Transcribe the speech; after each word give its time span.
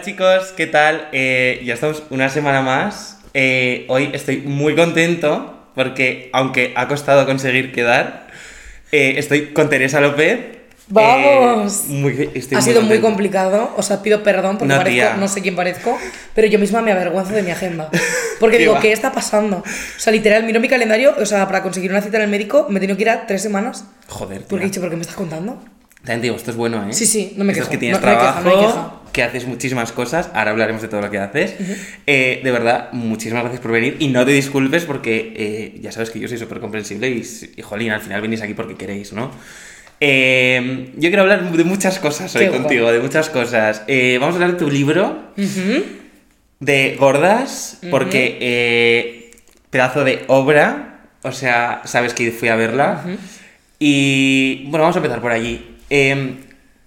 Hola 0.00 0.06
chicos, 0.06 0.54
¿qué 0.56 0.66
tal? 0.66 1.08
Eh, 1.12 1.60
ya 1.62 1.74
estamos 1.74 2.02
una 2.08 2.30
semana 2.30 2.62
más. 2.62 3.18
Eh, 3.34 3.84
hoy 3.88 4.08
estoy 4.14 4.38
muy 4.38 4.74
contento 4.74 5.68
porque, 5.74 6.30
aunque 6.32 6.72
ha 6.74 6.88
costado 6.88 7.26
conseguir 7.26 7.70
quedar, 7.70 8.28
eh, 8.92 9.16
estoy 9.18 9.48
con 9.52 9.68
Teresa 9.68 10.00
López. 10.00 10.40
¡Vamos! 10.88 11.84
Eh, 11.90 11.92
muy- 11.92 12.12
ha 12.34 12.40
sido 12.40 12.80
muy 12.80 12.96
contento. 12.96 13.02
complicado, 13.02 13.74
o 13.76 13.82
sea, 13.82 14.00
pido 14.00 14.22
perdón 14.22 14.56
porque 14.56 14.72
No, 14.72 14.80
parezco- 14.80 14.90
tía. 14.90 15.16
no 15.18 15.28
sé 15.28 15.42
quién 15.42 15.54
parezco, 15.54 15.98
pero 16.34 16.46
yo 16.46 16.58
misma 16.58 16.80
me 16.80 16.92
avergüenzo 16.92 17.34
de 17.34 17.42
mi 17.42 17.50
agenda. 17.50 17.90
Porque 18.40 18.56
¿Qué 18.56 18.62
digo, 18.62 18.72
va? 18.72 18.80
¿qué 18.80 18.92
está 18.92 19.12
pasando? 19.12 19.58
O 19.58 20.00
sea, 20.00 20.14
literal, 20.14 20.44
miro 20.44 20.60
mi 20.60 20.68
calendario, 20.68 21.14
o 21.20 21.26
sea, 21.26 21.44
para 21.46 21.62
conseguir 21.62 21.90
una 21.90 22.00
cita 22.00 22.16
en 22.16 22.22
el 22.22 22.30
médico 22.30 22.66
me 22.70 22.78
he 22.78 22.80
tenido 22.80 22.96
que 22.96 23.02
ir 23.02 23.10
a 23.10 23.26
tres 23.26 23.42
semanas. 23.42 23.84
Joder, 24.08 24.38
Porque 24.48 24.54
he 24.54 24.58
tía. 24.60 24.66
dicho, 24.68 24.80
¿pero 24.80 24.90
qué 24.92 24.96
me 24.96 25.02
estás 25.02 25.16
contando? 25.16 25.62
También 26.04 26.20
te 26.20 26.26
digo, 26.26 26.36
esto 26.36 26.50
es 26.50 26.56
bueno, 26.56 26.82
¿eh? 26.88 26.92
Sí, 26.92 27.04
sí, 27.06 27.34
no 27.36 27.44
me 27.44 27.52
Esto 27.52 27.64
es 27.64 27.68
quejo. 27.68 27.72
que 27.72 27.78
tienes 27.78 28.00
No- 28.00 28.06
no 28.06 28.10
hay 28.12 28.16
queja, 28.18 28.40
trabajo, 28.42 28.78
no 28.94 29.00
que 29.12 29.22
haces 29.24 29.46
muchísimas 29.46 29.92
cosas. 29.92 30.30
Ahora 30.34 30.52
hablaremos 30.52 30.80
de 30.82 30.88
todo 30.88 31.00
lo 31.02 31.10
que 31.10 31.18
haces. 31.18 31.54
Eh, 32.06 32.40
de 32.44 32.50
verdad, 32.52 32.90
muchísimas 32.92 33.42
gracias 33.42 33.60
por 33.60 33.72
venir. 33.72 33.96
Y 33.98 34.08
no 34.08 34.24
te 34.24 34.30
disculpes 34.30 34.84
porque 34.84 35.32
eh, 35.36 35.78
ya 35.82 35.90
sabes 35.92 36.10
que 36.10 36.20
yo 36.20 36.28
soy 36.28 36.38
súper 36.38 36.60
comprensible 36.60 37.08
y, 37.08 37.60
jolín, 37.62 37.90
al 37.90 38.00
final 38.00 38.20
venís 38.22 38.40
aquí 38.40 38.54
porque 38.54 38.76
queréis, 38.76 39.12
¿no? 39.12 39.30
Eh, 39.98 40.92
yo 40.94 41.08
quiero 41.10 41.22
hablar 41.22 41.50
de 41.52 41.64
muchas 41.64 41.98
cosas 41.98 42.34
hoy 42.36 42.46
Qué 42.46 42.50
contigo, 42.50 42.90
de 42.92 43.00
muchas 43.00 43.28
cosas. 43.28 43.82
Vamos 43.88 44.34
a 44.34 44.34
hablar 44.36 44.52
de 44.52 44.58
tu 44.58 44.70
libro, 44.70 45.32
de 46.60 46.96
Gordas, 46.98 47.78
porque 47.90 49.32
pedazo 49.70 50.04
de 50.04 50.24
obra, 50.28 51.00
o 51.22 51.32
sea, 51.32 51.82
sabes 51.84 52.14
que 52.14 52.30
fui 52.30 52.48
a 52.48 52.54
verla. 52.56 53.04
Y 53.78 54.64
bueno, 54.68 54.82
vamos 54.84 54.96
a 54.96 54.98
empezar 55.00 55.20
por 55.20 55.32
allí. 55.32 55.66
Eh, 55.90 56.36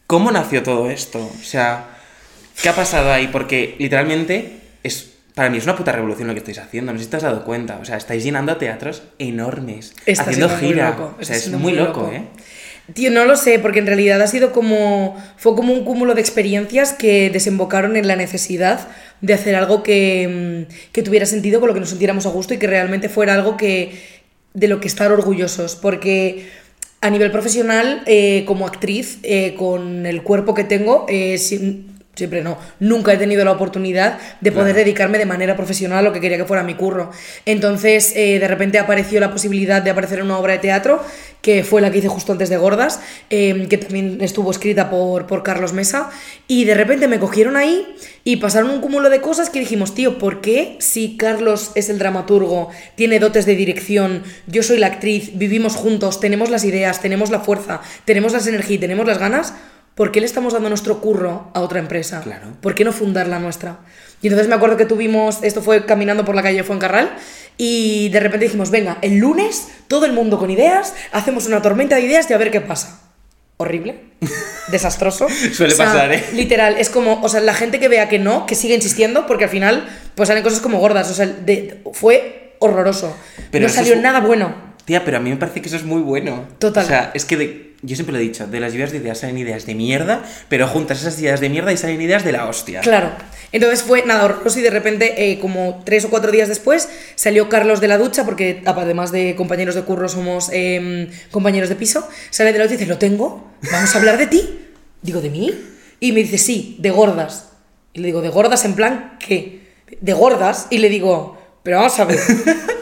¿Cómo 0.08 0.32
nació 0.32 0.64
todo 0.64 0.90
esto? 0.90 1.20
O 1.20 1.44
sea, 1.44 1.86
¿qué 2.62 2.70
ha 2.70 2.76
pasado 2.76 3.12
ahí? 3.12 3.28
Porque 3.28 3.76
literalmente 3.80 4.60
es... 4.84 5.12
Para 5.34 5.50
mí 5.50 5.58
es 5.58 5.64
una 5.64 5.76
puta 5.76 5.92
revolución 5.92 6.28
lo 6.28 6.34
que 6.36 6.40
estáis 6.40 6.60
haciendo, 6.60 6.94
no 6.94 7.00
sé 7.00 7.06
si 7.06 7.10
te 7.10 7.18
has 7.18 7.24
dado 7.24 7.44
cuenta. 7.44 7.80
O 7.82 7.86
sea, 7.86 7.98
estáis 7.98 8.24
llenando 8.24 8.56
teatros 8.58 9.02
enormes, 9.18 9.96
Está 10.06 10.24
haciendo 10.24 10.48
siendo 10.48 10.64
muy 10.64 10.74
gira. 10.74 10.90
loco, 10.92 11.16
o 11.20 11.26
sea, 11.26 11.36
es 11.36 11.50
muy 11.50 11.74
loco, 11.74 12.02
loco. 12.02 12.12
¿eh? 12.14 12.24
Tío, 12.94 13.10
no 13.10 13.26
lo 13.26 13.36
sé, 13.36 13.58
porque 13.58 13.80
en 13.80 13.88
realidad 13.88 14.22
ha 14.22 14.28
sido 14.28 14.52
como. 14.52 15.18
Fue 15.38 15.56
como 15.56 15.74
un 15.74 15.86
cúmulo 15.86 16.14
de 16.14 16.22
experiencias 16.22 16.94
que 16.94 17.32
desembocaron 17.32 17.96
en 17.96 18.08
la 18.08 18.16
necesidad 18.16 18.88
de 19.22 19.34
hacer 19.34 19.56
algo 19.56 19.82
que, 19.82 20.68
mm, 20.70 20.92
que 20.92 21.02
tuviera 21.02 21.26
sentido, 21.26 21.60
con 21.60 21.70
lo 21.70 21.74
que 21.74 21.80
nos 21.80 21.90
sintiéramos 21.90 22.26
a 22.28 22.30
gusto 22.30 22.54
y 22.54 22.58
que 22.60 22.68
realmente 22.68 23.10
fuera 23.10 23.34
algo 23.34 23.58
que. 23.58 23.98
de 24.54 24.68
lo 24.68 24.80
que 24.80 24.88
estar 24.88 25.12
orgullosos. 25.12 25.76
Porque 25.76 26.48
a 27.04 27.10
nivel 27.10 27.32
profesional, 27.32 28.02
eh, 28.06 28.44
como 28.48 28.66
actriz, 28.66 29.18
eh, 29.24 29.56
con 29.58 30.06
el 30.06 30.24
cuerpo 30.24 30.54
que 30.54 30.64
tengo, 30.64 31.06
eh, 31.10 31.38
sin- 31.38 31.92
Siempre 32.16 32.44
no. 32.44 32.60
Nunca 32.80 33.12
he 33.12 33.18
tenido 33.18 33.44
la 33.44 33.52
oportunidad 33.54 34.20
de 34.40 34.52
poder 34.52 34.74
Claro. 34.76 34.86
dedicarme 34.86 35.18
de 35.18 35.26
manera 35.26 35.56
profesional 35.56 35.98
a 35.98 36.02
lo 36.04 36.14
que 36.14 36.22
quería 36.22 36.38
que 36.38 36.46
fuera 36.46 36.62
mi 36.62 36.76
curro. 36.76 37.10
Entonces, 37.48 38.14
eh, 38.16 38.38
de 38.38 38.48
repente 38.48 38.78
apareció 38.78 39.20
la 39.20 39.32
posibilidad 39.32 39.82
de 39.82 39.90
aparecer 39.90 40.20
en 40.20 40.26
una 40.26 40.38
obra 40.38 40.54
de 40.54 40.60
teatro, 40.60 41.02
que 41.44 41.64
fue 41.64 41.82
la 41.82 41.92
que 41.92 42.00
hice 42.00 42.08
justo 42.08 42.32
antes 42.32 42.50
de 42.50 42.58
Gordas, 42.58 43.00
eh, 43.30 43.68
que 43.70 43.78
también 43.78 44.18
estuvo 44.22 44.50
escrita 44.50 44.90
por, 44.90 45.28
por 45.28 45.44
Carlos 45.44 45.74
Mesa. 45.74 46.10
Y 46.48 46.66
de 46.66 46.74
repente 46.74 47.08
me 47.08 47.20
cogieron 47.20 47.56
ahí 47.56 47.86
y 48.24 48.38
pasaron 48.38 48.72
un 48.72 48.82
cúmulo 48.82 49.12
de 49.12 49.22
cosas 49.22 49.52
que 49.52 49.60
dijimos, 49.60 49.94
tío, 49.94 50.18
¿por 50.18 50.42
qué 50.42 50.78
si 50.80 51.16
Carlos 51.18 51.72
es 51.76 51.90
el 51.90 52.00
dramaturgo, 52.00 52.70
tiene 52.96 53.20
dotes 53.20 53.46
de 53.46 53.56
dirección, 53.56 54.24
yo 54.48 54.64
soy 54.64 54.80
la 54.80 54.88
actriz, 54.88 55.38
vivimos 55.38 55.76
juntos, 55.76 56.20
tenemos 56.20 56.50
las 56.50 56.64
ideas, 56.64 57.02
tenemos 57.02 57.30
la 57.30 57.42
fuerza, 57.42 57.82
tenemos 58.06 58.34
las 58.34 58.48
energías 58.48 58.64
tenemos 58.80 59.06
las 59.06 59.18
ganas? 59.18 59.54
¿Por 59.96 60.12
qué 60.12 60.20
le 60.20 60.26
estamos 60.26 60.54
dando 60.54 60.70
nuestro 60.70 61.00
curro 61.02 61.52
a 61.54 61.62
otra 61.62 61.80
empresa? 61.80 62.22
Claro. 62.22 62.48
¿Por 62.62 62.74
qué 62.74 62.84
no 62.84 62.92
fundar 62.92 63.28
la 63.28 63.38
nuestra? 63.38 63.80
Y 64.24 64.28
entonces 64.28 64.48
me 64.48 64.56
acuerdo 64.56 64.78
que 64.78 64.86
tuvimos, 64.86 65.44
esto 65.44 65.62
fue 65.62 65.86
caminando 65.86 66.26
por 66.26 66.34
la 66.34 66.42
calle 66.42 66.58
de 66.58 66.64
Fuencarral, 66.64 67.16
y 67.58 68.10
de 68.10 68.20
repente 68.20 68.46
dijimos, 68.46 68.70
venga, 68.72 68.98
el 69.02 69.18
lunes, 69.18 69.68
todo 69.88 70.06
el 70.06 70.14
mundo 70.14 70.38
con 70.40 70.50
ideas, 70.52 70.94
hacemos 71.12 71.46
una 71.48 71.62
tormenta 71.62 71.96
de 71.96 72.02
ideas 72.02 72.30
y 72.30 72.34
a 72.34 72.38
ver 72.38 72.52
qué 72.52 72.62
pasa. 72.62 73.00
Horrible, 73.58 74.00
desastroso. 74.72 75.28
Suele 75.30 75.74
O 75.74 75.78
sea, 75.78 75.86
pasar, 75.86 76.12
¿eh? 76.14 76.24
Literal, 76.34 76.76
es 76.80 76.90
como, 76.90 77.22
o 77.22 77.30
sea, 77.30 77.40
la 77.40 77.54
gente 77.54 77.80
que 77.80 77.88
vea 77.88 78.10
que 78.10 78.20
no, 78.20 78.46
que 78.46 78.56
sigue 78.56 78.76
insistiendo, 78.76 79.26
porque 79.28 79.44
al 79.46 79.50
final, 79.50 79.88
pues 80.16 80.28
salen 80.28 80.44
cosas 80.44 80.60
como 80.60 80.80
gordas, 80.80 81.10
o 81.12 81.14
sea, 81.14 81.28
de- 81.28 81.82
fue 81.94 82.56
horroroso. 82.60 83.16
Pero 83.52 83.68
no 83.68 83.74
salió 83.74 83.94
es- 83.94 84.02
nada 84.02 84.20
bueno. 84.22 84.56
Tía, 84.86 85.06
pero 85.06 85.18
a 85.18 85.20
mí 85.20 85.30
me 85.30 85.38
parece 85.38 85.62
que 85.62 85.68
eso 85.68 85.78
es 85.78 85.84
muy 85.84 86.02
bueno. 86.02 86.46
Total. 86.60 86.84
O 86.84 86.88
sea, 86.88 87.12
es 87.14 87.26
que 87.26 87.38
de- 87.38 87.73
yo 87.84 87.96
siempre 87.96 88.14
lo 88.14 88.20
he 88.20 88.22
dicho, 88.22 88.48
de 88.48 88.60
las 88.62 88.72
lluvias 88.72 88.92
de 88.92 88.98
ideas 89.00 89.20
salen 89.20 89.38
ideas 89.38 89.66
de 89.66 89.76
mierda, 89.76 90.24
pero 90.48 90.68
juntas 90.68 91.02
esas 91.02 91.20
ideas 91.20 91.42
de 91.42 91.50
mierda 91.50 91.74
y 91.74 91.78
salen 91.78 92.02
ideas 92.02 92.24
de 92.24 92.32
la 92.32 92.48
hostia. 92.48 92.80
Claro. 92.80 93.12
Entonces 93.52 93.84
fue 93.84 94.04
nada 94.06 94.24
horroroso 94.24 94.60
y 94.60 94.62
de 94.62 94.70
repente, 94.70 95.32
eh, 95.32 95.40
como 95.40 95.82
tres 95.84 96.06
o 96.06 96.10
cuatro 96.10 96.32
días 96.32 96.48
después, 96.48 96.88
salió 97.16 97.50
Carlos 97.50 97.82
de 97.82 97.90
la 97.90 97.98
ducha, 97.98 98.24
porque 98.24 98.64
además 98.66 99.12
de 99.12 99.36
compañeros 99.36 99.76
de 99.76 99.84
curro 99.84 100.08
somos 100.08 100.50
em, 100.54 101.10
compañeros 101.30 101.68
de 101.68 101.76
piso, 101.76 102.08
sale 102.30 102.54
de 102.54 102.60
la 102.60 102.64
ducha 102.64 102.76
y 102.76 102.78
dice, 102.78 102.90
lo 102.90 102.98
tengo, 102.98 103.52
vamos 103.72 103.94
a 103.94 103.98
hablar 103.98 104.18
de 104.18 104.28
ti. 104.28 104.60
Digo, 105.02 105.20
¿de 105.20 105.30
mí? 105.30 105.54
Y 106.00 106.14
me 106.14 106.22
dice, 106.22 106.38
sí, 106.38 106.78
de 106.80 106.90
gordas. 106.90 107.50
Y 107.92 108.00
le 108.00 108.08
digo, 108.08 108.22
¿de 108.22 108.30
gordas 108.30 108.64
en 108.64 108.76
plan 108.76 109.18
qué? 109.20 109.68
De 110.00 110.14
gordas. 110.14 110.68
Y 110.70 110.78
le 110.78 110.88
digo, 110.88 111.38
pero 111.64 111.78
vamos 111.78 112.00
a 112.00 112.06
ver, 112.06 112.20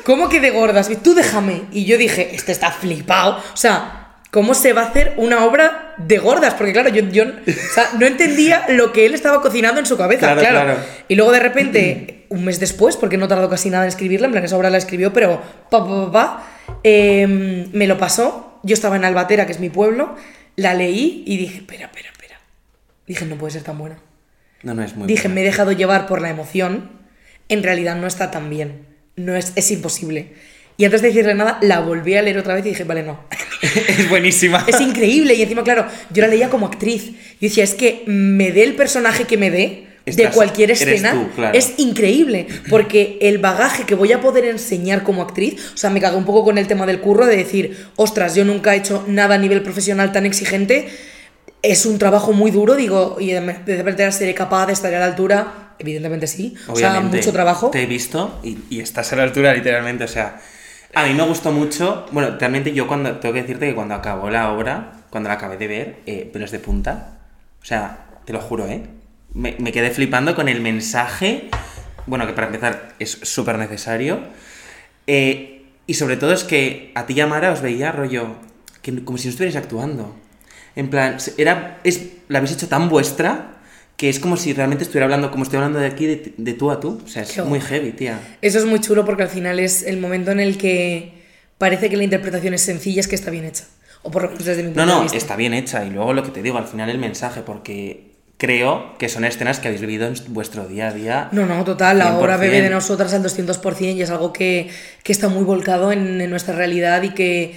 ¿cómo 0.05 0.29
que 0.29 0.39
de 0.39 0.51
gordas? 0.51 0.89
Y 0.89 0.95
tú 0.95 1.15
déjame. 1.15 1.63
Y 1.71 1.85
yo 1.85 1.97
dije, 1.97 2.35
este 2.35 2.51
está 2.51 2.71
flipado. 2.71 3.37
O 3.53 3.57
sea, 3.57 4.00
¿cómo 4.31 4.53
se 4.53 4.73
va 4.73 4.81
a 4.81 4.85
hacer 4.87 5.13
una 5.17 5.45
obra 5.45 5.93
de 5.97 6.17
gordas? 6.17 6.55
Porque 6.55 6.73
claro, 6.73 6.89
yo, 6.89 7.03
yo 7.09 7.25
o 7.25 7.73
sea, 7.73 7.89
no 7.99 8.05
entendía 8.07 8.65
lo 8.69 8.91
que 8.91 9.05
él 9.05 9.13
estaba 9.13 9.41
cocinando 9.41 9.79
en 9.79 9.85
su 9.85 9.97
cabeza. 9.97 10.33
Claro, 10.33 10.41
Claro, 10.41 10.63
claro. 10.73 10.79
Y 11.07 11.15
luego 11.15 11.31
de 11.31 11.39
repente, 11.39 12.25
un 12.29 12.43
mes 12.45 12.59
después, 12.59 12.97
porque 12.97 13.17
no 13.17 13.27
tardó 13.27 13.49
casi 13.49 13.69
nada 13.69 13.83
en 13.83 13.89
escribirla, 13.89 14.25
en 14.25 14.31
plan, 14.31 14.43
esa 14.43 14.57
obra 14.57 14.69
la 14.69 14.77
escribió, 14.77 15.13
pero 15.13 15.41
pa, 15.69 15.85
pa, 15.85 15.87
pa, 15.87 16.11
pa, 16.11 16.47
em, 16.83 17.69
me 17.73 17.85
lo 17.87 17.97
pasó. 17.97 18.59
Yo 18.63 18.73
estaba 18.73 18.95
en 18.95 19.05
Albatera, 19.05 19.45
que 19.45 19.51
es 19.51 19.59
mi 19.59 19.69
pueblo, 19.69 20.15
la 20.55 20.73
leí 20.73 21.23
y 21.25 21.37
dije, 21.37 21.57
espera, 21.57 21.85
espera, 21.85 22.09
espera. 22.11 22.39
Dije, 23.07 23.25
no 23.25 23.35
puede 23.35 23.51
ser 23.53 23.63
tan 23.63 23.77
buena. 23.77 23.99
No, 24.63 24.73
no 24.75 24.83
es 24.83 24.95
muy 24.95 25.07
Dije, 25.07 25.23
buena. 25.23 25.35
me 25.35 25.41
he 25.41 25.43
dejado 25.45 25.71
llevar 25.71 26.05
por 26.07 26.21
la 26.21 26.29
emoción. 26.29 26.91
En 27.49 27.63
realidad 27.63 27.95
no 27.95 28.07
está 28.07 28.31
tan 28.31 28.49
bien. 28.49 28.85
No 29.15 29.35
es, 29.35 29.51
es 29.55 29.71
imposible. 29.71 30.33
Y 30.81 30.85
antes 30.85 31.03
de 31.03 31.09
decirle 31.09 31.35
nada, 31.35 31.59
la 31.61 31.79
volví 31.79 32.15
a 32.15 32.23
leer 32.23 32.39
otra 32.39 32.55
vez 32.55 32.65
y 32.65 32.69
dije, 32.69 32.85
vale, 32.85 33.03
no. 33.03 33.19
es 33.87 34.09
buenísima. 34.09 34.65
Es 34.67 34.81
increíble. 34.81 35.35
Y 35.35 35.43
encima, 35.43 35.63
claro, 35.63 35.85
yo 36.09 36.21
la 36.23 36.27
leía 36.27 36.49
como 36.49 36.65
actriz. 36.65 37.11
Yo 37.11 37.49
decía, 37.49 37.63
es 37.63 37.75
que 37.75 38.01
me 38.07 38.51
dé 38.51 38.63
el 38.63 38.73
personaje 38.73 39.25
que 39.25 39.37
me 39.37 39.51
dé 39.51 39.85
de 40.07 40.11
Estás- 40.11 40.33
cualquier 40.33 40.71
escena. 40.71 41.11
tú, 41.13 41.29
claro. 41.35 41.55
Es 41.55 41.73
increíble. 41.77 42.47
Porque 42.67 43.19
el 43.21 43.37
bagaje 43.37 43.83
que 43.83 43.93
voy 43.93 44.11
a 44.11 44.21
poder 44.21 44.45
enseñar 44.45 45.03
como 45.03 45.21
actriz, 45.21 45.63
o 45.71 45.77
sea, 45.77 45.91
me 45.91 46.01
cagué 46.01 46.17
un 46.17 46.25
poco 46.25 46.43
con 46.43 46.57
el 46.57 46.65
tema 46.65 46.87
del 46.87 46.99
curro 46.99 47.27
de 47.27 47.37
decir, 47.37 47.85
ostras, 47.95 48.33
yo 48.33 48.43
nunca 48.43 48.73
he 48.73 48.79
hecho 48.79 49.05
nada 49.07 49.35
a 49.35 49.37
nivel 49.37 49.61
profesional 49.61 50.11
tan 50.11 50.25
exigente. 50.25 50.89
Es 51.61 51.85
un 51.85 51.99
trabajo 51.99 52.33
muy 52.33 52.49
duro, 52.49 52.73
digo, 52.75 53.17
y 53.19 53.27
de 53.27 53.39
repente 53.77 54.11
seré 54.13 54.33
capaz 54.33 54.65
de 54.65 54.73
estar 54.73 54.91
a 54.95 54.97
la 54.97 55.05
altura. 55.05 55.75
Evidentemente 55.77 56.25
sí. 56.25 56.55
O 56.67 56.75
sea, 56.75 56.99
mucho 57.01 57.31
trabajo. 57.31 57.69
Te 57.69 57.83
he 57.83 57.85
visto 57.85 58.39
y, 58.43 58.57
y 58.71 58.79
estás 58.79 59.13
a 59.13 59.15
la 59.17 59.21
altura, 59.21 59.53
literalmente. 59.53 60.05
O 60.05 60.07
sea, 60.07 60.41
a 60.93 61.05
mí 61.05 61.13
me 61.13 61.23
gustó 61.23 61.51
mucho. 61.51 62.05
Bueno, 62.11 62.37
realmente 62.39 62.73
yo 62.73 62.87
cuando. 62.87 63.17
Tengo 63.17 63.33
que 63.33 63.41
decirte 63.41 63.67
que 63.67 63.75
cuando 63.75 63.95
acabó 63.95 64.29
la 64.29 64.51
obra, 64.51 64.93
cuando 65.09 65.29
la 65.29 65.35
acabé 65.35 65.57
de 65.57 65.67
ver, 65.67 65.99
eh, 66.05 66.29
pelos 66.31 66.51
de 66.51 66.59
punta. 66.59 67.19
O 67.61 67.65
sea, 67.65 68.05
te 68.25 68.33
lo 68.33 68.39
juro, 68.39 68.67
¿eh? 68.67 68.83
Me, 69.33 69.55
quedé 69.71 69.91
flipando 69.91 70.35
con 70.35 70.49
el 70.49 70.61
mensaje. 70.61 71.49
Bueno, 72.05 72.27
que 72.27 72.33
para 72.33 72.47
empezar 72.47 72.93
es 72.99 73.11
súper 73.23 73.57
necesario. 73.57 74.19
Eh, 75.07 75.65
y 75.87 75.93
sobre 75.93 76.17
todo 76.17 76.33
es 76.33 76.43
que 76.43 76.91
a 76.95 77.05
ti 77.05 77.13
y 77.13 77.21
a 77.21 77.27
Mara 77.27 77.51
os 77.51 77.61
veía 77.61 77.91
rollo. 77.91 78.35
Que, 78.81 79.03
como 79.03 79.17
si 79.17 79.27
no 79.27 79.29
estuvierais 79.31 79.55
actuando. 79.55 80.15
En 80.75 80.89
plan, 80.89 81.17
era, 81.37 81.79
es, 81.83 82.07
la 82.27 82.39
habéis 82.39 82.53
hecho 82.53 82.67
tan 82.67 82.89
vuestra 82.89 83.60
que 84.01 84.09
es 84.09 84.19
como 84.19 84.35
si 84.35 84.51
realmente 84.51 84.83
estuviera 84.83 85.05
hablando, 85.05 85.29
como 85.29 85.43
estoy 85.43 85.57
hablando 85.57 85.77
de 85.77 85.85
aquí, 85.85 86.07
de, 86.07 86.33
de 86.35 86.53
tú 86.55 86.71
a 86.71 86.79
tú. 86.79 86.99
O 87.05 87.07
sea, 87.07 87.21
es 87.21 87.33
Qué 87.33 87.43
muy 87.43 87.61
heavy, 87.61 87.91
tía. 87.91 88.19
Eso 88.41 88.57
es 88.57 88.65
muy 88.65 88.79
chulo 88.81 89.05
porque 89.05 89.21
al 89.21 89.29
final 89.29 89.59
es 89.59 89.83
el 89.83 89.97
momento 89.99 90.31
en 90.31 90.39
el 90.39 90.57
que 90.57 91.13
parece 91.59 91.87
que 91.87 91.97
la 91.97 92.03
interpretación 92.03 92.55
es 92.55 92.61
sencilla, 92.61 92.99
es 92.99 93.07
que 93.07 93.13
está 93.13 93.29
bien 93.29 93.45
hecha. 93.45 93.65
O 94.01 94.09
por 94.09 94.23
lo 94.23 94.29
menos 94.29 94.43
desde 94.43 94.63
mi 94.63 94.69
punto 94.69 94.83
No, 94.87 94.91
de 94.93 94.97
no, 94.97 95.03
vista. 95.03 95.17
está 95.19 95.35
bien 95.35 95.53
hecha. 95.53 95.85
Y 95.85 95.91
luego 95.91 96.13
lo 96.13 96.23
que 96.23 96.31
te 96.31 96.41
digo, 96.41 96.57
al 96.57 96.65
final 96.65 96.89
el 96.89 96.97
mensaje, 96.97 97.41
porque 97.41 98.09
creo 98.37 98.97
que 98.97 99.07
son 99.07 99.23
escenas 99.23 99.59
que 99.59 99.67
habéis 99.67 99.81
vivido 99.81 100.07
en 100.07 100.15
vuestro 100.29 100.67
día 100.67 100.87
a 100.87 100.93
día. 100.93 101.29
No, 101.31 101.45
no, 101.45 101.63
total, 101.63 101.99
la 101.99 102.17
obra 102.17 102.37
100%. 102.37 102.39
bebe 102.39 102.61
de 102.63 102.71
nosotras 102.71 103.13
al 103.13 103.21
200% 103.23 103.93
y 103.95 104.01
es 104.01 104.09
algo 104.09 104.33
que, 104.33 104.67
que 105.03 105.11
está 105.11 105.27
muy 105.29 105.43
volcado 105.43 105.91
en, 105.91 106.19
en 106.19 106.29
nuestra 106.31 106.55
realidad 106.55 107.03
y 107.03 107.11
que 107.11 107.53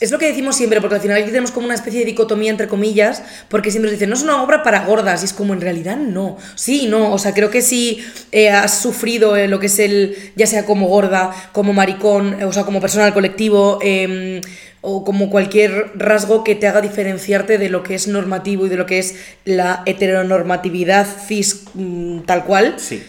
es 0.00 0.10
lo 0.10 0.18
que 0.18 0.26
decimos 0.26 0.56
siempre, 0.56 0.80
porque 0.80 0.96
al 0.96 1.00
final 1.00 1.16
aquí 1.16 1.26
tenemos 1.26 1.52
como 1.52 1.66
una 1.66 1.74
especie 1.74 2.00
de 2.00 2.06
dicotomía 2.06 2.50
entre 2.50 2.66
comillas, 2.66 3.22
porque 3.48 3.70
siempre 3.70 3.90
nos 3.90 3.98
dicen, 3.98 4.10
no 4.10 4.16
es 4.16 4.22
una 4.22 4.42
obra 4.42 4.62
para 4.62 4.84
gordas, 4.84 5.22
y 5.22 5.26
es 5.26 5.32
como 5.32 5.54
en 5.54 5.60
realidad 5.60 5.96
no. 5.96 6.38
Sí, 6.56 6.86
no, 6.88 7.12
o 7.12 7.18
sea, 7.18 7.34
creo 7.34 7.50
que 7.50 7.62
si 7.62 8.04
eh, 8.32 8.50
has 8.50 8.80
sufrido 8.80 9.36
eh, 9.36 9.46
lo 9.46 9.60
que 9.60 9.66
es 9.66 9.78
el, 9.78 10.16
ya 10.34 10.46
sea 10.46 10.64
como 10.64 10.88
gorda, 10.88 11.30
como 11.52 11.72
maricón, 11.72 12.40
eh, 12.40 12.44
o 12.44 12.52
sea, 12.52 12.64
como 12.64 12.80
persona 12.80 13.04
del 13.04 13.14
colectivo, 13.14 13.78
em, 13.80 14.40
o 14.80 15.04
como 15.04 15.30
cualquier 15.30 15.92
rasgo 15.94 16.42
que 16.42 16.56
te 16.56 16.66
haga 16.66 16.80
diferenciarte 16.80 17.56
de 17.56 17.68
lo 17.68 17.84
que 17.84 17.94
es 17.94 18.08
normativo 18.08 18.66
y 18.66 18.68
de 18.68 18.76
lo 18.76 18.86
que 18.86 18.98
es 18.98 19.14
la 19.44 19.84
heteronormatividad 19.86 21.06
cis 21.28 21.62
mm, 21.74 22.20
tal 22.22 22.44
cual, 22.44 22.74
Sí, 22.78 23.00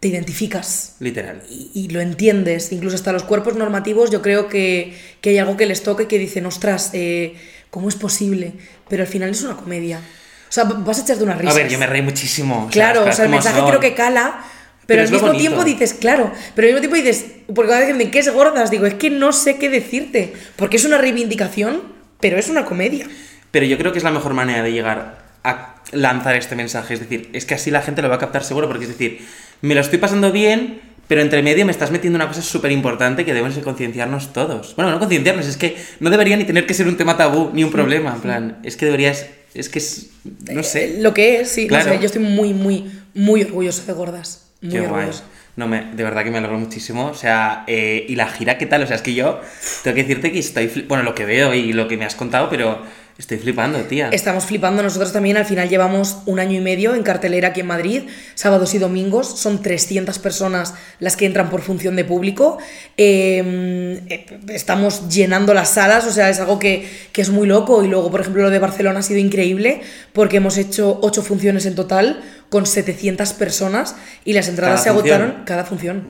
te 0.00 0.08
identificas 0.08 0.94
literal. 1.00 1.42
y, 1.50 1.70
y 1.74 1.88
lo 1.88 2.00
entiendes. 2.00 2.72
Incluso 2.72 2.96
hasta 2.96 3.12
los 3.12 3.24
cuerpos 3.24 3.56
normativos, 3.56 4.10
yo 4.10 4.22
creo 4.22 4.48
que, 4.48 4.96
que 5.20 5.30
hay 5.30 5.38
algo 5.38 5.56
que 5.56 5.66
les 5.66 5.82
toque 5.82 6.06
que 6.06 6.18
dicen, 6.18 6.46
ostras, 6.46 6.90
eh, 6.92 7.34
¿cómo 7.70 7.88
es 7.88 7.96
posible? 7.96 8.52
Pero 8.88 9.02
al 9.02 9.08
final 9.08 9.30
es 9.30 9.42
una 9.42 9.56
comedia. 9.56 9.98
O 10.48 10.52
sea, 10.52 10.64
vas 10.64 10.98
a 10.98 11.02
echarte 11.02 11.24
una 11.24 11.34
A 11.34 11.38
risa. 11.38 11.54
ver, 11.54 11.68
yo 11.68 11.78
me 11.78 11.86
reí 11.86 12.02
muchísimo. 12.02 12.56
o 12.56 12.62
sea, 12.62 12.70
Claro, 12.70 13.04
o 13.08 13.12
sea, 13.12 13.24
el 13.24 13.30
mensaje 13.30 13.60
creo 13.66 13.80
que 13.80 13.94
cala, 13.94 14.40
pero, 14.86 15.02
Pero 15.02 15.02
al 15.02 15.10
mismo 15.10 15.38
tiempo 15.38 15.64
dices, 15.64 15.92
claro, 15.94 16.32
pero 16.54 16.68
al 16.68 16.74
mismo 16.74 16.88
tiempo 16.88 16.96
dices, 16.96 17.26
porque 17.54 17.68
cada 17.68 17.80
vez 17.80 17.88
que 17.88 17.94
me 17.94 18.10
¿qué 18.10 18.20
es 18.20 18.32
gordas? 18.32 18.70
Digo, 18.70 18.86
es 18.86 18.94
que 18.94 19.10
no 19.10 19.32
sé 19.32 19.58
qué 19.58 19.68
decirte, 19.68 20.32
porque 20.56 20.76
es 20.78 20.84
una 20.86 20.96
reivindicación, 20.96 21.82
pero 22.20 22.38
es 22.38 22.48
una 22.48 22.64
comedia. 22.64 23.06
Pero 23.50 23.66
yo 23.66 23.76
creo 23.76 23.92
que 23.92 23.98
es 23.98 24.04
la 24.04 24.10
mejor 24.10 24.32
manera 24.32 24.62
de 24.62 24.72
llegar 24.72 25.26
a 25.44 25.74
lanzar 25.92 26.36
este 26.36 26.56
mensaje. 26.56 26.94
Es 26.94 27.00
decir, 27.00 27.28
es 27.34 27.44
que 27.44 27.54
así 27.54 27.70
la 27.70 27.82
gente 27.82 28.00
lo 28.00 28.08
va 28.08 28.14
a 28.16 28.18
captar 28.18 28.44
seguro, 28.44 28.66
porque 28.68 28.84
es 28.84 28.90
decir, 28.90 29.26
me 29.62 29.74
lo 29.74 29.80
estoy 29.80 29.98
pasando 29.98 30.32
bien, 30.32 30.80
pero 31.08 31.20
entre 31.22 31.42
medio 31.42 31.64
me 31.64 31.72
estás 31.72 31.90
metiendo 31.90 32.16
una 32.16 32.28
cosa 32.28 32.42
súper 32.42 32.70
importante 32.72 33.24
que 33.24 33.32
debemos 33.32 33.56
de 33.56 33.62
concienciarnos 33.62 34.32
todos. 34.32 34.74
Bueno, 34.76 34.90
no 34.90 34.98
concienciarnos, 34.98 35.46
es 35.46 35.56
que 35.56 35.76
no 36.00 36.10
debería 36.10 36.36
ni 36.36 36.44
tener 36.44 36.66
que 36.66 36.74
ser 36.74 36.86
un 36.88 36.96
tema 36.96 37.16
tabú 37.16 37.50
ni 37.54 37.64
un 37.64 37.70
problema. 37.70 38.14
En 38.14 38.20
plan, 38.20 38.58
es 38.62 38.76
que 38.76 38.86
deberías. 38.86 39.26
Es 39.54 39.68
que 39.70 39.78
es. 39.78 40.10
No 40.52 40.62
sé. 40.62 40.96
Eh, 40.96 41.02
Lo 41.02 41.14
que 41.14 41.40
es, 41.40 41.48
sí, 41.50 41.62
no 41.62 41.68
Claro. 41.68 41.90
sé, 41.92 41.98
yo 41.98 42.06
estoy 42.06 42.22
muy, 42.22 42.52
muy, 42.52 42.90
muy 43.14 43.42
orgullosa 43.42 43.84
de 43.86 43.92
gordas. 43.94 44.50
Muy 44.60 44.72
Qué 44.72 44.80
guay. 44.80 44.90
orgullosa. 44.92 45.24
No, 45.56 45.66
me, 45.66 45.86
de 45.92 46.04
verdad 46.04 46.22
que 46.22 46.30
me 46.30 46.38
alegro 46.38 46.58
muchísimo. 46.58 47.06
O 47.06 47.14
sea, 47.14 47.64
eh, 47.66 48.04
y 48.08 48.14
la 48.14 48.28
gira, 48.28 48.58
¿qué 48.58 48.66
tal? 48.66 48.82
O 48.82 48.86
sea, 48.86 48.94
es 48.96 49.02
que 49.02 49.14
yo 49.14 49.40
tengo 49.82 49.94
que 49.96 50.02
decirte 50.02 50.30
que 50.30 50.38
estoy. 50.38 50.66
Bueno, 50.86 51.02
lo 51.02 51.14
que 51.14 51.24
veo 51.24 51.52
y 51.54 51.72
lo 51.72 51.88
que 51.88 51.96
me 51.96 52.04
has 52.04 52.14
contado, 52.14 52.48
pero 52.50 52.82
estoy 53.18 53.38
flipando, 53.38 53.78
tía. 53.80 54.08
Estamos 54.10 54.44
flipando, 54.44 54.82
nosotros 54.82 55.12
también 55.12 55.36
al 55.36 55.44
final 55.44 55.68
llevamos 55.68 56.18
un 56.26 56.38
año 56.38 56.56
y 56.56 56.60
medio 56.60 56.94
en 56.94 57.02
cartelera 57.02 57.48
aquí 57.48 57.60
en 57.60 57.66
Madrid, 57.66 58.02
sábados 58.34 58.74
y 58.74 58.78
domingos, 58.78 59.26
son 59.38 59.60
300 59.60 60.18
personas 60.20 60.74
las 61.00 61.16
que 61.16 61.26
entran 61.26 61.50
por 61.50 61.60
función 61.62 61.96
de 61.96 62.04
público, 62.04 62.58
Eh, 62.96 64.02
eh, 64.08 64.38
estamos 64.50 65.08
llenando 65.08 65.54
las 65.54 65.70
salas, 65.70 66.06
o 66.06 66.12
sea, 66.12 66.30
es 66.30 66.38
algo 66.40 66.58
que, 66.58 66.88
que 67.12 67.20
es 67.22 67.30
muy 67.30 67.46
loco 67.46 67.82
y 67.84 67.88
luego, 67.88 68.10
por 68.10 68.20
ejemplo, 68.20 68.42
lo 68.42 68.50
de 68.50 68.58
Barcelona 68.58 69.00
ha 69.00 69.02
sido 69.02 69.18
increíble 69.18 69.80
porque 70.12 70.36
hemos 70.38 70.56
hecho 70.56 70.98
8 71.02 71.22
funciones 71.22 71.66
en 71.66 71.74
total 71.74 72.22
con 72.50 72.66
700 72.66 73.32
personas 73.34 73.96
y 74.24 74.32
las 74.32 74.48
entradas 74.48 74.82
¿Cada 74.82 74.84
se 74.84 74.98
función? 75.00 75.20
agotaron 75.22 75.44
cada 75.44 75.64
función. 75.64 76.06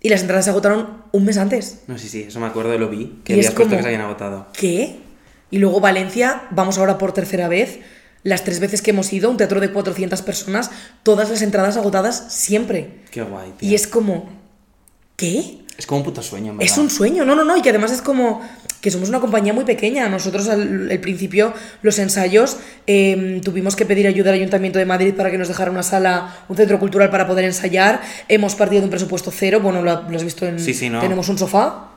Y 0.00 0.10
las 0.10 0.20
entradas 0.20 0.44
se 0.44 0.50
agotaron 0.50 1.04
un 1.12 1.24
mes 1.24 1.38
antes. 1.38 1.80
No, 1.86 1.96
sí, 1.96 2.08
sí, 2.08 2.24
eso 2.28 2.38
me 2.40 2.46
acuerdo, 2.46 2.76
lo 2.78 2.88
vi. 2.90 3.20
Que 3.24 3.32
Y 3.32 3.36
habías 3.38 3.54
como- 3.54 3.70
que 3.70 3.80
se 3.80 3.86
habían 3.86 4.02
agotado. 4.02 4.48
¿Qué? 4.52 4.96
Y 5.50 5.58
luego 5.58 5.80
Valencia, 5.80 6.42
vamos 6.50 6.78
ahora 6.78 6.98
por 6.98 7.12
tercera 7.12 7.48
vez. 7.48 7.80
Las 8.22 8.42
tres 8.42 8.58
veces 8.58 8.80
que 8.80 8.90
hemos 8.90 9.12
ido, 9.12 9.30
un 9.30 9.36
teatro 9.36 9.60
de 9.60 9.70
400 9.70 10.22
personas, 10.22 10.70
todas 11.02 11.28
las 11.30 11.42
entradas 11.42 11.76
agotadas 11.76 12.32
siempre. 12.32 13.02
Qué 13.10 13.22
guay, 13.22 13.52
tío. 13.58 13.68
Y 13.68 13.74
es 13.74 13.86
como, 13.86 14.30
¿qué? 15.16 15.58
Es 15.76 15.86
como 15.86 15.98
un 15.98 16.04
puto 16.04 16.22
sueño, 16.22 16.52
en 16.52 16.62
Es 16.62 16.70
verdad. 16.70 16.84
un 16.84 16.90
sueño, 16.90 17.24
no, 17.24 17.34
no, 17.34 17.44
no, 17.44 17.56
y 17.56 17.62
que 17.62 17.70
además 17.70 17.92
es 17.92 18.00
como 18.00 18.40
que 18.80 18.90
somos 18.90 19.08
una 19.08 19.20
compañía 19.20 19.52
muy 19.52 19.64
pequeña. 19.64 20.08
Nosotros 20.08 20.48
al, 20.48 20.90
al 20.90 21.00
principio, 21.00 21.52
los 21.82 21.98
ensayos, 21.98 22.58
eh, 22.86 23.40
tuvimos 23.44 23.76
que 23.76 23.84
pedir 23.84 24.06
ayuda 24.06 24.30
al 24.30 24.36
Ayuntamiento 24.36 24.78
de 24.78 24.86
Madrid 24.86 25.14
para 25.14 25.30
que 25.30 25.38
nos 25.38 25.48
dejara 25.48 25.70
una 25.70 25.82
sala, 25.82 26.44
un 26.48 26.56
centro 26.56 26.78
cultural 26.78 27.10
para 27.10 27.26
poder 27.26 27.44
ensayar. 27.44 28.00
Hemos 28.28 28.54
partido 28.54 28.80
de 28.80 28.84
un 28.84 28.90
presupuesto 28.90 29.30
cero, 29.30 29.60
bueno, 29.60 29.82
lo, 29.82 30.02
lo 30.08 30.16
has 30.16 30.24
visto 30.24 30.46
en... 30.46 30.58
Sí, 30.60 30.72
sí, 30.74 30.88
no. 30.88 31.00
Tenemos 31.00 31.28
un 31.28 31.36
sofá, 31.38 31.90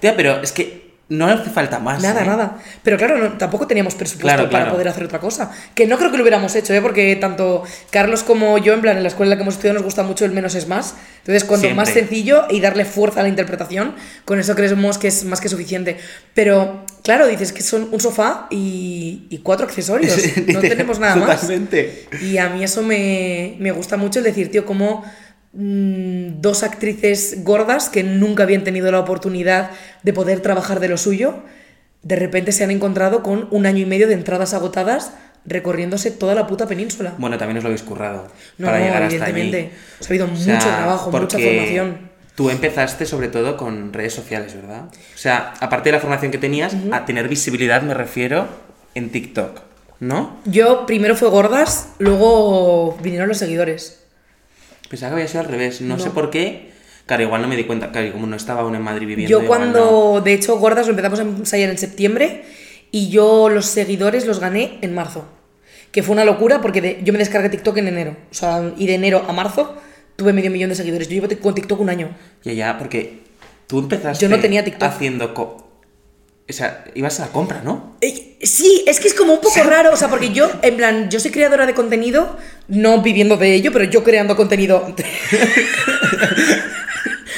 Tía, 0.00 0.14
pero 0.16 0.42
es 0.42 0.52
que 0.52 0.85
no 1.08 1.26
hace 1.28 1.50
falta 1.50 1.78
más. 1.78 2.02
Nada, 2.02 2.22
¿eh? 2.22 2.26
nada. 2.26 2.58
Pero 2.82 2.96
claro, 2.96 3.16
no- 3.18 3.32
tampoco 3.38 3.66
teníamos 3.68 3.94
presupuesto 3.94 4.26
Claro, 4.26 4.44
para 4.50 4.64
claro. 4.64 4.72
poder 4.72 4.88
hacer 4.88 5.04
otra 5.04 5.20
cosa. 5.20 5.52
Que 5.74 5.86
no 5.86 5.98
creo 5.98 6.10
que 6.10 6.16
lo 6.16 6.24
hubiéramos 6.24 6.54
hecho, 6.56 6.74
¿eh? 6.74 6.80
porque 6.82 7.14
tanto 7.16 7.62
Carlos 7.90 8.24
como 8.24 8.58
yo, 8.58 8.72
en 8.74 8.80
plan, 8.80 8.96
en 8.96 9.02
la 9.04 9.08
escuela 9.08 9.28
en 9.28 9.30
la 9.30 9.36
que 9.36 9.42
hemos 9.42 9.54
estudiado, 9.54 9.74
nos 9.74 9.84
gusta 9.84 10.02
mucho 10.02 10.24
el 10.24 10.32
menos 10.32 10.54
es 10.56 10.66
más. 10.66 10.94
Entonces, 11.18 11.44
cuanto 11.44 11.66
Siempre. 11.66 11.76
más 11.76 11.90
sencillo 11.90 12.44
y 12.50 12.60
darle 12.60 12.84
fuerza 12.84 13.20
a 13.20 13.22
la 13.22 13.28
interpretación, 13.28 13.94
con 14.24 14.40
eso 14.40 14.54
creemos 14.56 14.98
que 14.98 15.08
es 15.08 15.24
más 15.24 15.40
que 15.40 15.48
suficiente. 15.48 15.96
Pero, 16.34 16.84
claro, 17.04 17.26
dices 17.28 17.52
que 17.52 17.62
son 17.62 17.88
un 17.92 18.00
sofá 18.00 18.46
y, 18.50 19.26
y 19.30 19.38
cuatro 19.38 19.66
accesorios. 19.66 20.16
No 20.48 20.60
tenemos 20.60 20.98
nada 20.98 21.16
más. 21.16 21.40
Totalmente. 21.42 22.08
Y 22.20 22.38
a 22.38 22.48
mí 22.48 22.64
eso 22.64 22.82
me, 22.82 23.56
me 23.60 23.70
gusta 23.70 23.96
mucho 23.96 24.18
el 24.18 24.24
decir, 24.24 24.50
tío, 24.50 24.64
como 24.66 25.04
mm, 25.56 26.40
dos 26.40 26.62
actrices 26.62 27.42
gordas 27.44 27.88
que 27.88 28.02
nunca 28.02 28.44
habían 28.44 28.64
tenido 28.64 28.90
la 28.92 29.00
oportunidad 29.00 29.70
de 30.02 30.12
poder 30.12 30.40
trabajar 30.40 30.80
de 30.80 30.88
lo 30.88 30.96
suyo, 30.96 31.42
de 32.02 32.16
repente 32.16 32.52
se 32.52 32.62
han 32.62 32.70
encontrado 32.70 33.22
con 33.22 33.48
un 33.50 33.66
año 33.66 33.80
y 33.80 33.86
medio 33.86 34.06
de 34.06 34.14
entradas 34.14 34.54
agotadas 34.54 35.12
recorriéndose 35.46 36.10
toda 36.10 36.34
la 36.34 36.46
puta 36.46 36.66
península. 36.66 37.14
Bueno, 37.18 37.38
también 37.38 37.58
os 37.58 37.64
lo 37.64 37.68
habéis 37.68 37.82
currado. 37.82 38.28
No, 38.58 38.66
para 38.66 38.78
no, 38.78 38.84
llegar 38.84 39.02
hasta 39.04 39.24
allí. 39.24 39.40
evidentemente. 39.40 39.76
O 40.00 40.04
sea, 40.04 40.06
ha 40.06 40.10
habido 40.10 40.26
O 40.26 40.36
sea, 40.36 40.54
mucho 40.54 40.68
trabajo, 40.68 41.10
mucha 41.10 41.38
formación. 41.38 41.98
Tú 42.34 42.50
empezaste 42.50 43.06
sobre 43.06 43.28
todo 43.28 43.56
con 43.56 43.92
redes 43.92 44.12
sociales, 44.12 44.54
¿verdad? 44.54 44.84
O 44.84 45.18
sea, 45.18 45.54
aparte 45.60 45.88
de 45.88 45.94
la 45.94 46.00
formación 46.00 46.30
que 46.30 46.38
tenías, 46.38 46.76
a 46.92 47.06
tener 47.06 47.28
visibilidad 47.28 47.80
me 47.82 47.94
refiero 47.94 48.46
en 48.94 49.10
TikTok, 49.10 49.60
¿no? 50.00 50.36
Yo 50.44 50.84
primero 50.84 51.16
fue 51.16 51.28
gordas, 51.30 51.88
luego 51.98 52.98
vinieron 53.02 53.28
los 53.28 53.38
seguidores. 53.38 54.02
Pensaba 54.88 55.10
que 55.10 55.14
había 55.22 55.28
sido 55.28 55.40
al 55.40 55.48
revés, 55.48 55.80
no, 55.80 55.96
No. 55.96 56.02
sé 56.02 56.10
por 56.10 56.30
qué. 56.30 56.70
Claro, 57.06 57.22
igual 57.22 57.42
no 57.42 57.48
me 57.48 57.56
di 57.56 57.64
cuenta, 57.64 57.92
claro, 57.92 58.12
como 58.12 58.26
no 58.26 58.34
estaba 58.36 58.62
aún 58.62 58.74
en 58.74 58.82
Madrid 58.82 59.06
viviendo. 59.06 59.30
Yo 59.40 59.46
cuando, 59.46 60.20
de 60.24 60.32
hecho, 60.34 60.58
Gordas 60.58 60.86
lo 60.86 60.90
empezamos 60.90 61.20
a 61.20 61.22
ensayar 61.22 61.70
en 61.70 61.78
septiembre 61.78 62.42
y 62.90 63.10
yo 63.10 63.48
los 63.48 63.66
seguidores 63.66 64.26
los 64.26 64.40
gané 64.40 64.78
en 64.82 64.92
marzo. 64.94 65.24
Que 65.92 66.02
fue 66.02 66.14
una 66.14 66.24
locura 66.24 66.60
porque 66.60 66.80
de- 66.80 67.00
yo 67.04 67.12
me 67.12 67.18
descargué 67.20 67.48
TikTok 67.48 67.76
en 67.78 67.88
enero. 67.88 68.16
O 68.30 68.34
sea, 68.34 68.72
y 68.76 68.86
de 68.86 68.94
enero 68.94 69.24
a 69.28 69.32
marzo 69.32 69.76
tuve 70.16 70.32
medio 70.32 70.50
millón 70.50 70.68
de 70.70 70.74
seguidores. 70.76 71.08
Yo 71.08 71.14
llevo 71.20 71.28
con 71.40 71.54
TikTok 71.54 71.80
un 71.80 71.90
año. 71.90 72.10
Ya, 72.42 72.52
ya, 72.52 72.76
porque 72.78 73.20
tú 73.68 73.78
empezaste 73.78 74.22
Yo 74.24 74.28
no 74.28 74.40
tenía 74.40 74.64
TikTok. 74.64 74.88
haciendo... 74.88 75.65
O 76.48 76.52
sea, 76.52 76.84
ibas 76.94 77.18
a 77.20 77.26
la 77.26 77.32
compra, 77.32 77.60
¿no? 77.62 77.96
Eh, 78.00 78.36
Sí, 78.42 78.84
es 78.86 79.00
que 79.00 79.08
es 79.08 79.14
como 79.14 79.32
un 79.32 79.40
poco 79.40 79.62
raro, 79.64 79.92
o 79.92 79.96
sea, 79.96 80.08
porque 80.08 80.30
yo, 80.30 80.50
en 80.62 80.76
plan, 80.76 81.10
yo 81.10 81.18
soy 81.20 81.30
creadora 81.30 81.66
de 81.66 81.74
contenido, 81.74 82.36
no 82.68 83.00
viviendo 83.02 83.36
de 83.36 83.54
ello, 83.54 83.72
pero 83.72 83.84
yo 83.84 84.04
creando 84.04 84.36
contenido 84.36 84.94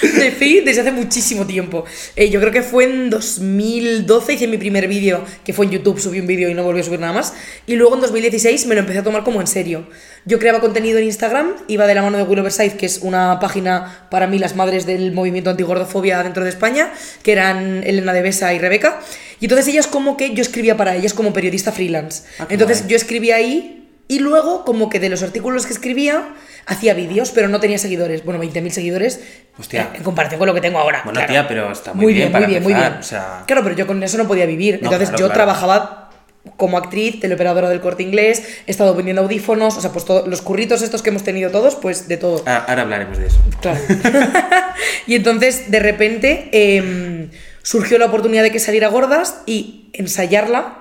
de 0.02 0.30
feed 0.30 0.64
desde 0.64 0.82
hace 0.82 0.92
muchísimo 0.92 1.46
tiempo. 1.46 1.84
Eh, 2.16 2.30
yo 2.30 2.40
creo 2.40 2.52
que 2.52 2.62
fue 2.62 2.84
en 2.84 3.10
2012 3.10 4.34
hice 4.34 4.46
mi 4.46 4.58
primer 4.58 4.88
vídeo, 4.88 5.24
que 5.44 5.52
fue 5.52 5.66
en 5.66 5.72
YouTube, 5.72 6.00
subí 6.00 6.20
un 6.20 6.26
vídeo 6.26 6.48
y 6.48 6.54
no 6.54 6.62
volví 6.62 6.80
a 6.80 6.82
subir 6.84 7.00
nada 7.00 7.12
más. 7.12 7.34
Y 7.66 7.76
luego 7.76 7.94
en 7.94 8.00
2016 8.00 8.66
me 8.66 8.74
lo 8.74 8.80
empecé 8.80 9.00
a 9.00 9.02
tomar 9.02 9.24
como 9.24 9.40
en 9.40 9.46
serio. 9.46 9.86
Yo 10.24 10.38
creaba 10.38 10.60
contenido 10.60 10.98
en 10.98 11.04
Instagram, 11.04 11.54
iba 11.68 11.86
de 11.86 11.94
la 11.94 12.02
mano 12.02 12.18
de 12.18 12.24
Willow 12.24 12.44
Verside, 12.44 12.76
que 12.76 12.86
es 12.86 12.98
una 12.98 13.40
página 13.40 14.06
para 14.10 14.26
mí 14.26 14.38
las 14.38 14.56
madres 14.56 14.86
del 14.86 15.12
movimiento 15.12 15.50
antigordofobia 15.50 16.22
dentro 16.22 16.44
de 16.44 16.50
España, 16.50 16.92
que 17.22 17.32
eran 17.32 17.82
Elena 17.84 18.12
de 18.12 18.22
Besa 18.22 18.52
y 18.54 18.58
Rebeca. 18.58 19.00
Y 19.40 19.46
entonces 19.46 19.68
ellas 19.68 19.86
como 19.86 20.16
que 20.16 20.34
yo 20.34 20.42
escribía 20.42 20.76
para 20.76 20.96
ellas 20.96 21.14
como 21.14 21.32
periodista 21.32 21.72
freelance. 21.72 22.24
Ah, 22.38 22.46
entonces 22.50 22.80
guay. 22.80 22.90
yo 22.90 22.96
escribía 22.96 23.36
ahí 23.36 23.88
y 24.08 24.18
luego 24.20 24.64
como 24.64 24.88
que 24.88 25.00
de 25.00 25.10
los 25.10 25.22
artículos 25.22 25.66
que 25.66 25.72
escribía 25.72 26.34
hacía 26.68 26.94
vídeos, 26.94 27.30
pero 27.34 27.48
no 27.48 27.58
tenía 27.60 27.78
seguidores. 27.78 28.24
Bueno, 28.24 28.40
20.000 28.42 28.70
seguidores 28.70 29.20
Hostia. 29.58 29.90
en 29.94 30.02
comparación 30.02 30.38
con 30.38 30.46
lo 30.46 30.54
que 30.54 30.60
tengo 30.60 30.78
ahora. 30.78 31.00
Bueno, 31.02 31.18
claro. 31.18 31.32
tía, 31.32 31.48
pero 31.48 31.72
está 31.72 31.94
muy, 31.94 32.12
bien, 32.12 32.30
para 32.30 32.46
muy 32.46 32.52
bien, 32.52 32.62
muy 32.62 32.74
bien. 32.74 32.92
O 33.00 33.02
sea, 33.02 33.42
Claro, 33.46 33.62
pero 33.64 33.74
yo 33.74 33.86
con 33.86 34.02
eso 34.02 34.18
no 34.18 34.28
podía 34.28 34.46
vivir. 34.46 34.74
No, 34.74 34.86
Entonces 34.86 35.08
claro, 35.08 35.18
yo 35.18 35.26
claro. 35.26 35.34
trabajaba 35.34 36.10
como 36.56 36.78
actriz, 36.78 37.20
teleoperadora 37.20 37.68
del 37.68 37.80
corte 37.80 38.02
inglés, 38.02 38.62
he 38.66 38.70
estado 38.70 38.94
vendiendo 38.94 39.22
audífonos, 39.22 39.76
o 39.76 39.80
sea, 39.80 39.92
pues 39.92 40.04
todos 40.04 40.26
los 40.28 40.40
curritos 40.40 40.80
estos 40.82 41.02
que 41.02 41.10
hemos 41.10 41.22
tenido 41.22 41.50
todos, 41.50 41.74
pues 41.74 42.08
de 42.08 42.16
todo. 42.16 42.38
ahora 42.38 42.64
ahora 42.66 42.82
hablaremos 42.82 43.18
de 43.18 43.26
eso. 43.26 43.38
Claro. 43.60 43.80
y 45.06 45.14
entonces, 45.14 45.70
de 45.70 45.80
repente, 45.80 46.48
em, 46.52 47.30
surgió 47.62 47.98
la 47.98 48.06
oportunidad 48.06 48.42
de 48.42 48.50
que 48.50 48.60
saliera 48.60 48.88
gordas 48.88 49.42
y 49.46 49.90
ensayarla 49.92 50.78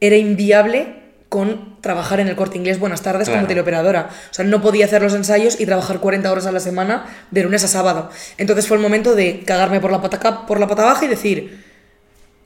era 0.00 0.16
inviable 0.16 1.05
con 1.36 1.76
trabajar 1.82 2.18
en 2.20 2.28
el 2.28 2.34
corte 2.34 2.56
inglés 2.56 2.78
buenas 2.80 3.02
tardes 3.02 3.28
como 3.28 3.46
teleoperadora. 3.46 4.08
O 4.30 4.32
sea, 4.34 4.42
no 4.46 4.62
podía 4.62 4.86
hacer 4.86 5.02
los 5.02 5.12
ensayos 5.12 5.60
y 5.60 5.66
trabajar 5.66 6.00
40 6.00 6.32
horas 6.32 6.46
a 6.46 6.50
la 6.52 6.60
semana 6.60 7.04
de 7.30 7.42
lunes 7.42 7.62
a 7.62 7.68
sábado. 7.68 8.08
Entonces 8.38 8.66
fue 8.66 8.78
el 8.78 8.82
momento 8.82 9.14
de 9.14 9.40
cagarme 9.44 9.78
por 9.80 9.90
la 9.90 10.00
pata, 10.00 10.46
por 10.46 10.58
la 10.58 10.66
pata 10.66 10.86
baja 10.86 11.04
y 11.04 11.08
decir, 11.08 11.62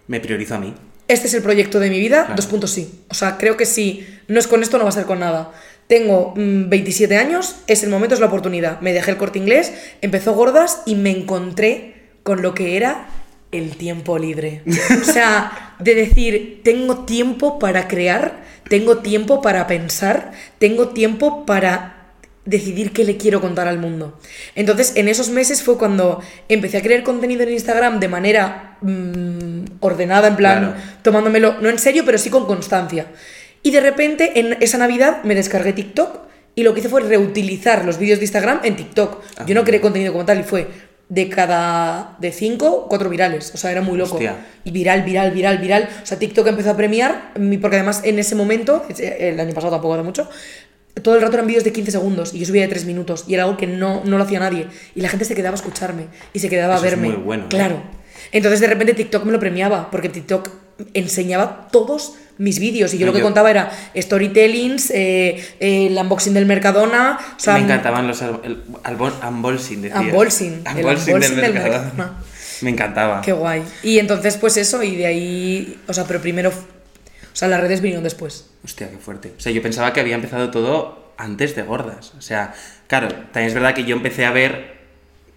Me 0.09 0.19
priorizo 0.19 0.57
a 0.57 0.59
mí. 0.59 0.75
este 1.07 1.29
es 1.29 1.35
el 1.35 1.43
proyecto 1.45 1.79
de 1.79 1.89
mi 1.89 2.01
vida, 2.01 2.23
Claro. 2.23 2.35
dos 2.35 2.47
puntos 2.47 2.73
sí. 2.73 3.05
O 3.09 3.15
sea, 3.15 3.39
creo 3.39 3.57
que 3.57 3.65
si 3.65 4.05
no 4.27 4.41
es 4.41 4.49
con 4.49 4.61
esto, 4.65 4.77
no 4.77 4.83
va 4.83 4.91
a 4.91 4.93
ser 4.93 5.05
con 5.05 5.21
nada. 5.21 5.53
Tengo 5.87 6.35
mm, 6.37 6.69
27 6.69 7.17
años, 7.17 7.59
es 7.69 7.85
el 7.85 7.91
momento, 7.91 8.17
es 8.17 8.21
la 8.21 8.27
oportunidad. 8.27 8.81
Me 8.81 8.93
dejé 8.93 9.13
el 9.13 9.19
corte 9.19 9.39
inglés, 9.39 9.73
empezó 10.01 10.33
gordas 10.35 10.83
y 10.85 10.97
me 10.97 11.11
encontré 11.13 11.95
con 12.25 12.43
lo 12.43 12.55
que 12.55 12.77
era 12.77 13.07
el 13.53 13.77
tiempo 13.77 14.19
libre. 14.19 14.63
O 15.01 15.05
sea, 15.05 15.70
de 15.81 15.95
decir, 15.95 16.61
tengo 16.65 17.05
tiempo 17.05 17.59
para 17.59 17.89
crear, 17.89 18.43
tengo 18.69 18.99
tiempo 18.99 19.41
para 19.43 19.67
pensar, 19.67 20.33
tengo 20.59 20.89
tiempo 20.89 21.45
para 21.47 21.97
decidir 22.45 22.93
qué 22.93 23.05
le 23.05 23.17
quiero 23.17 23.41
contar 23.41 23.69
al 23.69 23.79
mundo. 23.79 24.19
Entonces, 24.55 24.93
en 24.97 25.09
esos 25.09 25.29
meses 25.29 25.63
fue 25.63 25.77
cuando 25.79 26.23
empecé 26.49 26.79
a 26.79 26.83
crear 26.83 27.03
contenido 27.03 27.43
en 27.43 27.51
Instagram 27.51 28.01
de 28.01 28.09
manera 28.09 28.79
mm, 28.81 29.65
ordenada, 29.81 30.29
en 30.29 30.37
plan, 30.37 30.59
Claro. 30.73 30.83
tomándomelo, 31.03 31.57
no 31.61 31.69
en 31.69 31.79
serio, 31.79 32.03
pero 32.05 32.19
sí 32.19 32.31
con 32.31 32.47
constancia. 32.47 33.07
Y 33.63 33.71
de 33.73 33.81
repente, 33.81 34.41
en 34.41 34.57
esa 34.61 34.79
Navidad, 34.79 35.23
me 35.23 35.35
descargué 35.35 35.73
TikTok 35.75 36.19
y 36.55 36.63
lo 36.63 36.73
que 36.75 36.81
hice 36.81 36.89
fue 36.89 37.03
reutilizar 37.03 37.85
los 37.85 37.99
vídeos 37.99 38.19
de 38.19 38.25
Instagram 38.25 38.61
en 38.65 38.75
TikTok. 38.77 39.23
Ah, 39.39 39.45
Yo 39.47 39.55
no 39.55 39.61
muy 39.61 39.67
creé 39.69 39.81
contenido 39.81 40.13
como 40.13 40.25
tal 40.25 40.41
y 40.41 40.43
fue 40.43 40.67
de 41.11 41.29
cada 41.29 42.17
de 42.21 42.33
cinco, 42.33 42.87
cuatro 42.89 43.11
virales. 43.11 43.53
O 43.55 43.59
sea, 43.59 43.71
era 43.73 43.83
muy 43.83 43.99
loco. 43.99 44.15
Hostia. 44.15 44.37
Y 44.65 44.71
viral, 44.71 45.03
viral, 45.03 45.33
viral, 45.33 45.59
viral. 45.59 45.89
O 46.03 46.07
sea, 46.07 46.19
TikTok 46.19 46.47
empezó 46.47 46.71
a 46.71 46.77
premiar, 46.77 47.33
mi- 47.39 47.59
porque 47.59 47.77
además 47.77 48.01
en 48.05 48.19
ese 48.19 48.35
momento, 48.37 48.85
el 48.99 49.39
año 49.39 49.53
pasado 49.53 49.73
tampoco 49.73 49.95
hace 49.95 50.03
mucho, 50.05 50.31
todo 51.03 51.17
el 51.17 51.23
rato 51.23 51.35
eran 51.35 51.47
vídeos 51.47 51.65
de 51.65 51.73
15 51.73 51.91
segundos 51.91 52.33
y 52.35 52.39
yo 52.39 52.47
subía 52.47 52.63
de 52.63 52.69
3 52.69 52.85
minutos 52.85 53.25
y 53.27 53.35
era 53.35 53.43
algo 53.45 53.57
que 53.57 53.67
no, 53.67 54.03
no 54.05 54.17
lo 54.19 54.25
hacía 54.25 54.39
nadie. 54.41 54.67
Y 54.95 55.01
la 55.01 55.09
gente 55.09 55.25
se 55.25 55.35
quedaba 55.35 55.55
a 55.55 55.57
escucharme 55.57 56.07
y 56.33 56.39
se 56.39 56.49
quedaba 56.49 56.75
Eso 56.77 56.85
a 56.85 56.87
es 56.87 56.93
verme. 56.93 57.09
muy 57.09 57.17
bueno, 57.25 57.45
¿eh? 57.45 57.49
Claro. 57.51 57.83
Entonces 58.33 58.61
de 58.61 58.69
repente 58.69 58.95
TikTok 58.95 59.25
me 59.25 59.33
lo 59.33 59.41
premiaba, 59.41 59.91
porque 59.91 60.09
TikTok 60.09 60.49
enseñaba 60.95 61.69
todos 61.71 62.15
mis 62.39 62.59
vídeos 62.59 62.95
y 62.95 62.99
yo 62.99 63.05
No, 63.05 63.13
lo 63.13 63.13
que 63.15 63.19
yo- 63.21 63.25
contaba 63.27 63.51
era 63.51 63.71
storytellings, 63.95 64.91
eh, 64.91 65.37
eh, 65.61 65.87
el 65.89 65.97
unboxing 65.99 66.33
del 66.35 66.47
Mercadona, 66.47 67.19
o 67.37 67.41
sea, 67.41 67.55
me 67.55 67.61
encantaban 67.61 68.07
los 68.09 68.23
el, 68.23 68.63
unboxing, 69.29 69.83
decías. 69.83 70.01
Unboxing, 70.01 70.63
el 70.67 70.77
Unboxing 70.85 71.15
unboxing 71.15 71.37
del 71.37 71.41
del 71.43 71.53
Mercadona. 71.55 71.83
Mercadona. 71.85 72.23
Me 72.63 72.71
encantaba. 72.71 73.21
Qué 73.23 73.33
guay. 73.33 73.63
Y 73.83 73.99
entonces, 73.99 74.37
pues 74.37 74.57
eso, 74.59 74.83
y 74.83 74.95
de 74.97 75.07
ahí. 75.07 75.81
O 75.89 75.95
sea, 75.95 76.05
pero 76.05 76.21
primero. 76.21 76.51
O 76.51 77.37
sea, 77.37 77.49
las 77.49 77.61
redes 77.61 77.81
vinieron 77.81 78.05
después. 78.05 78.51
Hostia, 78.63 78.91
qué 78.91 78.99
fuerte. 78.99 79.33
O 79.37 79.41
sea, 79.41 79.51
yo 79.53 79.63
pensaba 79.63 79.93
que 79.95 80.01
había 80.01 80.15
empezado 80.15 80.51
todo 80.51 81.13
antes 81.17 81.57
de 81.57 81.63
gordas. 81.63 82.13
O 82.19 82.21
sea, 82.21 82.53
claro, 82.87 83.09
también 83.33 83.47
es 83.47 83.55
verdad 83.55 83.75
que 83.75 83.85
yo 83.85 83.97
empecé 83.97 84.27
a 84.27 84.31
ver 84.33 84.80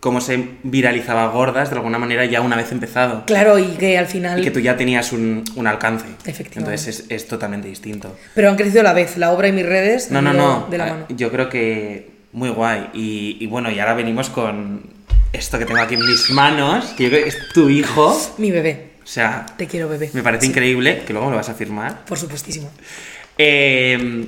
cómo 0.03 0.19
se 0.19 0.49
viralizaba 0.63 1.27
gordas 1.29 1.69
de 1.69 1.77
alguna 1.77 1.97
manera 1.97 2.25
ya 2.25 2.41
una 2.41 2.57
vez 2.57 2.73
empezado. 2.73 3.23
Claro, 3.25 3.57
y 3.57 3.67
que 3.77 3.97
al 3.97 4.05
final. 4.07 4.37
Y 4.37 4.43
que 4.43 4.51
tú 4.51 4.59
ya 4.59 4.75
tenías 4.75 5.13
un, 5.13 5.45
un 5.55 5.65
alcance. 5.65 6.05
Efectivamente. 6.25 6.59
Entonces 6.59 6.87
es, 6.99 7.05
es 7.09 7.25
totalmente 7.29 7.69
distinto. 7.69 8.13
Pero 8.35 8.49
han 8.49 8.57
crecido 8.57 8.81
a 8.81 8.83
la 8.83 8.91
vez, 8.91 9.15
la 9.15 9.31
obra 9.31 9.47
y 9.47 9.53
mis 9.53 9.65
redes. 9.65 10.11
No, 10.11 10.21
no, 10.21 10.33
no. 10.33 10.67
De 10.69 10.77
la 10.77 10.83
Ah, 10.87 10.89
mano. 10.89 11.05
Yo 11.07 11.31
creo 11.31 11.47
que 11.47 12.09
muy 12.33 12.49
guay. 12.49 12.89
Y, 12.93 13.37
y 13.39 13.47
bueno, 13.47 13.71
y 13.71 13.79
ahora 13.79 13.93
venimos 13.93 14.29
con 14.29 14.81
esto 15.31 15.57
que 15.57 15.63
tengo 15.65 15.79
aquí 15.79 15.93
en 15.93 16.05
mis 16.05 16.29
manos, 16.31 16.83
que 16.97 17.05
yo 17.05 17.09
creo 17.09 17.23
que 17.23 17.29
es 17.29 17.37
tu 17.53 17.69
hijo. 17.69 18.13
Mi 18.37 18.51
bebé. 18.51 18.89
O 19.01 19.07
sea, 19.07 19.45
Te 19.57 19.67
quiero, 19.67 19.87
bebé. 19.87 20.09
me 20.11 20.21
parece 20.21 20.47
increíble, 20.47 21.03
que 21.07 21.13
luego 21.13 21.27
me 21.27 21.31
lo 21.31 21.37
vas 21.37 21.47
a 21.47 21.53
firmar. 21.53 22.03
Por 22.03 22.17
supuestísimo. 22.17 22.69
Eh, 23.37 24.25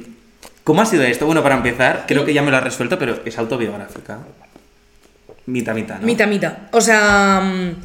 ¿Cómo 0.63 0.82
ha 0.82 0.86
sido 0.86 1.03
esto? 1.03 1.25
Bueno, 1.25 1.44
para 1.44 1.55
empezar, 1.55 2.05
creo 2.08 2.24
que 2.25 2.34
ya 2.34 2.41
me 2.41 2.50
lo 2.50 2.55
has 2.58 2.63
resuelto, 2.63 2.98
pero 2.98 3.20
es 3.25 3.38
autobiográfica. 3.38 4.20
Mitad, 5.48 5.75
mitad, 5.75 6.00
¿no? 6.00 6.06
Mitad, 6.06 6.28
mitad. 6.28 6.54
O 6.72 6.82
sea, 6.82 7.42
mm, 7.42 7.75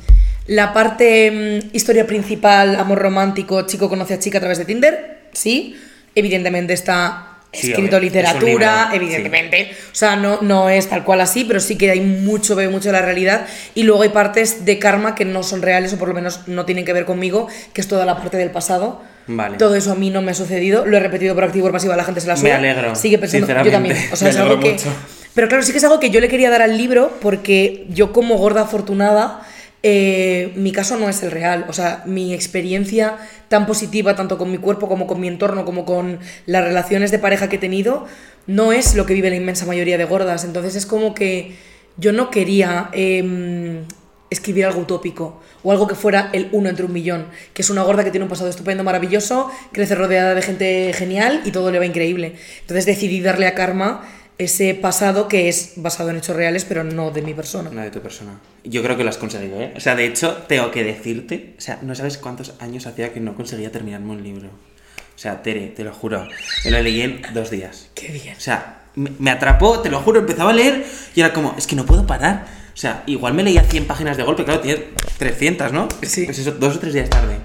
la 0.47 0.73
parte 0.73 1.61
mm, 1.63 1.77
historia 1.77 2.07
principal, 2.07 2.77
amor 2.77 2.99
romántico, 2.99 3.67
chico 3.67 3.89
conoce 3.89 4.15
a 4.15 4.19
chica 4.19 4.39
a 4.39 4.41
través 4.41 4.59
de 4.59 4.65
Tinder, 4.65 5.29
sí. 5.33 5.77
Evidentemente 6.15 6.73
está 6.73 7.27
Sí, 7.53 7.71
escrito 7.71 7.97
obvio, 7.97 8.09
es 8.09 8.13
un 8.13 8.19
literatura, 8.23 8.91
libro, 8.91 9.05
evidentemente. 9.05 9.73
O 9.91 9.95
sea, 9.95 10.15
no, 10.15 10.41
no 10.41 10.69
es 10.71 10.89
tal 10.89 11.05
cual 11.05 11.21
así, 11.21 11.45
pero 11.45 11.59
sí 11.59 11.77
que 11.77 11.91
hay 11.91 12.01
mucho, 12.01 12.55
veo 12.55 12.71
mucho 12.71 12.91
de 12.91 12.93
la 12.93 13.03
realidad. 13.03 13.47
Y 13.75 13.83
luego 13.83 14.03
hay 14.03 14.11
partes 14.11 14.65
de 14.65 14.79
karma 14.79 15.17
que 15.17 15.25
no 15.25 15.43
son 15.43 15.61
reales 15.61 15.93
o 15.93 15.99
por 15.99 16.09
lo 16.09 16.15
menos 16.15 16.47
no 16.47 16.65
tienen 16.65 16.85
que 16.85 16.93
ver 16.93 17.07
conmigo, 17.07 17.49
que 17.73 17.81
es 17.81 17.89
toda 17.89 18.07
la 18.07 18.17
parte 18.17 18.37
del 18.37 18.51
pasado. 18.51 19.03
Vale. 19.37 19.57
Todo 19.59 19.75
eso 19.77 19.93
a 19.93 19.95
mí 19.95 20.11
no 20.11 20.23
me 20.23 20.33
ha 20.33 20.35
sucedido, 20.35 20.85
lo 20.87 20.97
he 20.97 21.01
repetido 21.01 21.35
por 21.35 21.45
activo 21.45 21.67
o 21.67 21.69
por 21.69 21.73
pasiva, 21.75 21.97
la 21.97 22.05
gente 22.05 22.21
se 22.21 22.27
la 22.27 22.35
Me 22.35 22.41
sube. 22.41 22.53
alegro, 22.53 22.95
Sigue 22.95 23.19
pensando, 23.19 23.47
yo 23.65 23.71
también. 23.71 23.97
O 24.13 24.17
sea, 24.17 24.27
me 24.27 24.31
es 24.31 24.37
algo 24.37 24.61
que. 24.61 24.73
mucho. 24.73 24.89
Pero 25.35 25.49
claro, 25.49 25.63
sí 25.63 25.73
que 25.73 25.79
es 25.79 25.85
algo 25.85 26.01
que 26.01 26.11
yo 26.11 26.21
le 26.21 26.29
quería 26.29 26.51
dar 26.51 26.63
al 26.63 26.77
libro 26.77 27.17
porque 27.23 27.87
yo 27.91 28.13
como 28.13 28.37
gorda 28.37 28.63
afortunada, 28.63 29.43
eh, 29.83 30.53
mi 30.57 30.73
caso 30.73 30.97
no 30.97 31.09
es 31.09 31.23
el 31.23 31.31
real. 31.31 31.67
O 31.69 31.73
sea, 31.73 32.03
mi 32.05 32.35
experiencia 32.35 33.17
tan 33.49 33.67
positiva, 33.67 34.17
tanto 34.17 34.39
con 34.39 34.51
mi 34.51 34.59
cuerpo 34.59 34.89
como 34.89 35.07
con 35.07 35.21
mi 35.21 35.29
entorno, 35.29 35.65
como 35.65 35.85
con 35.85 36.19
las 36.47 36.65
relaciones 36.65 37.11
de 37.13 37.19
pareja 37.21 37.49
que 37.49 37.57
he 37.57 37.61
tenido, 37.61 38.07
no 38.47 38.73
es 38.73 38.95
lo 38.97 39.07
que 39.07 39.15
vive 39.15 39.31
la 39.31 39.37
inmensa 39.37 39.67
mayoría 39.67 39.97
de 39.99 40.05
gordas. 40.05 40.45
Entonces 40.45 40.75
es 40.75 40.85
como 40.85 41.15
que 41.15 41.55
yo 41.97 42.13
no 42.13 42.31
quería 42.31 42.91
em, 42.93 43.85
escribir 44.31 44.65
algo 44.65 44.81
utópico 44.81 45.41
o 45.63 45.73
algo 45.73 45.87
que 45.87 45.95
fuera 45.95 46.31
el 46.33 46.49
uno 46.53 46.69
entre 46.69 46.87
un 46.87 46.93
millón, 46.93 47.27
que 47.53 47.63
es 47.63 47.71
una 47.71 47.83
gorda 47.83 48.05
que 48.05 48.11
tiene 48.11 48.25
un 48.25 48.31
pasado 48.31 48.49
estupendo, 48.49 48.85
maravilloso, 48.85 49.51
crece 49.73 49.95
rodeada 49.95 50.35
de 50.35 50.43
gente 50.43 50.93
genial 50.95 51.43
y 51.45 51.51
todo 51.51 51.71
le 51.71 51.79
va 51.79 51.87
increíble. 51.87 52.37
Entonces 52.61 52.87
decidí 52.87 53.21
darle 53.21 53.47
a 53.47 53.55
Karma 53.55 54.09
ese 54.39 54.75
pasado 54.75 55.29
que 55.29 55.51
es 55.51 55.75
basado 55.77 56.09
en 56.09 56.17
hechos 56.17 56.35
reales, 56.35 56.65
pero 56.65 56.83
no 56.83 57.11
de 57.11 57.21
mi 57.21 57.35
persona. 57.35 57.69
No 57.71 57.83
de 57.83 57.91
tu 57.91 58.01
persona. 58.01 58.41
Yo 58.65 58.83
creo 58.83 58.97
que 58.97 59.05
lo 59.05 59.11
has 59.11 59.19
conseguido, 59.19 59.61
¿eh? 59.61 59.75
O 59.77 59.81
sea, 59.81 59.95
de 59.95 60.07
hecho, 60.07 60.33
tengo 60.49 60.71
que 60.71 60.83
decirte, 60.83 61.55
o 61.59 61.61
sea, 61.61 61.79
no 61.83 61.95
sabes 61.95 62.17
cuántos 62.17 62.55
años 62.59 62.87
hacía 62.87 63.13
que 63.13 63.21
no 63.21 63.35
conseguía 63.35 63.71
terminarme 63.71 64.13
un 64.13 64.23
libro. 64.23 64.49
O 64.49 65.19
sea, 65.19 65.43
Tere, 65.43 65.67
te 65.69 65.85
lo 65.85 65.93
juro, 65.93 66.27
me 66.65 66.71
lo 66.71 66.81
leí 66.81 67.03
en 67.03 67.21
dos 67.35 67.51
días. 67.51 67.91
Qué 67.95 68.09
bien. 68.09 68.35
O 68.35 68.41
sea, 68.41 68.85
me, 68.95 69.11
me 69.19 69.31
atrapó, 69.31 69.81
te 69.81 69.91
lo 69.91 70.01
juro, 70.01 70.21
empezaba 70.21 70.51
a 70.51 70.55
leer 70.55 70.87
y 71.15 71.21
era 71.21 71.35
como, 71.35 71.55
es 71.59 71.67
que 71.67 71.77
no 71.77 71.85
puedo 71.85 72.07
parar. 72.07 72.60
O 72.81 72.83
sea, 72.83 73.03
igual 73.05 73.35
me 73.35 73.43
leía 73.43 73.63
100 73.63 73.85
páginas 73.85 74.17
de 74.17 74.23
golpe, 74.23 74.43
claro, 74.43 74.61
tiene 74.61 74.85
300, 75.19 75.71
¿no? 75.71 75.87
Sí. 76.01 76.25
Pues 76.25 76.39
eso, 76.39 76.53
dos 76.53 76.77
o 76.77 76.79
tres 76.79 76.95
días 76.95 77.11
tarde. 77.11 77.37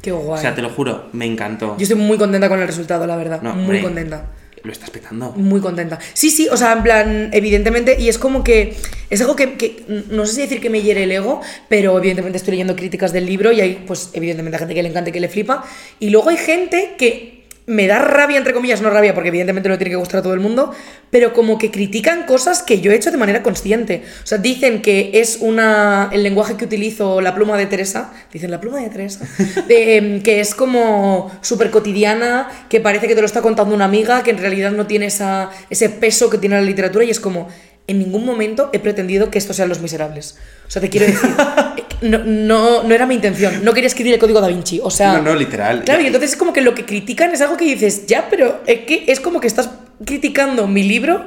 Qué 0.00 0.12
guay. 0.12 0.38
O 0.38 0.40
sea, 0.40 0.54
te 0.54 0.62
lo 0.62 0.70
juro, 0.70 1.08
me 1.12 1.26
encantó. 1.26 1.76
Yo 1.76 1.82
estoy 1.82 1.98
muy 1.98 2.16
contenta 2.16 2.48
con 2.48 2.60
el 2.60 2.68
resultado, 2.68 3.04
la 3.04 3.16
verdad. 3.16 3.42
No, 3.42 3.54
muy 3.54 3.62
hombre, 3.62 3.82
contenta. 3.82 4.26
Lo 4.62 4.70
estás 4.70 4.90
petando. 4.90 5.32
Muy 5.32 5.60
contenta. 5.60 5.98
Sí, 6.12 6.30
sí, 6.30 6.46
o 6.48 6.56
sea, 6.56 6.74
en 6.74 6.84
plan, 6.84 7.30
evidentemente, 7.32 7.96
y 7.98 8.08
es 8.08 8.18
como 8.18 8.44
que 8.44 8.76
es 9.10 9.20
algo 9.20 9.34
que, 9.34 9.54
que 9.54 9.84
no 10.10 10.26
sé 10.26 10.34
si 10.34 10.40
decir 10.42 10.60
que 10.60 10.70
me 10.70 10.80
hiere 10.80 11.02
el 11.02 11.10
ego, 11.10 11.40
pero 11.68 11.98
evidentemente 11.98 12.38
estoy 12.38 12.52
leyendo 12.52 12.76
críticas 12.76 13.12
del 13.12 13.26
libro 13.26 13.50
y 13.50 13.62
hay, 13.62 13.82
pues, 13.84 14.10
evidentemente, 14.12 14.58
gente 14.58 14.74
que 14.74 14.82
le 14.84 14.90
encanta 14.90 15.10
y 15.10 15.12
que 15.12 15.18
le 15.18 15.28
flipa. 15.28 15.64
Y 15.98 16.10
luego 16.10 16.30
hay 16.30 16.36
gente 16.36 16.94
que 16.96 17.43
me 17.66 17.86
da 17.86 17.98
rabia, 17.98 18.36
entre 18.36 18.52
comillas, 18.52 18.82
no 18.82 18.90
rabia, 18.90 19.14
porque 19.14 19.28
evidentemente 19.28 19.68
no 19.68 19.78
tiene 19.78 19.90
que 19.90 19.96
gustar 19.96 20.20
a 20.20 20.22
todo 20.22 20.34
el 20.34 20.40
mundo, 20.40 20.72
pero 21.10 21.32
como 21.32 21.56
que 21.56 21.70
critican 21.70 22.24
cosas 22.24 22.62
que 22.62 22.80
yo 22.80 22.92
he 22.92 22.94
hecho 22.94 23.10
de 23.10 23.16
manera 23.16 23.42
consciente. 23.42 24.02
O 24.22 24.26
sea, 24.26 24.38
dicen 24.38 24.82
que 24.82 25.12
es 25.14 25.38
una. 25.40 26.10
el 26.12 26.22
lenguaje 26.22 26.56
que 26.56 26.66
utilizo, 26.66 27.20
la 27.20 27.34
pluma 27.34 27.56
de 27.56 27.66
Teresa, 27.66 28.12
dicen 28.32 28.50
la 28.50 28.60
pluma 28.60 28.80
de 28.80 28.90
Teresa, 28.90 29.26
de, 29.68 29.96
em, 29.96 30.22
que 30.22 30.40
es 30.40 30.54
como 30.54 31.30
súper 31.40 31.70
cotidiana, 31.70 32.50
que 32.68 32.80
parece 32.80 33.08
que 33.08 33.14
te 33.14 33.20
lo 33.22 33.26
está 33.26 33.40
contando 33.40 33.74
una 33.74 33.86
amiga, 33.86 34.22
que 34.22 34.30
en 34.30 34.38
realidad 34.38 34.72
no 34.72 34.86
tiene 34.86 35.06
esa, 35.06 35.50
ese 35.70 35.88
peso 35.88 36.28
que 36.28 36.38
tiene 36.38 36.56
la 36.56 36.62
literatura 36.62 37.04
y 37.04 37.10
es 37.10 37.20
como. 37.20 37.48
En 37.86 37.98
ningún 37.98 38.24
momento 38.24 38.70
he 38.72 38.78
pretendido 38.78 39.30
que 39.30 39.36
estos 39.36 39.56
sean 39.56 39.68
los 39.68 39.80
miserables. 39.80 40.38
O 40.66 40.70
sea, 40.70 40.80
te 40.80 40.88
quiero 40.88 41.04
decir, 41.04 41.28
no, 42.04 42.18
no, 42.24 42.82
no 42.84 42.94
era 42.94 43.06
mi 43.06 43.14
intención. 43.16 43.64
No 43.64 43.72
quería 43.72 43.88
escribir 43.88 44.14
el 44.14 44.18
código 44.20 44.40
da 44.40 44.48
Vinci. 44.48 44.80
O 44.82 44.90
sea, 44.90 45.14
No, 45.14 45.22
no, 45.22 45.34
literal. 45.34 45.82
Claro, 45.84 46.02
y 46.02 46.06
entonces 46.06 46.30
es 46.32 46.36
como 46.36 46.52
que 46.52 46.60
lo 46.60 46.74
que 46.74 46.84
critican 46.84 47.32
es 47.32 47.40
algo 47.40 47.56
que 47.56 47.64
dices, 47.64 48.06
ya, 48.06 48.28
pero 48.30 48.60
es 48.66 48.80
que 48.80 49.04
es 49.08 49.20
como 49.20 49.40
que 49.40 49.46
estás 49.46 49.70
criticando 50.04 50.66
mi 50.66 50.82
libro 50.82 51.24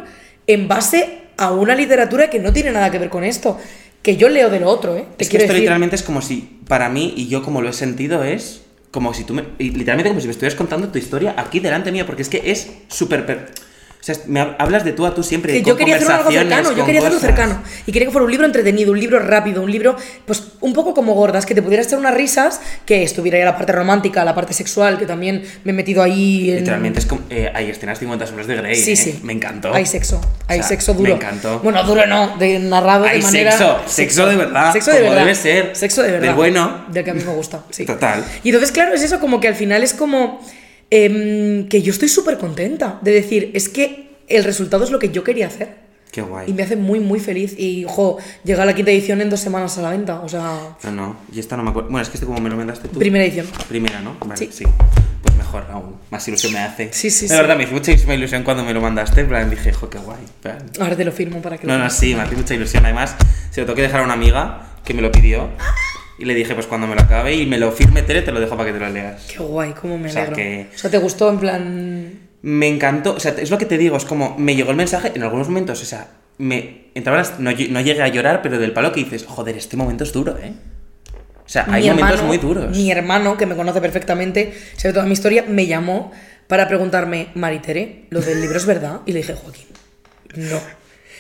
en 0.48 0.68
base 0.68 1.20
a 1.38 1.52
una 1.52 1.76
literatura 1.76 2.30
que 2.30 2.40
no 2.40 2.54
tiene 2.54 2.72
nada 2.72 2.90
que 2.92 3.00
ver 3.00 3.10
con 3.10 3.24
esto. 3.24 3.58
Que 4.02 4.16
yo 4.16 4.30
leo 4.30 4.50
de 4.50 4.60
lo 4.60 4.70
otro, 4.70 4.96
¿eh? 4.96 5.06
Te 5.18 5.24
Es 5.26 5.30
que 5.30 5.38
esto 5.38 5.48
decir. 5.50 5.62
literalmente 5.62 5.96
es 5.96 6.04
como 6.04 6.22
si, 6.22 6.60
para 6.68 6.88
mí, 6.90 7.14
y 7.18 7.28
yo 7.28 7.44
como 7.44 7.62
lo 7.62 7.70
he 7.70 7.74
sentido, 7.74 8.24
es 8.24 8.62
como 8.92 9.14
si 9.14 9.24
tú 9.26 9.34
me. 9.34 9.44
Literalmente 9.60 10.10
como 10.10 10.22
si 10.22 10.28
me 10.28 10.32
estuvieras 10.32 10.56
contando 10.58 10.88
tu 10.90 10.98
historia 10.98 11.36
aquí 11.38 11.60
delante 11.60 11.92
mío, 11.92 12.06
porque 12.06 12.22
es 12.22 12.30
que 12.30 12.42
es 12.52 12.70
súper. 12.88 13.26
per- 13.26 13.52
sea, 14.14 14.24
me 14.28 14.40
hab- 14.42 14.56
hablas 14.60 14.84
de 14.86 14.92
tú 14.94 15.06
a 15.06 15.14
tú 15.14 15.24
siempre. 15.24 15.54
Que 15.54 15.62
con 15.64 15.72
yo 15.74 15.78
quería 15.78 15.96
algo 15.96 16.06
conversaciones, 16.08 16.50
cercano, 16.56 16.78
yo 16.78 16.86
quería 16.86 17.00
hacerlo 17.02 17.20
cercano. 17.20 17.62
Y 17.86 17.92
quería 17.92 18.08
que 18.08 18.12
fuera 18.12 18.26
un 18.26 18.32
libro 18.32 18.46
entretenido, 18.46 18.92
un 18.92 19.00
libro 19.00 19.20
rápido, 19.20 19.62
un 19.62 19.72
libro, 19.72 19.96
pues, 20.26 20.44
un 20.62 20.74
poco 20.74 20.94
como 20.94 21.14
gordas, 21.14 21.46
que 21.46 21.54
te 21.56 21.62
pudieras 21.62 21.88
echar 21.88 22.00
unas 22.00 22.14
risas, 22.14 22.60
que 22.86 23.04
estuviera 23.04 23.38
ya 23.38 23.46
la 23.46 23.56
parte 23.58 23.72
romántica, 23.72 24.24
la 24.26 24.34
parte 24.36 24.54
sexual, 24.54 24.98
que 24.98 25.06
también 25.06 25.44
me 25.64 25.72
he 25.72 25.76
metido 25.76 26.02
ahí 26.04 26.52
en... 26.52 26.58
Literalmente 26.58 27.00
es 27.00 27.06
como. 27.06 27.22
eh, 27.30 27.52
hay 27.54 27.70
escenas 27.70 28.00
50 28.00 28.26
sombras 28.28 28.48
de 28.48 28.56
Grey. 28.56 28.76
Sí, 28.76 28.94
¿eh? 28.94 28.96
sí. 28.96 29.20
Me 29.24 29.34
encantó. 29.34 29.74
Hay 29.74 29.86
sexo, 29.86 30.20
hay 30.48 30.60
O 30.60 30.64
sea, 30.64 30.70
sexo 30.70 30.94
duro. 30.94 31.10
Me 31.10 31.16
encantó. 31.16 31.60
Bueno, 31.60 31.84
duro 31.84 32.06
no, 32.08 32.38
de 32.38 32.60
narrado 32.60 33.04
de 33.04 33.10
Hay 33.10 33.22
manera. 33.22 33.52
sexo, 33.52 33.78
sexo 33.88 34.26
de 34.28 34.36
verdad, 34.36 34.74
Sexo 34.74 34.92
de 34.92 34.98
como 34.98 35.10
verdad. 35.12 35.24
debe 35.26 35.36
ser. 35.36 35.76
Sexo 35.76 36.02
de 36.04 36.12
verdad. 36.12 36.28
Del 36.28 36.36
bueno. 36.36 36.86
Del 36.90 37.04
que 37.04 37.12
a 37.12 37.14
mí 37.14 37.24
me 37.26 37.34
gusta, 37.34 37.64
sí. 37.70 37.86
Total. 37.86 38.24
Y 38.44 38.50
entonces, 38.50 38.72
claro, 38.72 38.94
es 38.94 39.02
eso, 39.04 39.20
como 39.20 39.40
que 39.40 39.48
al 39.48 39.56
final 39.56 39.84
es 39.84 39.94
como. 39.94 40.40
Em, 40.92 41.68
que 41.68 41.82
yo 41.82 41.92
estoy 41.92 42.08
súper 42.10 42.38
contenta 42.38 43.00
de 43.02 43.12
decir, 43.12 43.52
es 43.54 43.70
que 43.70 44.08
el 44.28 44.44
resultado 44.44 44.84
es 44.84 44.92
lo 44.92 45.00
que 45.00 45.10
yo 45.10 45.24
quería 45.24 45.48
hacer. 45.48 45.86
Qué 46.12 46.22
guay. 46.22 46.50
Y 46.50 46.54
me 46.54 46.64
hace 46.64 46.76
muy, 46.78 47.00
muy 47.00 47.20
feliz. 47.20 47.54
Y, 47.60 47.84
ojo, 47.86 48.18
llega 48.44 48.66
la 48.66 48.74
quinta 48.74 48.92
edición 48.92 49.20
en 49.22 49.30
dos 49.30 49.40
semanas 49.42 49.78
a 49.78 49.82
la 49.82 49.90
venta. 49.92 50.22
O 50.22 50.30
sea, 50.30 50.76
No, 50.84 50.92
no, 50.92 51.16
y 51.34 51.40
esta 51.40 51.58
no 51.58 51.64
me 51.64 51.70
acuerdo. 51.72 51.90
Bueno, 51.90 52.02
es 52.04 52.10
que 52.10 52.16
este 52.16 52.26
como 52.26 52.40
me 52.40 52.50
lo 52.50 52.56
mandaste 52.56 52.88
tú. 52.88 52.98
primera 52.98 53.26
edición. 53.26 53.46
Primera, 53.68 54.00
¿no? 54.02 54.16
Vale, 54.22 54.38
Sí. 54.38 54.50
sí. 54.52 54.64
Pues 55.22 55.36
mejor 55.36 55.66
aún. 55.70 55.98
Más 56.10 56.26
ilusión 56.28 56.54
me 56.54 56.60
hace. 56.60 56.92
Sí, 56.94 57.10
sí, 57.12 57.28
De 57.28 57.34
sí. 57.34 57.36
verdad, 57.36 57.58
me 57.58 57.64
hizo 57.64 57.74
muchísima 57.74 58.16
ilusión 58.16 58.44
cuando 58.44 58.64
me 58.64 58.74
lo 58.74 58.82
mandaste. 58.82 59.22
En 59.22 59.28
plan, 59.28 59.50
dije, 59.50 59.74
jo, 59.74 59.90
qué 59.90 59.98
guay. 60.00 60.20
Plan, 60.42 60.58
Ahora 60.80 60.96
te 60.96 61.04
lo 61.04 61.12
firmo 61.12 61.42
para 61.42 61.58
que 61.58 61.68
lo 61.68 61.74
No, 61.74 61.78
no, 61.80 61.84
tengas. 61.86 62.00
sí, 62.00 62.16
me 62.16 62.22
hace 62.22 62.36
mucha 62.36 62.54
ilusión. 62.56 62.86
Además, 62.86 63.16
se 63.52 63.62
lo 63.62 63.66
tengo 63.68 63.76
que 63.76 63.82
dejar 63.84 64.00
a 64.00 64.04
una 64.04 64.14
amiga 64.14 64.78
que 64.86 64.94
me 64.94 65.02
lo 65.02 65.12
pidió. 65.12 65.50
Y 66.20 66.26
le 66.26 66.34
dije, 66.34 66.54
pues 66.56 66.66
cuando 66.66 66.88
me 66.88 66.96
lo 66.96 67.02
acabe 67.02 67.36
y 67.36 67.46
me 67.46 67.58
lo 67.60 67.72
firme 67.72 68.02
Tere, 68.02 68.22
te 68.24 68.32
lo 68.32 68.40
dejo 68.40 68.58
para 68.58 68.68
que 68.72 68.74
te 68.74 68.80
lo 68.84 68.90
leas. 68.90 69.26
Qué 69.28 69.38
guay, 69.38 69.74
cómo 69.80 69.98
me 69.98 70.10
O 70.10 70.12
sea, 70.12 70.24
alegro. 70.24 70.36
que- 70.36 70.70
O 70.74 70.78
sea, 70.78 70.90
¿te 70.90 70.98
gustó 70.98 71.30
en 71.30 71.40
plan...? 71.40 72.20
Me 72.42 72.68
encantó, 72.68 73.14
o 73.16 73.20
sea, 73.20 73.32
es 73.38 73.50
lo 73.52 73.58
que 73.58 73.66
te 73.66 73.78
digo, 73.78 73.98
es 73.98 74.06
como, 74.06 74.36
me 74.38 74.56
llegó 74.56 74.72
el 74.72 74.78
mensaje 74.78 75.12
en 75.14 75.24
algunos 75.24 75.48
momentos, 75.50 75.82
o 75.82 75.86
sea, 75.86 76.08
me 76.38 76.86
entraba 76.96 77.18
las- 77.20 77.40
no, 77.40 77.52
no 77.52 77.82
llegué 77.82 78.02
a 78.02 78.08
llorar, 78.08 78.42
pero 78.42 78.58
del 78.60 78.72
palo 78.74 78.92
que 78.92 79.04
dices, 79.04 79.26
joder, 79.28 79.58
este 79.58 79.76
momento 79.76 80.04
es 80.04 80.14
duro, 80.14 80.38
¿eh? 80.38 80.54
O 81.46 81.50
sea, 81.50 81.66
hay 81.70 81.84
mi 81.84 81.90
momentos 81.90 82.12
hermano, 82.20 82.28
muy 82.28 82.38
duros. 82.38 82.76
Mi 82.78 82.92
hermano, 82.92 83.38
que 83.38 83.46
me 83.46 83.56
conoce 83.56 83.80
perfectamente, 83.82 84.54
sabe 84.76 84.94
toda 84.94 85.06
mi 85.06 85.14
historia, 85.14 85.46
me 85.48 85.66
llamó 85.66 86.12
para 86.48 86.68
preguntarme, 86.68 87.30
Maritere, 87.36 88.06
¿lo 88.10 88.22
del 88.22 88.40
libro 88.42 88.58
es 88.58 88.66
verdad? 88.66 89.02
Y 89.06 89.14
le 89.14 89.20
dije, 89.20 89.34
Joaquín, 89.34 89.66
no. 90.36 90.60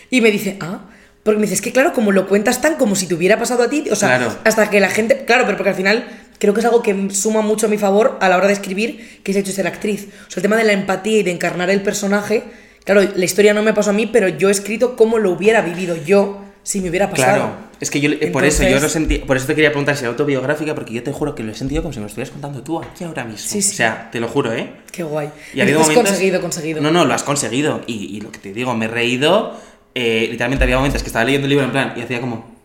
Y 0.10 0.22
me 0.22 0.32
dice, 0.32 0.58
ah, 0.62 0.86
porque 1.28 1.40
me 1.40 1.44
dice, 1.44 1.56
es 1.56 1.62
que 1.62 1.74
claro, 1.74 1.92
como 1.92 2.14
lo 2.14 2.26
cuentas 2.30 2.62
tan 2.62 2.76
como 2.76 2.96
si 2.96 3.06
te 3.06 3.14
hubiera 3.16 3.38
pasado 3.38 3.64
a 3.64 3.70
ti, 3.70 3.84
o 3.92 3.96
sea, 3.98 4.18
Claro. 4.18 4.34
hasta 4.46 4.70
que 4.70 4.80
la 4.80 4.90
gente, 4.90 5.26
claro, 5.26 5.44
pero 5.46 5.58
porque 5.58 5.72
al 5.72 5.76
final 5.76 6.08
creo 6.40 6.54
que 6.54 6.62
es 6.62 6.66
algo 6.66 6.82
que 6.82 7.10
suma 7.12 7.42
mucho 7.42 7.66
a 7.66 7.70
mi 7.70 7.78
favor 7.78 8.18
a 8.22 8.30
la 8.30 8.38
hora 8.38 8.48
de 8.48 8.54
escribir, 8.54 9.20
que 9.24 9.32
es 9.32 9.36
el 9.36 9.42
hecho 9.42 9.52
de 9.52 9.56
ser 9.58 9.68
actriz. 9.68 10.08
O 10.28 10.32
sea, 10.32 10.38
el 10.38 10.42
tema 10.44 10.56
de 10.56 10.64
la 10.64 10.72
empatía 10.72 11.18
y 11.20 11.24
de 11.24 11.32
encarnar 11.32 11.70
el 11.70 11.82
personaje, 11.82 12.44
claro, 12.86 13.02
la 13.14 13.26
historia 13.26 13.54
no 13.54 13.62
me 13.62 13.74
pasó 13.74 13.90
a 13.90 13.94
mí, 13.94 14.08
pero 14.08 14.30
yo 14.30 14.48
he 14.48 14.52
escrito 14.54 14.96
cómo 14.96 15.18
lo 15.20 15.32
hubiera 15.32 15.62
vivido 15.62 15.98
yo 15.98 16.42
si 16.64 16.80
me 16.80 16.90
hubiera 16.90 17.10
pasado. 17.10 17.36
Claro, 17.36 17.56
es 17.82 17.90
que 17.92 18.00
yo, 18.00 18.10
por 18.32 18.46
eso 18.46 18.64
yo 18.68 18.80
lo 18.80 18.88
sentí, 18.88 19.20
por 19.20 19.36
eso 19.38 19.48
te 19.48 19.56
quería 19.56 19.70
preguntar 19.72 19.96
si 19.98 20.02
era 20.04 20.10
autobiográfica, 20.12 20.76
porque 20.76 20.94
yo 20.94 21.04
te 21.04 21.12
juro 21.12 21.36
que 21.36 21.44
lo 21.44 21.52
he 21.52 21.56
sentido 21.56 21.82
como 21.82 21.92
si 21.94 22.00
me 22.00 22.04
lo 22.04 22.08
estuvieras 22.08 22.32
contando 22.32 22.62
tú 22.62 22.80
aquí 22.80 23.04
ahora 23.04 23.24
mismo. 23.26 23.50
Sí, 23.50 23.62
sí. 23.62 23.72
O 23.74 23.76
sea, 23.76 24.10
te 24.12 24.20
lo 24.22 24.28
juro, 24.30 24.54
¿eh? 24.54 24.72
Qué 24.92 25.04
guay. 25.04 25.30
Y 25.54 25.60
ha 25.60 25.64
habido 25.64 25.80
momentos... 25.82 26.04
conseguido, 26.08 26.40
conseguido. 26.42 26.82
No, 26.82 26.92
no, 26.92 27.04
lo 27.06 27.14
has 27.14 27.24
conseguido. 27.24 27.82
Y, 27.88 28.16
y 28.18 28.22
lo 28.22 28.32
que 28.32 28.40
te 28.40 28.54
digo, 28.54 28.74
me 28.76 28.86
he 28.86 28.90
reído. 28.90 29.54
Eh, 30.00 30.27
literalmente 30.30 30.63
había 30.63 30.77
momentos 30.77 31.01
que 31.01 31.08
estaba 31.08 31.25
leyendo 31.25 31.46
el 31.46 31.50
libro 31.50 31.66
en 31.66 31.72
plan 31.72 31.94
y 31.98 32.01
hacía 32.01 32.20
como... 32.22 32.56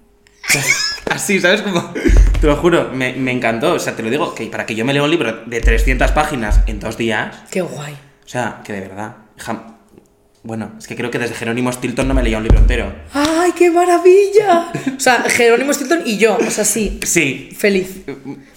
Así, 1.10 1.40
¿sabes? 1.40 1.62
Como... 1.62 1.92
Te 2.40 2.46
lo 2.46 2.56
juro, 2.56 2.90
me, 2.92 3.12
me 3.14 3.32
encantó. 3.32 3.72
O 3.74 3.78
sea, 3.78 3.96
te 3.96 4.02
lo 4.02 4.10
digo, 4.10 4.34
que 4.34 4.46
para 4.46 4.66
que 4.66 4.74
yo 4.74 4.84
me 4.84 4.92
lea 4.92 5.02
un 5.02 5.10
libro 5.10 5.44
de 5.46 5.60
300 5.60 6.10
páginas 6.12 6.60
en 6.66 6.78
dos 6.80 6.96
días... 6.96 7.36
Qué 7.50 7.60
guay. 7.62 7.94
O 7.94 8.28
sea, 8.28 8.60
que 8.64 8.72
de 8.72 8.80
verdad... 8.80 9.16
jam- 9.38 9.71
Bueno, 10.44 10.72
es 10.76 10.88
que 10.88 10.96
creo 10.96 11.08
que 11.11 11.20
desde 11.20 11.34
Jerónimo 11.37 11.70
Stilton 11.70 12.08
no 12.08 12.14
me 12.14 12.22
leía 12.22 12.37
un 12.38 12.42
libro 12.42 12.58
entero. 12.58 12.92
¡Ay, 13.14 13.52
qué 13.56 13.70
maravilla! 13.70 14.72
O 14.96 14.99
sea, 15.00 15.22
Jerónimo 15.28 15.72
Stilton 15.72 16.02
y 16.04 16.18
yo, 16.18 16.37
o 16.37 16.50
sea, 16.50 16.64
sí. 16.64 16.99
Sí, 17.04 17.50
Feliz. 17.56 18.02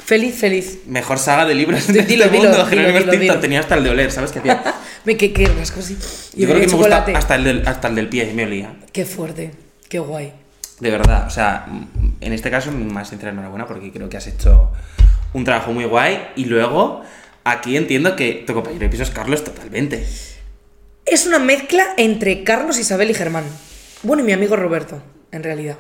Feliz, 0.04 0.36
feliz. 0.36 0.80
mejor 0.88 1.20
saga 1.20 1.46
de 1.46 1.54
libros 1.54 1.86
de 1.88 2.00
este 2.00 2.12
dilo, 2.12 2.26
mundo. 2.32 2.50
dilo, 2.52 2.66
Jerónimo 2.66 3.00
Stilton 3.00 3.40
tenía 3.40 3.60
hasta 3.60 3.76
el 3.76 3.84
de 3.84 3.90
oler, 3.92 4.12
¿sabes? 4.12 4.32
qué 4.32 4.40
hacía? 4.40 4.64
Me 5.06 5.16
que 5.16 5.32
qué 5.32 5.46
rasco 5.46 5.80
así. 5.80 5.96
Y 6.36 6.42
Yo 6.42 6.48
creo 6.50 6.62
que 6.62 6.68
me 6.68 6.74
gusta 6.74 7.06
hasta 7.14 7.36
el, 7.36 7.44
del, 7.44 7.68
hasta 7.68 7.88
el 7.90 7.96
del 7.96 8.10
pie, 8.10 8.32
me 8.34 8.46
olía. 8.46 8.74
Qué 8.92 9.06
fuerte. 9.06 9.52
Qué 9.88 10.00
guay. 10.00 10.34
De 10.80 10.90
verdad, 10.90 11.28
o 11.28 11.30
sea, 11.30 11.68
en 12.20 12.34
este 12.34 12.50
caso, 12.50 12.72
más 12.72 13.10
sincera 13.10 13.32
enhorabuena 13.32 13.68
porque 13.68 13.92
creo 13.92 14.10
que 14.10 14.18
has 14.18 14.26
hecho 14.26 14.72
un 15.34 15.44
trabajo 15.44 15.72
muy 15.72 15.86
guay. 15.86 16.30
Y 16.36 16.46
luego, 16.46 17.04
aquí 17.44 17.78
entiendo 17.78 18.16
que 18.16 18.44
tu 18.48 18.56
compañero 18.56 18.82
de 18.86 18.90
piso 18.90 19.04
es 19.04 19.12
Carlos 19.12 19.44
totalmente. 19.44 20.08
Es 21.06 21.26
una 21.28 21.40
mezcla 21.40 21.94
entre 21.98 22.44
Carlos, 22.44 22.80
Isabel 22.80 23.12
y 23.12 23.14
Germán. 23.14 23.44
Bueno, 24.04 24.24
y 24.24 24.26
mi 24.26 24.34
amigo 24.34 24.56
Roberto, 24.56 25.02
en 25.32 25.44
realidad. 25.44 25.78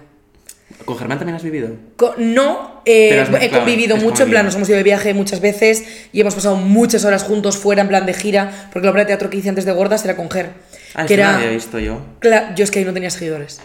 ¿Con 0.83 0.97
Germán 0.97 1.19
también 1.19 1.35
has 1.35 1.43
vivido? 1.43 1.69
No, 2.17 2.81
eh, 2.85 3.25
he 3.41 3.49
convivido 3.49 3.97
mucho, 3.97 4.23
en 4.23 4.29
plan, 4.29 4.45
nos 4.45 4.55
hemos 4.55 4.67
ido 4.67 4.77
de 4.77 4.83
viaje 4.83 5.13
muchas 5.13 5.39
veces 5.39 5.83
y 6.11 6.21
hemos 6.21 6.35
pasado 6.35 6.55
muchas 6.55 7.05
horas 7.05 7.23
juntos 7.23 7.57
fuera, 7.57 7.81
en 7.81 7.87
plan 7.87 8.05
de 8.05 8.13
gira, 8.13 8.69
porque 8.71 8.85
la 8.85 8.91
obra 8.91 9.01
de 9.01 9.07
teatro 9.07 9.29
que 9.29 9.37
hice 9.37 9.49
antes 9.49 9.65
de 9.65 9.71
Gordas 9.71 10.03
era 10.05 10.15
con 10.15 10.29
Ger. 10.29 10.49
Ah, 10.93 11.05
que 11.05 11.13
eso 11.13 11.23
no 11.23 11.29
era, 11.29 11.37
había 11.37 11.49
visto 11.51 11.79
yo. 11.79 12.01
Yo 12.55 12.63
es 12.63 12.71
que 12.71 12.79
ahí 12.79 12.85
no 12.85 12.93
tenía 12.93 13.09
seguidores. 13.09 13.61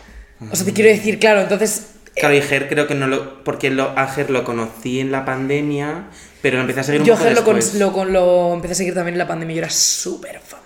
O 0.50 0.56
sea, 0.56 0.64
te 0.64 0.72
quiero 0.72 0.90
decir, 0.90 1.18
claro, 1.18 1.42
entonces 1.42 1.86
Claro, 2.14 2.34
y 2.34 2.42
Ger 2.42 2.68
creo 2.68 2.86
que 2.86 2.94
no 2.94 3.06
lo... 3.06 3.44
Porque 3.44 3.70
lo, 3.70 3.98
a 3.98 4.06
Ger 4.08 4.30
lo 4.30 4.44
conocí 4.44 5.00
en 5.00 5.12
la 5.12 5.24
pandemia, 5.24 6.08
pero 6.42 6.56
lo 6.56 6.62
empecé 6.62 6.80
a 6.80 6.82
seguir 6.82 7.00
un 7.02 7.06
yo 7.06 7.14
poco 7.14 7.24
Ger 7.24 8.10
lo, 8.10 8.54
empecé 8.54 8.72
a 8.72 8.76
seguir 8.76 8.94
también 8.94 9.14
en 9.14 9.18
la 9.18 9.28
pandemia, 9.28 9.56
yo 9.56 9.62
era 9.62 9.70
súper 9.70 10.40
fan. 10.40 10.60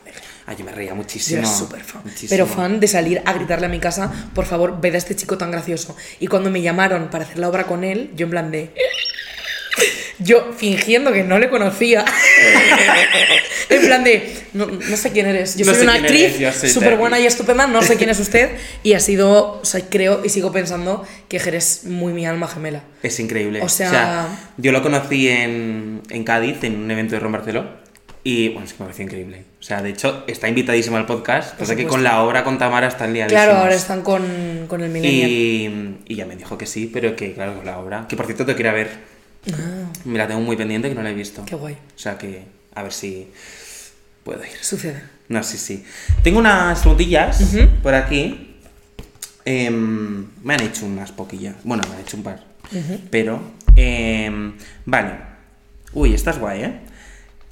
Ay, 0.46 0.56
yo 0.58 0.64
me 0.64 0.72
reía 0.72 0.90
Yo 0.90 0.96
muchísimo. 0.96 1.38
era 1.40 1.48
súper 1.48 1.82
fan. 1.82 2.02
muchísimo. 2.04 2.28
Pero 2.30 2.46
fan 2.46 2.78
de 2.80 2.86
salir 2.88 3.22
a 3.24 3.32
gritarle 3.32 3.66
a 3.66 3.68
mi 3.70 3.80
casa, 3.80 4.12
por 4.34 4.44
favor, 4.44 4.80
ved 4.80 4.94
a 4.94 4.98
este 4.98 5.16
chico 5.16 5.38
tan 5.38 5.50
gracioso. 5.50 5.96
Y 6.20 6.26
cuando 6.26 6.50
me 6.50 6.60
llamaron 6.60 7.08
para 7.08 7.24
hacer 7.24 7.38
la 7.38 7.48
obra 7.48 7.64
con 7.64 7.82
él, 7.84 8.10
yo 8.14 8.24
en 8.26 8.30
plan 8.30 8.50
de... 8.50 8.74
Yo 10.20 10.52
fingiendo 10.56 11.12
que 11.12 11.24
no 11.24 11.40
le 11.40 11.50
conocía. 11.50 12.04
en 13.68 13.80
plan 13.86 14.04
de, 14.04 14.32
no, 14.52 14.66
no 14.66 14.96
sé 14.96 15.10
quién 15.10 15.26
eres. 15.26 15.56
Yo 15.56 15.66
No 15.66 15.74
soy 15.74 15.82
una 15.82 15.94
actriz 15.94 16.36
eres, 16.40 16.62
yo 16.62 16.68
súper 16.68 16.96
buena 16.96 17.18
y 17.18 17.26
estupenda, 17.26 17.66
no 17.66 17.82
sé 17.82 17.96
quién 17.96 18.10
es 18.10 18.20
usted. 18.20 18.50
Y 18.84 18.92
ha 18.92 19.00
sido, 19.00 19.58
o 19.60 19.64
sea, 19.64 19.80
creo 19.88 20.24
y 20.24 20.28
sigo 20.28 20.52
pensando 20.52 21.04
que 21.28 21.40
Ger 21.40 21.56
es 21.56 21.84
muy 21.84 22.12
mi 22.12 22.26
alma 22.26 22.46
gemela. 22.46 22.84
Es 23.02 23.18
increíble. 23.18 23.60
O 23.62 23.68
sea- 23.68 24.28
yo 24.56 24.70
lo 24.70 24.82
conocí 24.84 25.28
en, 25.28 26.02
en 26.08 26.22
Cádiz, 26.24 26.62
en 26.62 26.76
un 26.76 26.90
evento 26.92 27.14
de 27.16 27.20
Ron 27.20 27.32
Barceló. 27.32 27.83
Y 28.26 28.48
bueno, 28.48 28.64
es 28.64 28.72
que 28.72 28.78
me 28.82 28.86
pareció 28.86 29.04
increíble. 29.04 29.44
O 29.60 29.62
sea, 29.62 29.82
de 29.82 29.90
hecho, 29.90 30.24
está 30.26 30.48
invitadísimo 30.48 30.96
al 30.96 31.04
podcast. 31.04 31.54
Pasa 31.58 31.76
que 31.76 31.86
con 31.86 32.02
la 32.02 32.22
obra 32.22 32.42
con 32.42 32.56
Tamara 32.58 32.86
están 32.88 33.12
liadísimos. 33.12 33.44
Claro, 33.44 33.58
ahora 33.60 33.74
están 33.74 34.00
con, 34.02 34.66
con 34.66 34.82
el 34.82 34.90
Millennial. 34.90 35.30
y, 35.30 35.98
y 36.06 36.14
ya 36.16 36.24
me 36.24 36.34
dijo 36.34 36.56
que 36.56 36.64
sí, 36.64 36.90
pero 36.92 37.14
que 37.16 37.34
claro, 37.34 37.54
con 37.56 37.66
la 37.66 37.78
obra. 37.78 38.06
Que 38.08 38.16
por 38.16 38.24
cierto 38.24 38.46
te 38.46 38.54
quiero 38.54 38.72
ver. 38.72 38.90
Ah, 39.52 39.90
Me 40.06 40.16
la 40.16 40.26
tengo 40.26 40.40
muy 40.40 40.56
pendiente 40.56 40.88
que 40.88 40.94
no 40.94 41.02
la 41.02 41.10
he 41.10 41.14
visto. 41.14 41.44
qué 41.44 41.54
guay. 41.54 41.74
O 41.74 41.98
sea 41.98 42.16
que, 42.16 42.44
a 42.74 42.82
ver 42.82 42.92
si 42.94 43.28
puedo 44.24 44.42
ir. 44.42 44.52
Sucede. 44.62 45.02
No, 45.28 45.42
sí, 45.42 45.58
sí. 45.58 45.84
Tengo 46.22 46.38
unas 46.38 46.84
Ujú. 46.86 47.68
por 47.82 47.94
aquí. 47.94 48.56
Em, 49.44 50.26
me 50.42 50.54
han 50.54 50.62
hecho 50.62 50.86
unas 50.86 51.12
poquillas. 51.12 51.56
Bueno, 51.64 51.82
me 51.90 51.96
han 51.96 52.00
hecho 52.00 52.16
un 52.16 52.22
par. 52.22 52.42
Pero, 53.10 53.40
em, 53.76 54.54
vale. 54.86 55.10
Uy, 55.92 56.14
esta 56.14 56.30
es 56.30 56.38
guay, 56.38 56.62
¿eh? 56.62 56.72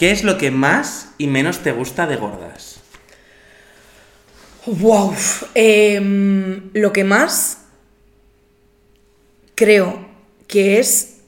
¿Qué 0.02 0.10
es 0.10 0.24
lo 0.24 0.36
que 0.36 0.50
más 0.50 1.10
y 1.16 1.28
menos 1.28 1.60
te 1.60 1.70
gusta 1.70 2.08
de 2.08 2.16
gordas? 2.16 2.80
Wow. 4.66 5.14
Em, 5.54 6.70
lo 6.72 6.92
que 6.92 7.04
más 7.04 7.58
creo 9.54 10.04
que 10.48 10.80
es 10.80 11.18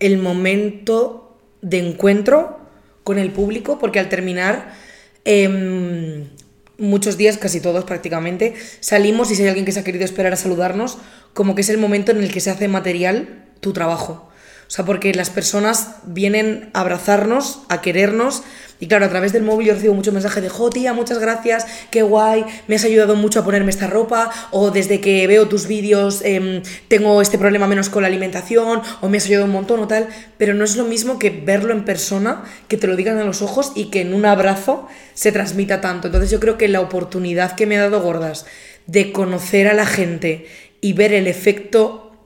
el 0.00 0.16
momento 0.16 1.38
de 1.60 1.86
encuentro 1.86 2.58
con 3.04 3.18
el 3.18 3.32
público, 3.32 3.78
porque 3.78 3.98
al 3.98 4.08
terminar, 4.08 4.78
em, 5.26 6.30
muchos 6.78 7.18
días, 7.18 7.36
casi 7.36 7.60
todos 7.60 7.84
prácticamente, 7.84 8.54
salimos 8.80 9.30
y 9.30 9.34
si 9.36 9.42
hay 9.42 9.48
alguien 9.48 9.66
que 9.66 9.72
se 9.72 9.80
ha 9.80 9.84
querido 9.84 10.06
esperar 10.06 10.32
a 10.32 10.36
saludarnos, 10.36 10.96
como 11.34 11.54
que 11.54 11.60
es 11.60 11.68
el 11.68 11.76
momento 11.76 12.12
en 12.12 12.22
el 12.22 12.32
que 12.32 12.40
se 12.40 12.48
hace 12.48 12.66
material 12.66 13.44
tu 13.60 13.74
trabajo. 13.74 14.31
O 14.72 14.74
sea, 14.74 14.86
porque 14.86 15.12
las 15.12 15.28
personas 15.28 15.96
vienen 16.02 16.70
a 16.72 16.80
abrazarnos, 16.80 17.58
a 17.68 17.82
querernos. 17.82 18.42
Y 18.80 18.86
claro, 18.86 19.04
a 19.04 19.10
través 19.10 19.34
del 19.34 19.42
móvil 19.42 19.66
yo 19.66 19.74
recibo 19.74 19.92
muchos 19.92 20.14
mensajes 20.14 20.42
de, 20.42 20.48
jo, 20.48 20.70
tía, 20.70 20.94
muchas 20.94 21.18
gracias, 21.18 21.66
qué 21.90 22.00
guay, 22.00 22.46
me 22.68 22.76
has 22.76 22.84
ayudado 22.84 23.14
mucho 23.14 23.40
a 23.40 23.44
ponerme 23.44 23.70
esta 23.70 23.86
ropa, 23.86 24.30
o 24.50 24.70
desde 24.70 25.02
que 25.02 25.26
veo 25.26 25.46
tus 25.46 25.66
vídeos 25.66 26.22
em, 26.24 26.62
tengo 26.88 27.20
este 27.20 27.36
problema 27.36 27.66
menos 27.66 27.90
con 27.90 28.00
la 28.00 28.08
alimentación, 28.08 28.80
o 29.02 29.10
me 29.10 29.18
has 29.18 29.26
ayudado 29.26 29.44
un 29.44 29.52
montón 29.52 29.78
o 29.80 29.88
tal. 29.88 30.08
Pero 30.38 30.54
no 30.54 30.64
es 30.64 30.74
lo 30.76 30.84
mismo 30.84 31.18
que 31.18 31.28
verlo 31.28 31.74
en 31.74 31.84
persona, 31.84 32.42
que 32.66 32.78
te 32.78 32.86
lo 32.86 32.96
digan 32.96 33.18
a 33.18 33.24
los 33.24 33.42
ojos 33.42 33.72
y 33.74 33.90
que 33.90 34.00
en 34.00 34.14
un 34.14 34.24
abrazo 34.24 34.88
se 35.12 35.32
transmita 35.32 35.82
tanto. 35.82 36.08
Entonces 36.08 36.30
yo 36.30 36.40
creo 36.40 36.56
que 36.56 36.68
la 36.68 36.80
oportunidad 36.80 37.56
que 37.56 37.66
me 37.66 37.76
ha 37.76 37.82
dado 37.82 38.00
Gordas 38.00 38.46
de 38.86 39.12
conocer 39.12 39.68
a 39.68 39.74
la 39.74 39.84
gente 39.84 40.46
y 40.80 40.94
ver 40.94 41.12
el 41.12 41.26
efecto 41.26 42.16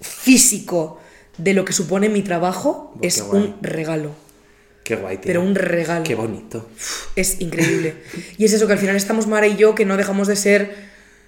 físico 0.00 0.98
de 1.38 1.54
lo 1.54 1.64
que 1.64 1.72
supone 1.72 2.08
mi 2.08 2.22
trabajo 2.22 2.94
es 3.02 3.20
un 3.20 3.56
regalo. 3.62 4.10
Qué 4.84 4.96
guay, 4.96 5.16
tío. 5.18 5.26
Pero 5.26 5.42
un 5.42 5.54
regalo. 5.54 6.02
Qué 6.04 6.14
bonito. 6.14 6.68
Es 7.16 7.40
increíble. 7.40 7.94
Y 8.38 8.44
es 8.44 8.52
eso, 8.52 8.66
que 8.66 8.72
al 8.72 8.78
final 8.78 8.96
estamos 8.96 9.26
Mara 9.26 9.46
y 9.46 9.56
yo, 9.56 9.74
que 9.74 9.84
no 9.84 9.96
dejamos 9.96 10.26
de 10.28 10.34
ser, 10.36 10.74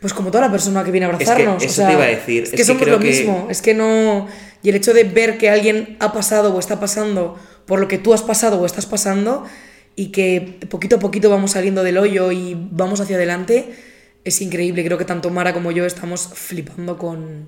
pues 0.01 0.12
como 0.12 0.31
toda 0.31 0.47
la 0.47 0.51
persona 0.51 0.83
que 0.85 0.90
viene 0.90 1.07
a 1.07 1.11
que 1.11 1.14
abrazarnos. 1.14 1.62
o 1.62 1.67
eso 1.67 1.75
sea, 1.77 1.87
te 1.88 1.93
iba 1.95 2.03
a 2.05 2.09
decir, 2.09 2.43
Es 2.43 2.49
es 2.49 2.51
que 2.53 2.57
que 2.59 2.64
somos 2.64 2.83
creo 2.83 2.97
lo 2.97 3.01
que- 3.01 3.09
mismo. 3.11 3.47
Es 3.51 3.62
que 3.62 3.75
no. 3.75 4.27
Y 4.62 4.71
el 4.71 4.75
hecho 4.77 4.93
de 4.93 5.05
ver 5.05 5.38
que 5.38 5.51
alguien 5.51 5.97
ha 6.01 6.12
pasado 6.12 6.55
o 6.55 6.59
está 6.59 6.81
pasando 6.81 7.38
por 7.67 7.79
lo 7.81 7.87
que 7.88 7.99
tú 7.99 8.12
has 8.12 8.23
pasado 8.23 8.61
o 8.61 8.67
estás 8.67 8.87
pasando 8.87 9.45
y 9.97 10.09
que 10.09 10.59
poquito 10.69 10.97
a 10.97 10.99
poquito 10.99 11.31
vamos 11.31 11.53
saliendo 11.53 11.83
del 11.85 11.97
hoyo 11.99 12.33
y 12.33 12.57
vamos 12.73 13.01
hacia 13.01 13.14
adelante, 13.17 13.73
es 14.25 14.40
increíble. 14.40 14.85
Creo 14.85 14.99
que 14.99 15.05
tanto 15.05 15.31
Mara 15.31 15.53
como 15.55 15.71
yo 15.71 15.87
estamos 15.87 16.29
flipando 16.35 16.99
con, 16.99 17.47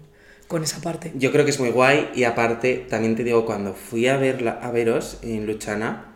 con 0.48 0.62
esa 0.62 0.80
parte. 0.80 1.12
Yo 1.16 1.32
creo 1.32 1.44
que 1.44 1.50
es 1.50 1.60
muy 1.60 1.70
guay 1.70 2.10
y 2.14 2.24
aparte, 2.24 2.86
también 2.88 3.16
te 3.16 3.24
digo, 3.24 3.44
cuando 3.44 3.74
fui 3.74 4.06
a, 4.06 4.16
verla, 4.16 4.60
a 4.62 4.70
veros 4.70 5.18
en 5.22 5.46
Luchana, 5.46 6.14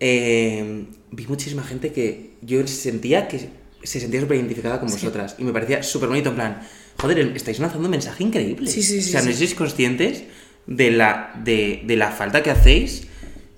eh, 0.00 0.84
vi 1.10 1.26
muchísima 1.26 1.62
gente 1.62 1.92
que 1.92 2.32
yo 2.42 2.66
sentía 2.66 3.28
que 3.28 3.48
se 3.82 4.00
sentía 4.00 4.20
súper 4.20 4.38
identificada 4.38 4.80
con 4.80 4.88
vosotras 4.90 5.36
y 5.38 5.44
me 5.44 5.52
parecía 5.52 5.82
súper 5.82 6.08
bonito, 6.08 6.30
en 6.30 6.34
plan, 6.36 6.62
joder, 6.98 7.18
estáis 7.36 7.58
lanzando 7.58 7.86
un 7.86 7.90
mensaje 7.90 8.24
increíble. 8.24 8.70
Sí, 8.70 8.82
sí, 8.82 9.02
sí, 9.02 9.10
O 9.10 9.12
sea, 9.12 9.22
no 9.22 9.32
sois 9.32 9.54
conscientes 9.54 10.24
de 10.66 10.90
la, 10.90 11.32
de, 11.44 11.82
de 11.84 11.96
la 11.96 12.10
falta 12.10 12.42
que 12.42 12.50
hacéis 12.50 13.08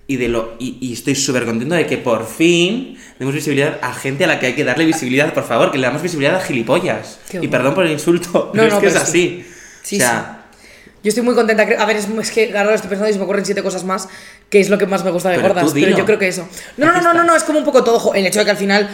y 0.09 0.17
de 0.17 0.29
lo 0.29 0.57
y, 0.59 0.79
y 0.81 0.93
estoy 0.93 1.15
súper 1.15 1.45
contento 1.45 1.75
de 1.75 1.87
que 1.87 1.99
por 1.99 2.27
fin 2.27 2.97
demos 3.19 3.35
visibilidad 3.35 3.79
a 3.83 3.93
gente 3.93 4.25
a 4.25 4.27
la 4.27 4.39
que 4.39 4.47
hay 4.47 4.55
que 4.55 4.65
darle 4.65 4.85
visibilidad, 4.85 5.33
por 5.35 5.45
favor, 5.45 5.71
que 5.71 5.79
le 5.79 5.87
damos 5.87 6.03
visibilidad 6.03 6.37
a 6.37 6.41
gilipollas. 6.41 7.19
Qué 7.29 7.39
y 7.43 7.49
perdón 7.49 7.75
por 7.75 7.87
el 7.87 7.93
insulto, 7.93 8.51
No, 8.55 8.63
pero 8.63 8.69
no, 8.69 8.75
es 8.75 8.81
que 8.81 8.87
es 8.87 8.93
pero 8.93 9.05
así. 9.05 9.13
Sí, 9.13 9.47
o 9.95 9.99
sea, 9.99 10.47
Yo 10.85 10.91
Yo 11.05 11.09
estoy 11.11 11.23
muy 11.23 11.35
contenta. 11.35 11.63
A 11.63 11.87
ver, 11.87 11.97
es, 11.97 12.09
es 12.09 12.31
que 12.31 12.49
ahora 12.49 12.71
lo 12.71 12.75
estoy 12.75 12.91
pensando 12.91 13.09
y 13.09 13.13
se 13.13 13.19
me 13.19 13.25
ocurren 13.25 13.45
siete 13.45 13.63
cosas 13.63 13.85
más, 13.85 14.09
que 14.51 14.61
es 14.61 14.69
lo 14.69 14.79
que 14.79 14.87
más 14.87 15.05
me 15.05 15.13
gusta 15.13 15.31
de 15.31 15.37
Pero 15.37 15.49
gordas. 15.49 15.73
Pero 15.73 15.97
yo 15.97 16.05
creo 16.05 16.19
que 16.19 16.29
eso. 16.29 16.49
No, 16.77 16.87
no, 16.93 17.01
no, 17.01 17.15
no, 17.15 17.25
no, 17.25 17.37
es 17.37 17.45
como 17.45 17.61
un 17.61 17.65
poco 17.65 17.85
todo. 17.85 18.15
El 18.15 18.27
hecho 18.27 18.41
de 18.41 18.45
que 18.45 18.51
al 18.51 18.57
final 18.57 18.89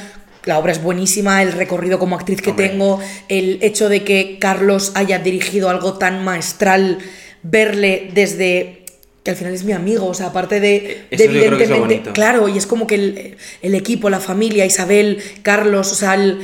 la 0.44 0.59
obra 0.59 0.72
es 0.72 0.83
buenísima, 0.83 1.42
el 1.42 1.52
recorrido 1.52 1.98
como 1.98 2.16
actriz 2.16 2.42
que 2.42 2.50
Hombre. 2.50 2.68
tengo, 2.68 3.00
el 3.28 3.59
hecho 3.62 3.88
de 3.88 4.02
que 4.05 4.38
Carlos 4.40 4.92
haya 4.94 5.18
dirigido 5.18 5.70
algo 5.70 5.94
tan 5.98 6.24
maestral, 6.24 6.98
verle 7.42 8.11
desde. 8.12 8.85
que 9.22 9.31
al 9.31 9.37
final 9.37 9.55
es 9.55 9.64
mi 9.64 9.72
amigo, 9.72 10.07
o 10.07 10.14
sea, 10.14 10.26
aparte 10.28 10.61
de, 10.61 11.07
evidentemente. 11.11 12.11
Claro, 12.12 12.48
y 12.48 12.59
es 12.59 12.66
como 12.66 12.87
que 12.87 12.96
el, 12.96 13.37
el 13.62 13.74
equipo, 13.74 14.11
la 14.11 14.20
familia, 14.20 14.66
Isabel, 14.66 15.22
Carlos, 15.42 15.92
o 15.92 15.94
sea, 15.94 16.14
el, 16.14 16.40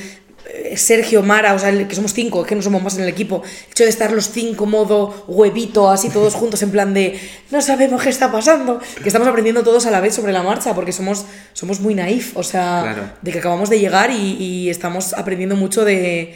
Sergio, 0.76 1.22
Mara, 1.22 1.52
o 1.54 1.58
sea, 1.58 1.86
que 1.86 1.94
somos 1.94 2.14
cinco, 2.14 2.40
es 2.42 2.46
que 2.48 2.54
no 2.54 2.62
somos 2.62 2.82
más 2.82 2.96
en 2.96 3.02
el 3.02 3.08
equipo. 3.08 3.42
El 3.44 3.70
hecho 3.72 3.84
de 3.84 3.90
estar 3.90 4.10
los 4.12 4.30
cinco 4.30 4.64
modo 4.66 5.24
huevito, 5.28 5.90
así 5.90 6.08
todos 6.08 6.34
juntos, 6.40 6.62
en 6.62 6.70
plan 6.70 6.94
de 6.94 7.20
no 7.50 7.60
sabemos 7.60 8.02
qué 8.02 8.08
está 8.08 8.32
pasando, 8.32 8.80
que 9.02 9.08
estamos 9.08 9.28
aprendiendo 9.28 9.62
todos 9.62 9.84
a 9.86 9.90
la 9.90 10.00
vez 10.00 10.14
sobre 10.14 10.32
la 10.32 10.42
marcha, 10.42 10.74
porque 10.74 10.92
somos, 10.92 11.26
somos 11.52 11.80
muy 11.80 11.94
naif, 11.94 12.36
o 12.36 12.42
sea, 12.42 12.80
Claro. 12.82 13.10
de 13.20 13.32
que 13.32 13.38
acabamos 13.40 13.68
de 13.70 13.78
llegar 13.78 14.10
y, 14.10 14.36
y 14.42 14.70
estamos 14.70 15.12
aprendiendo 15.12 15.54
mucho 15.54 15.84
de, 15.84 16.34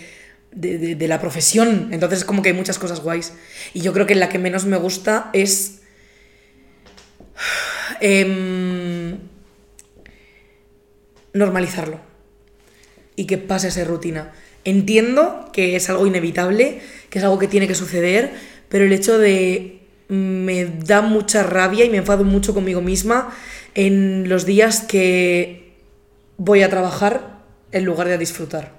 de, 0.53 0.77
de- 0.79 0.95
de 0.95 1.09
la 1.09 1.19
profesión. 1.21 1.89
Entonces, 1.93 2.19
es 2.21 2.25
como 2.27 2.43
que 2.43 2.51
hay 2.51 2.55
muchas 2.55 2.79
cosas 2.79 3.01
guays. 3.01 3.33
Y 3.73 3.81
yo 3.81 3.93
creo 3.95 4.07
que 4.07 4.15
la 4.15 4.29
que 4.29 4.39
menos 4.39 4.67
me 4.67 4.77
gusta 4.77 5.31
es. 5.33 5.79
em, 8.01 9.19
normalizarlo 11.33 12.12
y 13.17 13.27
que 13.27 13.39
pase 13.39 13.69
a 13.69 13.71
ser 13.71 13.89
rutina. 13.89 14.33
Entiendo 14.65 15.51
que 15.53 15.77
es 15.77 15.89
algo 15.91 16.07
inevitable, 16.07 16.81
que 17.11 17.19
es 17.19 17.25
algo 17.25 17.39
que 17.39 17.49
tiene 17.49 17.67
que 17.69 17.75
suceder, 17.75 18.33
pero 18.69 18.85
el 18.85 18.93
hecho 18.93 19.19
de 19.19 19.81
me 20.09 20.67
da 20.67 21.01
mucha 21.01 21.43
rabia 21.43 21.85
y 21.85 21.91
me 21.91 21.97
enfado 21.99 22.23
mucho 22.25 22.53
conmigo 22.55 22.81
misma 22.83 23.35
en 23.75 24.29
los 24.29 24.45
días 24.47 24.81
que 24.83 25.73
voy 26.37 26.63
a 26.63 26.69
trabajar 26.71 27.39
en 27.73 27.85
lugar 27.85 28.09
de 28.09 28.15
a 28.15 28.19
disfrutar. 28.19 28.73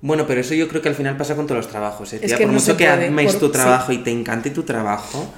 Bueno, 0.00 0.26
pero 0.26 0.40
eso 0.42 0.52
yo 0.54 0.68
creo 0.68 0.82
que 0.82 0.88
al 0.90 0.94
final 0.94 1.16
pasa 1.16 1.34
con 1.34 1.46
todos 1.46 1.58
los 1.64 1.70
trabajos. 1.70 2.12
¿eh, 2.12 2.20
Es 2.22 2.32
que 2.34 2.38
por 2.44 2.48
no 2.48 2.52
mucho 2.60 2.76
que 2.76 2.86
ames 2.86 3.30
por- 3.32 3.40
tu 3.40 3.46
sí. 3.46 3.52
trabajo 3.52 3.92
y 3.92 3.98
te 3.98 4.10
encante 4.10 4.50
tu 4.50 4.64
trabajo, 4.64 5.32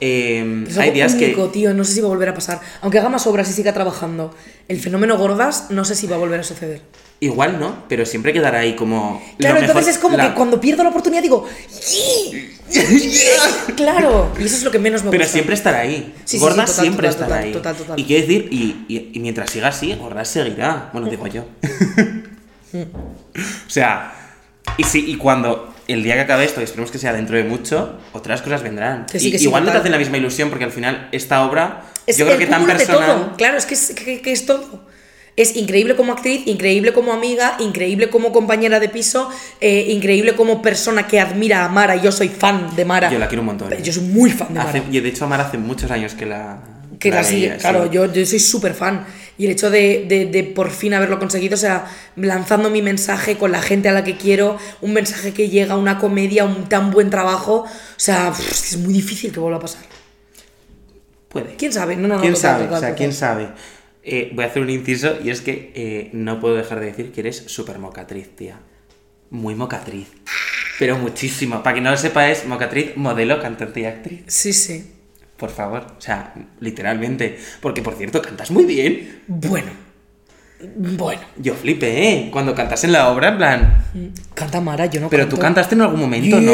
eh, 0.00 0.64
Es 0.68 0.78
hay 0.78 0.90
días 0.90 1.14
único, 1.14 1.46
que... 1.46 1.52
tío, 1.52 1.74
no 1.74 1.84
sé 1.84 1.94
si 1.94 2.00
va 2.00 2.06
a 2.06 2.10
volver 2.10 2.28
a 2.28 2.34
pasar. 2.34 2.60
Aunque 2.82 2.98
haga 2.98 3.08
más 3.08 3.26
obras 3.26 3.48
y 3.50 3.52
siga 3.52 3.72
trabajando, 3.72 4.34
el 4.68 4.80
fenómeno 4.80 5.16
gordas 5.18 5.66
no 5.70 5.84
sé 5.84 5.94
si 5.94 6.06
va 6.06 6.16
a 6.16 6.18
volver 6.18 6.40
a 6.40 6.44
suceder. 6.44 6.82
Igual 7.18 7.58
no, 7.58 7.84
pero 7.88 8.04
siempre 8.04 8.34
quedará 8.34 8.58
ahí 8.58 8.76
como... 8.76 9.22
Claro, 9.38 9.54
mejor- 9.54 9.70
entonces 9.70 9.94
es 9.96 10.00
como 10.02 10.18
la- 10.18 10.28
que 10.28 10.34
cuando 10.34 10.60
pierdo 10.60 10.82
la 10.82 10.90
oportunidad 10.90 11.22
digo, 11.22 11.46
claro, 13.76 14.32
y 14.38 14.44
eso 14.44 14.56
es 14.56 14.64
lo 14.64 14.70
que 14.70 14.78
menos 14.78 15.02
me 15.02 15.10
Pero 15.10 15.22
gusta. 15.22 15.32
siempre 15.32 15.54
estará 15.54 15.78
ahí. 15.78 16.14
Sí, 16.24 16.38
Gorda 16.38 16.66
sí, 16.66 16.72
total, 16.72 16.84
siempre 16.84 17.08
total, 17.08 17.22
estará 17.22 17.28
total, 17.28 17.44
ahí. 17.46 17.52
total, 17.52 17.76
total. 17.76 18.00
Y 18.00 18.04
quiero 18.04 18.26
decir, 18.26 18.48
y, 18.50 18.84
y- 18.88 19.10
y 19.14 19.20
mientras 19.20 19.50
siga 19.50 19.68
así, 19.68 19.94
Gorda 19.94 20.24
seguirá. 20.24 20.90
Bueno, 20.92 21.08
digo 21.08 21.26
yo. 21.26 21.44
o 22.74 23.70
sea, 23.70 24.12
y, 24.76 24.84
sí, 24.84 25.04
y 25.08 25.16
cuando 25.16 25.72
el 25.88 26.02
día 26.02 26.14
que 26.14 26.20
acabe 26.22 26.44
esto, 26.44 26.60
y 26.60 26.64
esperemos 26.64 26.90
que 26.90 26.98
sea 26.98 27.12
dentro 27.12 27.36
de 27.36 27.44
mucho, 27.44 27.98
otras 28.12 28.42
cosas 28.42 28.62
vendrán. 28.62 29.06
Que 29.06 29.20
sí, 29.20 29.28
Y- 29.28 29.32
que 29.32 29.38
sí, 29.38 29.44
igual 29.44 29.64
no 29.64 29.72
te 29.72 29.78
hacen 29.78 29.92
la 29.92 29.98
misma 29.98 30.16
ilusión, 30.18 30.48
porque 30.50 30.64
al 30.64 30.72
final 30.72 31.08
esta 31.12 31.44
obra, 31.46 31.82
Es 32.06 32.16
yo 32.18 32.26
creo 32.26 32.38
que 32.38 32.46
tan 32.46 32.66
personal. 32.66 33.06
todo. 33.06 33.36
Claro, 33.36 33.56
es 33.58 33.66
que 33.66 33.74
es, 33.74 33.90
que- 33.94 34.20
que 34.20 34.32
es 34.32 34.46
todo. 34.46 34.84
Es 35.36 35.54
increíble 35.54 35.96
como 35.96 36.14
actriz, 36.14 36.46
increíble 36.46 36.94
como 36.94 37.12
amiga, 37.12 37.56
increíble 37.58 38.08
como 38.08 38.32
compañera 38.32 38.80
de 38.80 38.88
piso, 38.88 39.28
eh, 39.60 39.88
increíble 39.90 40.34
como 40.34 40.62
persona 40.62 41.06
que 41.06 41.20
admira 41.20 41.64
a 41.66 41.68
Mara. 41.68 41.96
Yo 41.96 42.10
soy 42.10 42.28
fan 42.28 42.74
de 42.74 42.86
Mara. 42.86 43.10
Yo 43.10 43.18
la 43.18 43.28
quiero 43.28 43.42
un 43.42 43.46
montón. 43.48 43.70
Yo 43.82 43.92
soy 43.92 44.04
muy 44.04 44.30
fan 44.30 44.54
de 44.54 44.60
Hace, 44.60 44.78
Mara. 44.80 44.90
y 44.90 44.98
de 45.00 45.08
hecho, 45.10 45.26
Amar 45.26 45.42
hace 45.42 45.58
muchos 45.58 45.90
años 45.90 46.14
que 46.14 46.24
la. 46.24 46.58
Que 46.98 47.10
la 47.10 47.24
sigue, 47.24 47.56
claro, 47.58 47.84
sí. 47.84 47.90
yo, 47.92 48.12
yo 48.12 48.24
soy 48.26 48.38
súper 48.38 48.74
fan. 48.74 49.06
Y 49.38 49.44
el 49.44 49.50
hecho 49.52 49.68
de, 49.70 50.06
de- 50.08 50.24
de 50.26 50.44
por 50.44 50.70
fin 50.70 50.94
haberlo 50.94 51.18
conseguido, 51.18 51.54
o 51.54 51.58
sea, 51.58 51.84
lanzando 52.16 52.70
mi 52.70 52.80
mensaje 52.80 53.36
con 53.36 53.52
la 53.52 53.60
gente 53.60 53.88
a 53.88 53.92
la 53.92 54.02
que 54.02 54.16
quiero, 54.16 54.56
un 54.80 54.92
mensaje 54.94 55.32
que 55.34 55.50
llega, 55.50 55.76
una 55.76 55.98
comedia, 55.98 56.44
un 56.44 56.68
tan 56.68 56.90
buen 56.90 57.10
trabajo, 57.10 57.64
o 57.64 57.68
sea, 57.98 58.32
es 58.38 58.72
es 58.72 58.78
muy 58.78 58.94
difícil 58.94 59.32
que 59.32 59.40
vuelva 59.40 59.58
a 59.58 59.60
pasar. 59.60 59.82
Puede. 61.28 61.56
¿Quién 61.56 61.72
sabe? 61.72 61.96
No, 61.96 62.08
no, 62.08 62.14
no, 62.16 62.20
¿Quién 62.22 62.34
total, 62.34 62.50
sabe? 62.52 62.64
total, 62.64 62.78
o 62.78 62.80
sea. 62.80 62.94
¿quién 62.94 63.12
sabe? 63.12 63.48
Eh, 64.02 64.30
voy 64.34 64.44
a 64.44 64.48
hacer 64.48 64.62
un 64.62 64.70
inciso 64.70 65.16
y 65.22 65.30
es 65.30 65.40
que 65.40 65.72
eh, 65.74 66.10
no 66.12 66.40
puedo 66.40 66.54
dejar 66.54 66.80
de 66.80 66.86
decir 66.86 67.12
que 67.12 67.20
eres 67.20 67.36
súper 67.46 67.78
mocatriz, 67.78 68.34
tía. 68.36 68.60
Muy 69.30 69.54
mocatriz. 69.54 70.06
Pero 70.78 70.96
muchísimo. 70.98 71.62
Para 71.62 71.74
que 71.74 71.80
no 71.80 71.90
lo 71.90 71.96
sepáis, 71.96 72.46
mocatriz, 72.46 72.96
modelo, 72.96 73.40
cantante 73.42 73.80
y 73.80 73.84
actriz. 73.86 74.22
Sí, 74.28 74.52
sí. 74.52 74.92
Por 75.36 75.50
favor. 75.50 75.86
O 75.98 76.00
sea, 76.00 76.32
literalmente. 76.60 77.38
Porque, 77.60 77.82
por 77.82 77.94
cierto, 77.94 78.22
cantas 78.22 78.50
muy 78.50 78.64
bien. 78.64 79.22
Bueno. 79.26 79.86
Bueno. 80.74 81.20
Yo 81.36 81.54
flipé, 81.54 82.08
¿eh? 82.08 82.28
Cuando 82.32 82.54
cantas 82.54 82.82
en 82.84 82.92
la 82.92 83.10
obra, 83.10 83.28
en 83.28 83.36
plan... 83.36 83.84
Canta 84.34 84.60
Mara, 84.60 84.86
yo 84.86 85.00
no 85.00 85.10
Pero 85.10 85.24
canto. 85.24 85.36
tú 85.36 85.42
cantaste 85.42 85.74
en 85.74 85.82
algún 85.82 86.00
momento, 86.00 86.40
¿no? 86.40 86.52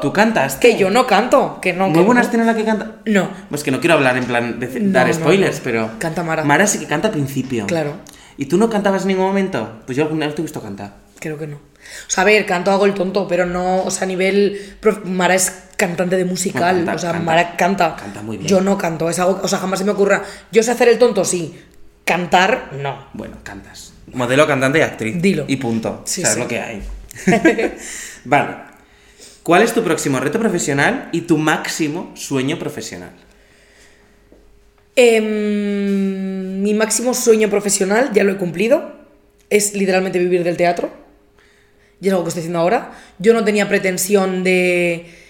Tú 0.00 0.12
cantaste. 0.12 0.68
Que 0.70 0.76
yo 0.76 0.90
no 0.90 1.06
canto, 1.06 1.58
que 1.62 1.72
no. 1.72 1.86
¿No 1.86 1.92
que 1.92 2.00
hubo 2.00 2.10
una 2.10 2.22
no. 2.22 2.32
en 2.32 2.46
la 2.46 2.56
que 2.56 2.64
canta? 2.64 2.96
No. 3.06 3.30
Pues 3.48 3.62
que 3.62 3.70
no 3.70 3.78
quiero 3.80 3.94
hablar 3.94 4.16
en 4.16 4.24
plan 4.24 4.58
de 4.58 4.80
No, 4.80 4.92
dar 4.92 5.12
spoilers, 5.14 5.58
no. 5.58 5.64
pero. 5.64 5.90
Canta 5.98 6.24
Mara. 6.24 6.44
Mara 6.44 6.66
sí 6.66 6.78
que 6.80 6.86
canta 6.86 7.08
al 7.08 7.14
principio. 7.14 7.66
Claro. 7.66 7.94
¿Y 8.36 8.46
tú 8.46 8.58
no 8.58 8.68
cantabas 8.68 9.02
en 9.02 9.08
ningún 9.08 9.26
momento? 9.26 9.80
Pues 9.86 9.96
yo 9.96 10.02
alguna 10.04 10.26
vez 10.26 10.34
te 10.34 10.42
he 10.42 10.44
visto 10.44 10.60
cantar. 10.60 10.96
Creo 11.20 11.38
que 11.38 11.46
no. 11.46 11.56
O 11.56 12.10
sea, 12.10 12.22
a 12.22 12.24
ver, 12.24 12.44
canto 12.46 12.72
hago 12.72 12.84
el 12.86 12.94
tonto, 12.94 13.28
pero 13.28 13.46
no, 13.46 13.84
o 13.84 13.90
sea, 13.90 14.04
a 14.04 14.06
nivel... 14.06 14.76
Mara 15.04 15.34
es 15.34 15.63
cantante 15.76 16.16
de 16.16 16.24
musical, 16.24 16.80
No, 16.80 16.86
canta, 16.86 16.94
o 16.94 16.98
sea, 16.98 17.12
canta. 17.12 17.24
Mara 17.24 17.56
canta. 17.56 17.96
Canta 17.96 18.22
muy 18.22 18.36
bien. 18.36 18.48
Yo 18.48 18.60
no 18.60 18.78
canto, 18.78 19.10
es 19.10 19.18
algo, 19.18 19.40
o 19.42 19.48
sea, 19.48 19.58
jamás 19.58 19.78
se 19.78 19.84
me 19.84 19.92
ocurra. 19.92 20.22
Yo 20.52 20.62
sé 20.62 20.70
hacer 20.70 20.88
el 20.88 20.98
tonto, 20.98 21.24
sí. 21.24 21.58
Cantar, 22.04 22.70
no. 22.74 23.08
Bueno, 23.14 23.38
cantas. 23.42 23.92
Modelo, 24.12 24.46
cantante 24.46 24.78
y 24.78 24.82
actriz. 24.82 25.20
Dilo. 25.20 25.44
Y 25.48 25.56
punto. 25.56 26.02
Sí, 26.04 26.22
sabes 26.22 26.36
sí. 26.36 26.40
lo 26.42 26.48
que 26.48 26.60
hay. 26.60 26.82
vale. 28.24 28.74
¿Cuál 29.42 29.62
es 29.62 29.74
tu 29.74 29.82
próximo 29.82 30.20
reto 30.20 30.38
profesional 30.38 31.10
y 31.12 31.22
tu 31.22 31.36
máximo 31.36 32.12
sueño 32.14 32.58
profesional? 32.58 33.10
Em, 34.96 36.62
mi 36.62 36.72
máximo 36.72 37.14
sueño 37.14 37.50
profesional, 37.50 38.10
ya 38.14 38.24
lo 38.24 38.32
he 38.32 38.36
cumplido, 38.36 38.92
es 39.50 39.74
literalmente 39.74 40.18
vivir 40.18 40.44
del 40.44 40.56
teatro. 40.56 40.90
Y 42.00 42.08
es 42.08 42.12
algo 42.12 42.24
que 42.24 42.28
estoy 42.28 42.40
haciendo 42.42 42.60
ahora. 42.60 42.92
Yo 43.18 43.34
no 43.34 43.44
tenía 43.44 43.68
pretensión 43.68 44.44
de... 44.44 45.23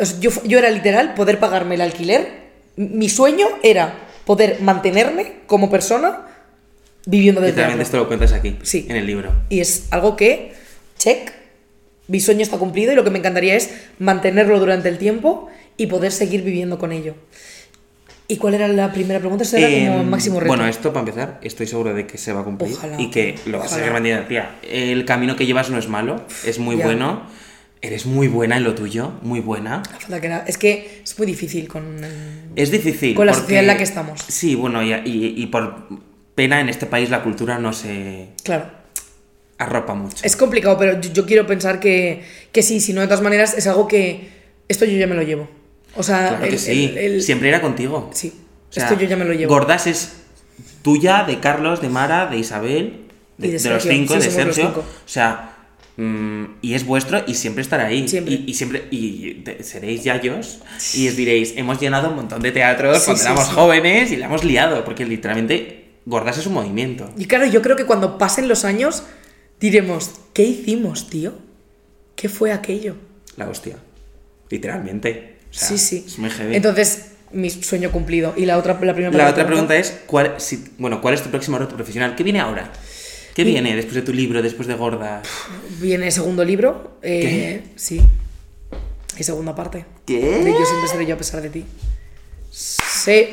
o 0.00 0.04
sea, 0.06 0.18
yo, 0.20 0.30
yo 0.44 0.58
era 0.58 0.70
literal 0.70 1.14
poder 1.14 1.38
pagarme 1.38 1.74
el 1.76 1.80
alquiler. 1.80 2.48
Mi 2.76 3.08
sueño 3.08 3.46
era 3.62 3.94
poder 4.24 4.60
mantenerme 4.60 5.34
como 5.46 5.70
persona 5.70 6.26
viviendo 7.06 7.40
del 7.40 7.50
Literalmente 7.50 7.84
esto 7.84 7.96
lo 7.96 8.06
cuentas 8.08 8.32
aquí, 8.32 8.56
Sí. 8.62 8.86
en 8.88 8.96
el 8.96 9.06
libro. 9.06 9.32
Y 9.48 9.60
es 9.60 9.86
algo 9.90 10.16
que, 10.16 10.52
check, 10.98 11.32
mi 12.08 12.20
sueño 12.20 12.42
está 12.42 12.58
cumplido 12.58 12.92
y 12.92 12.94
lo 12.96 13.04
que 13.04 13.10
me 13.10 13.18
encantaría 13.18 13.54
es 13.54 13.70
mantenerlo 13.98 14.58
durante 14.60 14.88
el 14.88 14.98
tiempo 14.98 15.48
y 15.76 15.86
poder 15.86 16.12
seguir 16.12 16.42
viviendo 16.42 16.78
con 16.78 16.92
ello. 16.92 17.14
¿Y 18.30 18.36
cuál 18.36 18.52
era 18.54 18.68
la 18.68 18.92
primera 18.92 19.20
pregunta? 19.20 19.42
Eso 19.44 19.56
era 19.56 19.68
como 19.88 20.00
Em, 20.02 20.08
máximo 20.10 20.38
reto. 20.38 20.48
Bueno, 20.48 20.66
esto 20.66 20.92
para 20.92 21.00
empezar, 21.08 21.40
estoy 21.42 21.66
seguro 21.66 21.94
de 21.94 22.06
que 22.06 22.18
se 22.18 22.32
va 22.34 22.40
a 22.40 22.44
cumplir 22.44 22.74
Ojalá. 22.74 23.00
y 23.00 23.10
que 23.10 23.36
lo 23.46 23.58
vas 23.58 23.68
a 23.68 23.76
Ojalá. 23.76 23.78
seguir 23.78 23.92
manteniendo. 23.94 24.26
Tía, 24.28 24.56
el 24.70 25.06
camino 25.06 25.34
que 25.34 25.46
llevas 25.46 25.70
no 25.70 25.78
es 25.78 25.88
malo, 25.88 26.22
es 26.44 26.58
muy 26.58 26.76
Ya. 26.76 26.84
bueno. 26.84 27.22
Eres 27.80 28.06
muy 28.06 28.26
buena 28.26 28.56
en 28.56 28.64
lo 28.64 28.74
tuyo, 28.74 29.12
muy 29.22 29.38
buena. 29.40 29.82
Que 30.20 30.42
Es 30.46 30.58
que 30.58 31.00
es 31.04 31.16
muy 31.18 31.26
difícil 31.26 31.68
con... 31.68 32.00
Es 32.56 32.70
difícil. 32.72 33.14
Con 33.14 33.26
la 33.26 33.32
porque- 33.32 33.42
sociedad 33.42 33.62
en 33.62 33.66
la 33.68 33.76
que 33.76 33.84
estamos. 33.84 34.20
Sí, 34.26 34.54
bueno, 34.56 34.82
y, 34.82 34.92
y- 34.92 35.34
y 35.36 35.46
por 35.46 35.86
pena 36.34 36.60
en 36.60 36.68
este 36.68 36.86
país 36.86 37.08
la 37.10 37.22
cultura 37.22 37.58
no 37.58 37.72
se 37.72 38.30
Claro. 38.42 38.66
arropa 39.58 39.94
mucho. 39.94 40.24
Es 40.24 40.34
complicado, 40.36 40.76
pero 40.76 41.00
yo, 41.00 41.12
yo 41.12 41.24
quiero 41.26 41.46
pensar 41.46 41.78
que, 41.78 42.24
que 42.50 42.62
sí, 42.62 42.80
si 42.80 42.92
no, 42.92 43.00
de 43.00 43.06
todas 43.06 43.22
maneras, 43.22 43.54
es 43.56 43.66
algo 43.68 43.86
que... 43.86 44.28
Esto 44.68 44.84
yo 44.84 44.98
ya 44.98 45.06
me 45.06 45.14
lo 45.14 45.22
llevo. 45.22 45.48
O 45.94 46.02
sea, 46.02 46.28
claro 46.30 46.42
que 46.42 46.48
el- 46.50 46.58
sí, 46.58 46.84
el- 46.92 46.98
el- 46.98 47.22
siempre 47.22 47.48
era 47.48 47.60
contigo. 47.60 48.10
Sí, 48.12 48.32
O 48.70 48.72
sea, 48.72 48.84
esto 48.88 48.98
yo 49.00 49.06
ya 49.08 49.16
me 49.16 49.24
lo 49.24 49.32
llevo. 49.34 49.54
Gordas 49.54 49.86
es 49.86 50.14
tuya, 50.82 51.22
de 51.24 51.38
Carlos, 51.40 51.80
de 51.80 51.88
Mara, 51.88 52.26
de 52.26 52.38
Isabel, 52.38 53.02
de, 53.36 53.52
de 53.52 53.58
de 53.58 53.70
los 53.70 53.82
cinco, 53.84 54.14
sí, 54.14 54.20
de 54.20 54.30
Sergio. 54.32 54.68
O 54.78 54.84
sea, 55.08 55.57
y 56.62 56.74
es 56.74 56.86
vuestro 56.86 57.22
y 57.26 57.34
siempre 57.34 57.62
estará 57.62 57.86
ahí. 57.86 58.06
Siempre. 58.06 58.34
Y, 58.34 58.44
y 58.50 58.54
siempre 58.54 58.84
y 58.92 59.34
te- 59.42 59.64
seréis 59.64 60.04
yayos 60.04 60.60
y 60.94 61.08
os 61.08 61.16
diréis, 61.16 61.54
hemos 61.56 61.80
llenado 61.80 62.10
un 62.10 62.16
montón 62.16 62.40
de 62.40 62.52
teatros 62.52 62.98
Sí, 62.98 63.04
cuando 63.06 63.20
sí, 63.22 63.26
éramos 63.26 63.46
sí. 63.48 63.54
jóvenes 63.54 64.12
y 64.12 64.16
la 64.16 64.26
hemos 64.26 64.44
liado, 64.44 64.84
porque 64.84 65.04
literalmente 65.04 65.86
Gordas 66.06 66.38
es 66.38 66.46
un 66.46 66.54
movimiento. 66.54 67.12
Y 67.18 67.24
claro, 67.26 67.46
yo 67.46 67.62
creo 67.62 67.74
que 67.76 67.84
cuando 67.84 68.16
pasen 68.16 68.46
los 68.48 68.64
años 68.64 69.02
diremos, 69.60 70.12
¿qué 70.32 70.44
hicimos, 70.44 71.10
tío? 71.10 71.32
¿Qué 72.14 72.28
fue 72.28 72.52
aquello? 72.52 72.94
La 73.36 73.48
hostia. 73.48 73.76
Literalmente. 74.50 75.36
O 75.50 75.54
sea, 75.54 75.68
sí, 75.68 75.78
sí. 75.78 76.04
Es 76.06 76.18
muy 76.18 76.30
heavy. 76.30 76.56
Entonces, 76.56 77.12
mi 77.32 77.50
sueño 77.50 77.90
cumplido. 77.90 78.34
Y 78.36 78.46
la 78.46 78.56
otra, 78.56 78.78
la 78.80 78.94
primera 78.94 79.16
La 79.16 79.30
otra 79.30 79.46
pregunta 79.46 79.76
es, 79.76 80.00
¿cuál, 80.06 80.34
si- 80.38 80.64
bueno, 80.78 81.00
¿cuál 81.00 81.14
es 81.14 81.22
tu 81.22 81.30
próximo 81.30 81.58
reto 81.58 81.74
profesional? 81.76 82.14
¿Qué 82.16 82.22
viene 82.24 82.40
ahora? 82.40 82.72
¿Qué 83.38 83.44
viene 83.44 83.76
después 83.76 83.94
de 83.94 84.02
tu 84.02 84.12
libro, 84.12 84.42
después 84.42 84.66
de 84.66 84.74
Gordas? 84.74 85.22
Viene 85.80 86.10
segundo 86.10 86.44
libro. 86.44 86.98
eh, 87.02 87.62
Sí. 87.76 88.00
Hay 89.16 89.22
segunda 89.22 89.54
parte. 89.54 89.84
¿Qué? 90.04 90.18
De 90.18 90.50
Yo 90.50 90.66
siempre 90.66 90.88
seré 90.90 91.06
yo 91.06 91.14
a 91.14 91.18
pesar 91.18 91.40
de 91.40 91.48
ti. 91.50 91.64
Sí. 92.50 93.28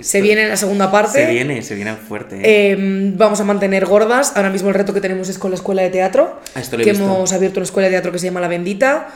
Se 0.00 0.22
viene 0.22 0.48
la 0.48 0.56
segunda 0.56 0.90
parte. 0.90 1.22
Se 1.26 1.30
viene, 1.30 1.60
se 1.60 1.74
viene 1.74 1.96
fuerte. 1.96 2.36
¿eh? 2.36 2.40
Eh, 2.72 3.12
vamos 3.14 3.38
a 3.42 3.44
mantener 3.44 3.84
gordas. 3.84 4.32
Ahora 4.36 4.48
mismo 4.48 4.70
el 4.70 4.74
reto 4.74 4.94
que 4.94 5.02
tenemos 5.02 5.28
es 5.28 5.38
con 5.38 5.50
la 5.50 5.56
escuela 5.56 5.82
de 5.82 5.90
teatro. 5.90 6.40
Ah, 6.54 6.60
esto 6.60 6.78
lo 6.78 6.82
he 6.82 6.86
que 6.86 6.92
visto. 6.92 7.04
hemos 7.04 7.30
abierto 7.34 7.60
una 7.60 7.64
escuela 7.64 7.88
de 7.88 7.92
teatro 7.96 8.12
que 8.12 8.18
se 8.18 8.24
llama 8.24 8.40
La 8.40 8.48
Bendita. 8.48 9.08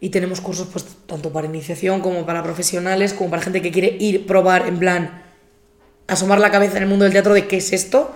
Y 0.00 0.10
tenemos 0.10 0.42
cursos 0.42 0.68
pues 0.70 0.84
tanto 1.06 1.32
para 1.32 1.46
iniciación 1.46 2.02
como 2.02 2.26
para 2.26 2.42
profesionales, 2.42 3.14
como 3.14 3.30
para 3.30 3.40
gente 3.40 3.62
que 3.62 3.70
quiere 3.70 3.96
ir, 3.98 4.26
probar, 4.26 4.68
en 4.68 4.78
plan, 4.78 5.22
asomar 6.08 6.40
la 6.40 6.50
cabeza 6.50 6.76
en 6.76 6.82
el 6.82 6.90
mundo 6.90 7.04
del 7.06 7.12
teatro 7.14 7.32
de 7.32 7.46
qué 7.46 7.56
es 7.56 7.72
esto. 7.72 8.14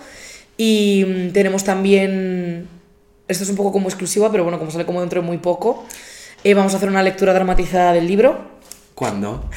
Y 0.62 1.06
mm, 1.08 1.32
tenemos 1.32 1.64
también, 1.64 2.68
esto 3.28 3.44
es 3.44 3.48
un 3.48 3.56
poco 3.56 3.72
como 3.72 3.88
exclusiva, 3.88 4.30
pero 4.30 4.42
bueno, 4.42 4.58
como 4.58 4.70
sale 4.70 4.84
como 4.84 5.00
dentro 5.00 5.22
de 5.22 5.26
muy 5.26 5.38
poco, 5.38 5.86
eh, 6.44 6.52
vamos 6.52 6.74
a 6.74 6.76
hacer 6.76 6.90
una 6.90 7.02
lectura 7.02 7.32
dramatizada 7.32 7.94
del 7.94 8.06
libro. 8.06 8.38
¿Cuándo? 8.94 9.48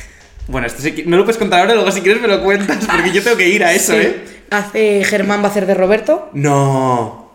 Bueno, 0.47 0.65
esto 0.65 0.81
sí 0.81 0.93
que- 0.93 1.03
no 1.03 1.17
lo 1.17 1.25
puedes 1.25 1.37
contar 1.37 1.59
ahora, 1.59 1.73
luego 1.75 1.91
si 1.91 1.99
quieres 1.99 2.21
me 2.21 2.29
lo 2.29 2.41
cuentas, 2.41 2.85
porque 2.89 3.11
yo 3.11 3.21
tengo 3.21 3.35
que 3.35 3.49
ir 3.49 3.65
a 3.65 3.73
eso, 3.73 3.91
Sí. 3.91 3.99
¿eh? 3.99 4.23
Hace 4.49 5.03
Germán 5.03 5.41
va 5.41 5.47
a 5.47 5.49
hacer 5.51 5.65
de 5.65 5.73
Roberto, 5.73 6.29
No. 6.31 7.33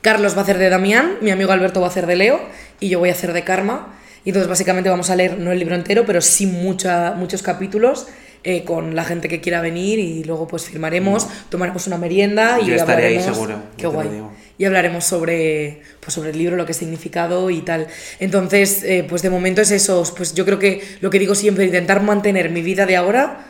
Carlos 0.00 0.34
va 0.34 0.40
a 0.40 0.42
hacer 0.42 0.58
de 0.58 0.68
Damián, 0.68 1.18
mi 1.20 1.30
amigo 1.30 1.52
Alberto 1.52 1.80
va 1.80 1.86
a 1.86 1.90
hacer 1.90 2.06
de 2.06 2.16
Leo 2.16 2.40
y 2.80 2.88
yo 2.88 2.98
voy 2.98 3.10
a 3.10 3.12
hacer 3.12 3.32
de 3.32 3.44
Karma. 3.44 3.94
Y 4.24 4.30
entonces 4.30 4.48
básicamente 4.48 4.90
vamos 4.90 5.08
a 5.10 5.14
leer 5.16 5.38
no 5.38 5.52
el 5.52 5.58
libro 5.60 5.76
entero, 5.76 6.04
pero 6.04 6.20
sí 6.20 6.46
mucha, 6.46 7.12
muchos 7.12 7.42
capítulos 7.42 8.08
eh, 8.44 8.62
con 8.64 8.94
la 8.94 9.04
gente 9.04 9.28
que 9.28 9.40
quiera 9.40 9.60
venir 9.60 9.98
y 9.98 10.22
luego 10.24 10.46
pues 10.46 10.64
firmaremos, 10.64 11.26
tomaremos 11.48 11.86
una 11.86 11.98
merienda 11.98 12.58
y 12.60 12.66
Yo 12.66 12.74
estaré 12.74 13.06
ahí 13.06 13.16
hablaremos- 13.16 13.34
seguro, 13.34 13.62
Qué 13.76 13.86
guay. 13.86 14.08
Y 14.56 14.66
hablaremos 14.66 15.04
sobre, 15.04 15.80
pues, 15.98 16.14
sobre 16.14 16.30
el 16.30 16.38
libro, 16.38 16.54
lo 16.54 16.64
que 16.64 16.70
ha 16.70 16.74
significado 16.76 17.50
y 17.50 17.62
tal. 17.62 17.88
Entonces, 18.20 18.84
eh, 18.84 19.04
pues 19.08 19.22
de 19.22 19.30
momento 19.30 19.60
es 19.62 19.72
eso. 19.72 20.04
Pues 20.16 20.32
yo 20.34 20.44
creo 20.44 20.60
que 20.60 20.80
lo 21.00 21.10
que 21.10 21.18
digo 21.18 21.34
siempre, 21.34 21.64
intentar 21.64 22.00
mantener 22.04 22.50
mi 22.50 22.62
vida 22.62 22.86
de 22.86 22.94
ahora 22.94 23.46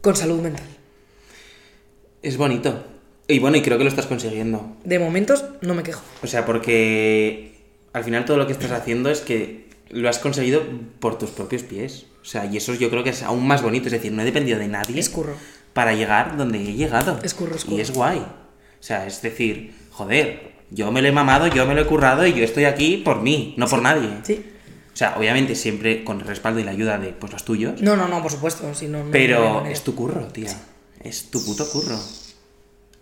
con 0.00 0.14
salud 0.14 0.40
mental. 0.40 0.62
Es 2.22 2.36
bonito. 2.36 2.84
Y 3.26 3.38
bueno, 3.38 3.56
y 3.56 3.62
creo 3.62 3.78
que 3.78 3.84
lo 3.84 3.90
estás 3.90 4.06
consiguiendo. 4.06 4.76
De 4.84 4.98
momentos 4.98 5.44
no 5.62 5.74
me 5.74 5.82
quejo. 5.82 6.02
O 6.22 6.26
sea, 6.26 6.44
porque 6.46 7.54
al 7.92 8.04
final 8.04 8.24
todo 8.24 8.36
lo 8.36 8.46
que 8.46 8.52
estás 8.52 8.70
haciendo 8.70 9.10
es 9.10 9.20
que 9.22 9.63
lo 9.90 10.08
has 10.08 10.18
conseguido 10.18 10.62
por 11.00 11.18
tus 11.18 11.30
propios 11.30 11.62
pies. 11.62 12.06
O 12.22 12.24
sea, 12.24 12.46
y 12.46 12.56
eso 12.56 12.74
yo 12.74 12.90
creo 12.90 13.04
que 13.04 13.10
es 13.10 13.22
aún 13.22 13.46
más 13.46 13.62
bonito. 13.62 13.86
Es 13.86 13.92
decir, 13.92 14.12
no 14.12 14.22
he 14.22 14.24
dependido 14.24 14.58
de 14.58 14.68
nadie 14.68 14.98
Es 14.98 15.08
curro. 15.10 15.34
para 15.72 15.92
llegar 15.94 16.36
donde 16.36 16.58
he 16.58 16.72
llegado. 16.74 17.18
Es 17.22 17.34
curro, 17.34 17.54
es 17.56 17.66
Y 17.68 17.80
es 17.80 17.92
guay. 17.92 18.18
O 18.18 18.82
sea, 18.86 19.06
es 19.06 19.20
decir, 19.22 19.74
joder, 19.90 20.52
yo 20.70 20.90
me 20.92 21.02
lo 21.02 21.08
he 21.08 21.12
mamado, 21.12 21.46
yo 21.48 21.66
me 21.66 21.74
lo 21.74 21.82
he 21.82 21.86
currado 21.86 22.26
y 22.26 22.32
yo 22.34 22.44
estoy 22.44 22.64
aquí 22.64 22.98
por 22.98 23.20
mí, 23.22 23.54
no 23.56 23.66
por 23.66 23.82
nadie. 23.82 24.08
Sí. 24.22 24.44
O 24.92 24.96
sea, 24.96 25.16
obviamente 25.18 25.54
siempre 25.54 26.04
con 26.04 26.20
el 26.20 26.26
respaldo 26.26 26.60
y 26.60 26.64
la 26.64 26.70
ayuda 26.70 26.98
de 26.98 27.08
pues, 27.08 27.32
los 27.32 27.44
tuyos. 27.44 27.82
No, 27.82 27.96
no, 27.96 28.08
no, 28.08 28.22
por 28.22 28.30
supuesto. 28.30 28.72
Si 28.74 28.86
no, 28.88 29.04
Pero 29.10 29.66
es 29.66 29.82
tu 29.82 29.94
curro, 29.94 30.26
tía. 30.28 30.50
Es 31.02 31.30
tu 31.30 31.44
puto 31.44 31.68
curro. 31.68 31.98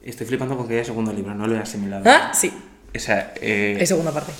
Estoy 0.02 0.26
flipando 0.26 0.56
con 0.56 0.66
que 0.66 0.74
haya 0.74 0.84
segundo 0.84 1.12
libro, 1.12 1.34
no 1.34 1.46
lo 1.46 1.54
he 1.54 1.58
asimilado. 1.58 2.02
Ah, 2.06 2.32
sí. 2.34 2.52
O 2.94 2.98
sea, 2.98 3.34
eh, 3.40 3.76
Hay 3.78 3.86
segunda 3.86 4.10
parte. 4.10 4.32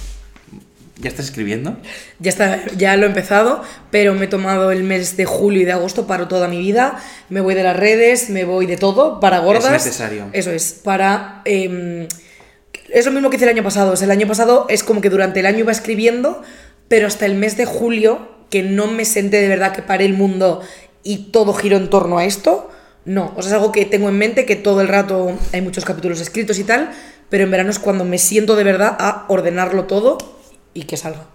¿Ya 1.03 1.11
estás 1.11 1.27
escribiendo? 1.27 1.77
Ya 2.19 2.31
está, 2.31 2.65
ya 2.77 2.97
lo 2.97 3.05
he 3.05 3.09
empezado, 3.09 3.63
pero 3.91 4.15
me 4.15 4.25
he 4.25 4.29
tomado 4.29 4.71
el 4.71 4.85
mes 4.85 5.17
de 5.19 5.27
julio 5.27 5.61
y 5.61 5.65
de 5.67 5.73
agosto 5.73 6.07
para 6.07 6.29
toda 6.29 6.49
mi 6.49 6.59
vida. 6.59 6.99
Me 7.29 7.41
voy 7.41 7.55
de 7.55 7.63
las 7.63 7.77
redes, 7.77 8.31
me 8.31 8.45
voy 8.45 8.67
de 8.67 8.79
todo 8.79 9.21
para 9.21 9.41
gordas. 9.41 9.71
necesario. 9.71 10.29
Eso 10.33 10.51
es, 10.51 10.73
para. 10.73 11.43
eh, 11.45 12.09
es 12.93 13.07
lo 13.07 13.13
mismo 13.13 13.31
que 13.31 13.37
hice 13.37 13.47
el 13.47 13.51
año 13.51 13.63
pasado. 13.63 13.93
O 13.93 13.97
sea, 13.97 14.05
el 14.05 14.11
año 14.11 14.27
pasado 14.27 14.67
es 14.69 14.85
como 14.85 15.01
que 15.01 15.11
durante 15.11 15.41
el 15.41 15.47
año 15.47 15.61
iba 15.61 15.73
escribiendo, 15.73 16.43
pero 16.89 17.07
hasta 17.07 17.27
el 17.27 17.35
mes 17.35 17.57
de 17.57 17.65
julio, 17.65 18.29
que 18.51 18.63
no 18.63 18.87
me 18.87 19.05
senté 19.05 19.41
de 19.41 19.49
verdad 19.49 19.73
que 19.73 19.83
paré 19.83 20.05
el 20.05 20.13
mundo 20.13 20.61
y 21.03 21.31
todo 21.33 21.55
giró 21.55 21.79
en 21.79 21.91
torno 21.91 22.19
a 22.19 22.25
esto. 22.25 22.71
No, 23.05 23.33
o 23.37 23.43
sea, 23.43 23.51
es 23.51 23.55
algo 23.55 23.73
que 23.73 23.85
tengo 23.85 24.09
en 24.09 24.19
mente, 24.19 24.45
que 24.47 24.57
todo 24.57 24.81
el 24.81 24.89
rato 24.89 25.37
hay 25.53 25.61
muchos 25.61 25.85
capítulos 25.85 26.21
escritos 26.21 26.59
y 26.59 26.65
tal, 26.65 26.91
pero 27.31 27.45
en 27.45 27.51
verano 27.51 27.71
es 27.71 27.81
cuando 27.81 28.05
me 28.05 28.19
siento 28.19 28.55
de 28.55 28.63
verdad 28.63 28.97
a 29.01 29.25
ordenarlo 29.29 29.85
todo 29.85 30.19
y 30.75 30.85
que 30.85 30.97
salga. 30.97 31.27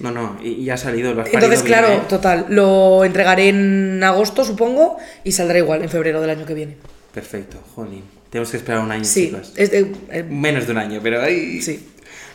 No, 0.00 0.10
no, 0.10 0.36
y, 0.42 0.50
y 0.52 0.70
ha 0.70 0.76
salido. 0.76 1.14
Lo 1.14 1.22
has 1.22 1.28
Entonces, 1.32 1.62
bien, 1.62 1.78
claro, 1.78 1.92
¿eh? 1.94 2.02
total, 2.08 2.46
lo 2.48 3.04
entregaré 3.04 3.48
en 3.50 4.02
agosto, 4.02 4.44
supongo, 4.44 4.96
y 5.22 5.32
saldrá 5.32 5.58
igual 5.58 5.82
en 5.82 5.88
febrero 5.88 6.20
del 6.20 6.30
año 6.30 6.44
que 6.46 6.54
viene. 6.54 6.76
Perfecto, 7.14 7.58
jolín. 7.74 8.02
Tenemos 8.30 8.50
que 8.50 8.56
esperar 8.56 8.80
un 8.82 8.90
año, 8.90 9.04
Sí, 9.04 9.26
chicos. 9.26 9.52
es 9.56 9.70
de- 9.70 9.92
eh, 10.10 10.22
Menos 10.24 10.66
de 10.66 10.72
un 10.72 10.78
año, 10.78 11.00
pero 11.02 11.20
ahí. 11.22 11.60
sí. 11.60 11.88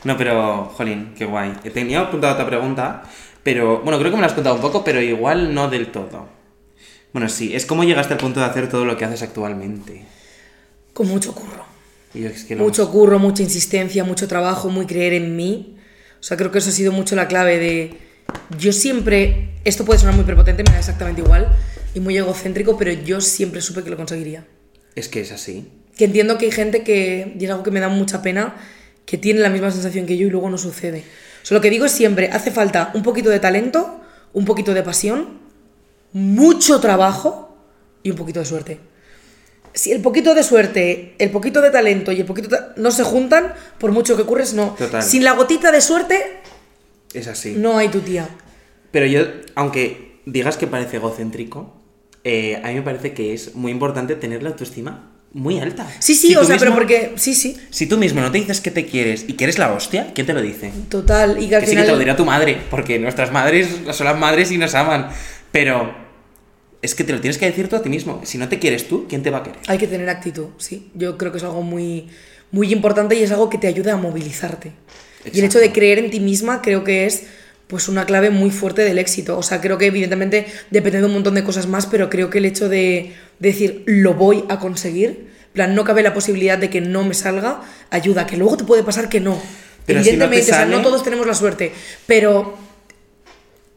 No, 0.04 0.16
pero, 0.16 0.66
jolín, 0.76 1.14
qué 1.18 1.26
guay. 1.26 1.54
Tenía 1.74 2.02
apuntado 2.02 2.34
otra 2.36 2.46
pregunta, 2.46 3.04
pero. 3.44 3.82
Bueno, 3.82 3.98
creo 4.00 4.12
que 4.12 4.16
me 4.18 4.22
la 4.22 4.28
has 4.28 4.34
contado 4.34 4.56
un 4.56 4.62
poco, 4.62 4.84
pero 4.84 5.02
igual 5.02 5.54
no 5.54 5.70
del 5.70 5.92
todo. 5.92 6.28
Bueno, 7.12 7.28
sí, 7.30 7.56
es 7.56 7.66
cómo 7.66 7.84
llegaste 7.84 8.14
al 8.14 8.20
punto 8.20 8.40
de 8.40 8.46
hacer 8.46 8.70
todo 8.70 8.86
lo 8.86 8.96
que 8.96 9.06
haces 9.06 9.24
actualmente. 9.24 10.06
Con 10.94 11.08
mucho 11.08 11.34
curro. 11.34 11.66
Y 12.14 12.26
es 12.26 12.44
que 12.46 12.56
lo- 12.56 12.64
Mucho 12.64 12.90
curro, 12.92 13.18
mucha 13.18 13.42
insistencia, 13.44 14.04
mucho 14.04 14.28
trabajo, 14.28 14.70
muy 14.70 14.86
creer 14.86 15.14
en 15.14 15.36
mí. 15.36 15.77
O 16.20 16.24
sea, 16.24 16.38
creo 16.38 16.52
que 16.52 16.60
eso 16.60 16.70
ha 16.70 16.74
sido 16.74 16.92
mucho 16.92 17.16
la 17.16 17.28
clave 17.28 17.58
de... 17.58 17.98
Yo 18.58 18.74
siempre... 18.74 19.54
Esto 19.64 19.86
puede 19.86 20.00
sonar 20.00 20.16
muy 20.16 20.24
prepotente, 20.24 20.64
me 20.64 20.72
da 20.72 20.80
exactamente 20.80 21.22
igual, 21.22 21.50
y 21.94 22.00
muy 22.00 22.18
egocéntrico, 22.18 22.78
pero 22.78 22.92
yo 22.92 23.20
siempre 23.20 23.62
supe 23.62 23.84
que 23.84 23.90
lo 23.90 23.98
conseguiría. 23.98 24.46
Es 24.96 25.10
que 25.10 25.22
es 25.22 25.32
así. 25.32 25.68
Que 25.98 26.06
entiendo 26.06 26.38
que 26.38 26.46
hay 26.46 26.52
gente 26.52 26.84
que, 26.84 27.36
y 27.38 27.44
es 27.44 27.52
algo 27.52 27.64
que 27.64 27.72
me 27.72 27.80
da 27.80 27.90
mucha 27.90 28.22
pena, 28.22 28.56
que 29.06 29.18
tiene 29.18 29.42
la 29.42 29.50
misma 29.50 29.72
sensación 29.72 30.06
que 30.06 30.18
yo 30.18 30.28
y 30.28 30.30
luego 30.30 30.50
no 30.50 30.58
sucede. 30.58 31.04
O 31.44 31.46
sea, 31.46 31.56
lo 31.56 31.62
que 31.62 31.70
digo 31.70 31.86
es 31.86 31.92
siempre, 31.92 32.30
hace 32.32 32.52
falta 32.52 32.92
un 32.94 33.04
poquito 33.04 33.30
de 33.30 33.40
talento, 33.40 34.02
un 34.34 34.46
poquito 34.46 34.74
de 34.74 34.84
pasión, 34.84 35.40
mucho 36.14 36.80
trabajo 36.80 37.58
y 38.04 38.12
un 38.12 38.18
poquito 38.18 38.40
de 38.40 38.46
suerte. 38.46 38.80
Si 39.78 39.92
el 39.92 40.02
poquito 40.02 40.34
de 40.34 40.42
suerte, 40.44 41.14
el 41.20 41.30
poquito 41.30 41.62
de 41.62 41.70
talento 41.70 42.12
y 42.12 42.20
el 42.20 42.26
poquito 42.26 42.50
de- 42.50 42.60
no 42.78 42.90
se 42.92 43.04
juntan, 43.04 43.54
por 43.80 43.92
mucho 43.92 44.18
que 44.18 44.24
curres, 44.24 44.54
no. 44.54 44.76
Total. 44.78 45.04
Sin 45.04 45.24
la 45.24 45.34
gotita 45.34 45.72
de 45.72 45.82
suerte, 45.82 46.40
Es 47.14 47.28
así. 47.28 47.54
no 47.58 47.78
hay 47.78 47.90
tu 47.90 48.00
tía. 48.00 48.28
Pero 48.92 49.06
yo, 49.06 49.22
aunque 49.56 50.20
digas 50.26 50.58
que 50.58 50.66
parece 50.68 50.98
egocéntrico, 50.98 51.80
eh, 52.24 52.60
a 52.64 52.70
mí 52.70 52.74
me 52.76 52.82
parece 52.82 53.14
que 53.14 53.34
es 53.34 53.54
muy 53.56 53.72
importante 53.72 54.16
tener 54.16 54.42
la 54.44 54.50
autoestima 54.50 55.12
muy 55.34 55.60
alta. 55.60 55.86
Sí, 56.00 56.16
sí, 56.16 56.30
Si 56.30 56.36
o 56.36 56.44
sea, 56.44 56.58
pero 56.58 56.72
mismo- 56.72 56.78
porque... 56.80 57.14
Sí, 57.18 57.36
sí, 57.36 57.56
Si 57.70 57.86
tú 57.86 57.98
mismo 57.98 58.22
no 58.22 58.32
te 58.32 58.40
dices 58.40 58.60
que 58.62 58.72
te 58.72 58.86
quieres 58.88 59.26
y 59.28 59.34
que 59.34 59.44
eres 59.44 59.60
la 59.60 59.72
hostia, 59.74 60.12
¿quién 60.16 60.26
te 60.26 60.34
lo 60.34 60.42
dice? 60.42 60.72
total. 60.90 61.38
Y 61.42 61.48
que 61.50 61.56
al 61.56 61.62
Que 61.62 61.68
sí 61.68 61.72
que 61.76 61.82
final... 61.82 61.86
te 61.86 61.92
lo 61.92 62.00
dirá 62.00 62.16
tu 62.16 62.26
madre, 62.26 62.58
porque 62.72 62.98
nuestras 62.98 63.32
madres 63.32 63.68
son 63.92 64.06
las 64.08 64.18
madres 64.18 64.52
y 64.52 64.58
nos 64.58 64.74
aman. 64.74 65.10
Pero 65.52 65.94
es 66.82 66.96
que 66.96 67.04
te 67.04 67.14
lo 67.14 67.20
tienes 67.22 67.38
que 67.38 67.46
decir 67.46 67.68
tú 67.68 67.76
a 67.76 67.82
ti 67.82 67.90
mismo. 67.90 68.22
Si 68.24 68.38
no 68.38 68.48
te 68.50 68.60
quieres 68.60 68.88
tú, 68.88 69.06
¿quién 69.10 69.24
te 69.24 69.30
va 69.32 69.40
a 69.40 69.44
querer? 69.44 69.60
Hay 69.68 69.78
que 69.78 69.88
tener 69.88 70.10
actitud, 70.10 70.48
sí. 70.58 70.90
Yo 70.94 71.18
creo 71.18 71.32
que 71.32 71.38
es 71.40 71.44
algo 71.44 71.62
muy, 71.64 72.08
muy 72.52 72.72
importante 72.72 73.16
y 73.16 73.24
es 73.24 73.32
algo 73.32 73.50
que 73.50 73.58
te 73.58 73.68
ayuda 73.68 73.94
a 73.94 73.98
movilizarte. 73.98 74.72
Y 75.32 75.40
el 75.40 75.46
hecho 75.46 75.60
de 75.60 75.72
creer 75.72 76.00
en 76.00 76.10
ti 76.12 76.20
misma 76.20 76.62
creo 76.62 76.84
que 76.84 77.06
es 77.06 77.24
pues 77.68 77.90
una 77.90 78.06
clave 78.06 78.30
muy 78.30 78.50
fuerte 78.52 78.84
del 78.84 78.98
éxito. 78.98 79.38
O 79.38 79.44
sea, 79.44 79.60
creo 79.60 79.78
que 79.78 79.88
evidentemente 79.88 80.46
depende 80.72 81.00
de 81.00 81.06
un 81.06 81.14
montón 81.14 81.36
de 81.36 81.44
cosas 81.44 81.68
más, 81.68 81.86
pero 81.86 82.10
creo 82.10 82.30
que 82.30 82.38
el 82.38 82.46
hecho 82.46 82.70
de, 82.70 83.14
de 83.40 83.50
decir 83.50 83.84
lo 83.88 84.14
voy 84.14 84.46
a 84.48 84.58
conseguir, 84.60 85.28
plan, 85.52 85.76
no 85.76 85.84
cabe 85.84 86.02
la 86.04 86.14
posibilidad 86.14 86.58
de 86.58 86.70
que 86.70 86.80
no 86.80 87.04
me 87.04 87.14
salga, 87.14 87.62
ayuda, 87.90 88.26
que 88.26 88.38
luego 88.38 88.56
te 88.56 88.64
puede 88.64 88.84
pasar 88.84 89.10
que 89.10 89.20
no. 89.20 89.42
Pero 89.86 90.02
si 90.02 90.12
no 90.12 90.26
evidentemente, 90.26 90.44
o 90.44 90.46
sea, 90.46 90.56
sale- 90.64 90.76
no 90.78 90.82
todos 90.82 91.04
tenemos 91.04 91.28
la 91.28 91.34
suerte, 91.34 91.74
pero 92.06 92.58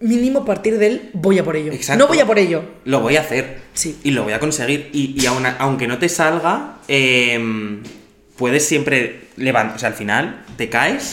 mínimo 0.00 0.44
partir 0.44 0.78
del 0.78 1.10
voy 1.12 1.38
a 1.38 1.44
por 1.44 1.56
ello. 1.56 1.72
Exacto. 1.72 2.02
No 2.02 2.08
voy 2.08 2.18
a 2.20 2.26
por 2.26 2.38
ello. 2.38 2.62
Lo 2.84 3.00
voy 3.00 3.16
a 3.16 3.20
hacer. 3.20 3.60
Sí. 3.74 3.98
Y 4.02 4.10
lo 4.12 4.24
voy 4.24 4.32
a 4.32 4.40
conseguir. 4.40 4.90
Y, 4.92 5.14
y 5.20 5.26
aun- 5.26 5.54
aunque 5.58 5.86
no 5.86 5.98
te 5.98 6.08
salga, 6.08 6.76
em, 6.88 7.82
puedes 8.36 8.66
siempre 8.66 9.28
levantar. 9.36 9.76
O 9.76 9.78
sea, 9.78 9.88
al 9.90 9.94
final 9.94 10.44
te 10.56 10.68
caes, 10.70 11.12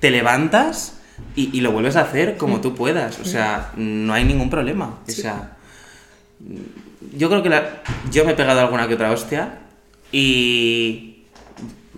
te 0.00 0.10
levantas 0.10 0.98
y, 1.36 1.56
y 1.56 1.60
lo 1.60 1.70
vuelves 1.72 1.96
a 1.96 2.00
hacer 2.02 2.36
como 2.36 2.60
tú 2.60 2.74
puedas. 2.74 3.18
O 3.20 3.24
sea, 3.24 3.70
no 3.76 4.12
hay 4.14 4.24
ningún 4.24 4.50
problema. 4.50 4.98
O 5.06 5.10
sea, 5.10 5.56
yo 7.16 7.28
creo 7.28 7.42
que 7.42 7.48
la- 7.50 7.82
yo 8.10 8.24
me 8.24 8.32
he 8.32 8.34
pegado 8.34 8.60
alguna 8.60 8.88
que 8.88 8.94
otra 8.94 9.10
hostia 9.12 9.58
y 10.12 11.24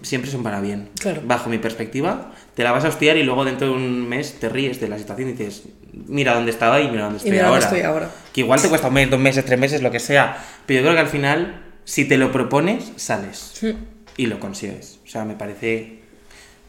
siempre 0.03 0.31
son 0.31 0.43
para 0.43 0.61
bien. 0.61 0.89
Claro. 1.01 1.23
Bajo 1.25 1.49
mi 1.51 1.59
perspectiva, 1.59 2.33
te 2.57 2.65
la 2.65 2.73
vas 2.73 2.87
a 2.87 2.89
hostiar 2.89 3.19
y 3.19 3.23
luego 3.23 3.45
dentro 3.45 3.69
de 3.69 3.75
un 3.75 4.09
mes 4.09 4.41
te 4.41 4.49
ríes 4.49 4.81
de 4.81 4.89
la 4.89 4.97
situación 4.97 5.29
y 5.29 5.33
dices, 5.33 5.65
mira 5.93 6.35
dónde 6.35 6.51
estaba 6.51 6.81
y 6.81 6.91
mira 6.91 7.05
dónde 7.05 7.19
estoy, 7.19 7.33
mira 7.33 7.49
dónde 7.49 7.57
ahora. 7.57 7.67
estoy 7.67 7.81
ahora. 7.83 8.11
Que 8.33 8.41
igual 8.41 8.63
te 8.63 8.71
cuesta 8.71 8.89
un 8.89 8.95
mes, 8.95 9.11
dos 9.11 9.21
meses, 9.21 9.45
tres 9.45 9.61
meses, 9.61 9.83
lo 9.83 9.91
que 9.91 10.01
sea. 10.01 10.43
Pero 10.65 10.81
yo 10.81 10.87
creo 10.87 10.95
que 10.95 11.01
al 11.01 11.09
final, 11.09 11.63
si 11.85 12.07
te 12.07 12.17
lo 12.17 12.33
propones, 12.33 12.93
sales. 12.97 13.59
Mm. 13.61 13.73
Y 14.17 14.27
lo 14.27 14.41
consigues. 14.41 15.01
O 15.05 15.07
sea, 15.07 15.27
me 15.27 15.35
parece 15.35 16.01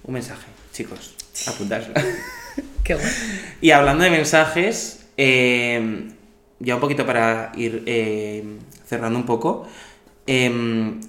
un 0.03 0.15
mensaje, 0.15 0.47
chicos. 0.73 1.15
Apuntárselo. 1.47 1.95
Qué 2.83 2.95
guay. 2.95 3.07
y 3.61 3.71
hablando 3.71 4.03
de 4.03 4.09
mensajes, 4.09 5.07
eh, 5.15 6.09
ya 6.59 6.75
un 6.75 6.81
poquito 6.81 7.05
para 7.05 7.53
ir 7.55 7.83
eh, 7.85 8.43
cerrando 8.85 9.17
un 9.17 9.25
poco. 9.25 9.65
em, 10.25 10.99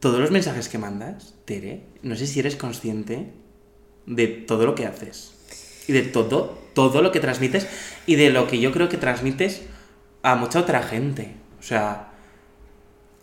todos 0.00 0.20
los 0.20 0.30
mensajes 0.30 0.68
que 0.68 0.76
mandas, 0.76 1.34
Tere, 1.46 1.80
no 2.02 2.14
sé 2.14 2.26
si 2.26 2.38
eres 2.40 2.56
consciente 2.56 3.32
de 4.08 4.26
todo 4.26 4.66
lo 4.66 4.74
que 4.74 4.86
haces. 4.86 5.34
y 5.86 5.92
de 5.92 6.02
todo, 6.02 6.58
todo 6.74 7.00
lo 7.00 7.12
que 7.12 7.20
transmites 7.20 7.66
y 8.06 8.16
de 8.16 8.28
lo 8.28 8.46
que 8.46 8.60
yo 8.60 8.72
creo 8.72 8.90
que 8.90 8.98
transmites 8.98 9.62
a 10.22 10.34
mucha 10.34 10.58
otra 10.58 10.82
gente. 10.82 11.32
O 11.58 11.62
sea, 11.62 12.10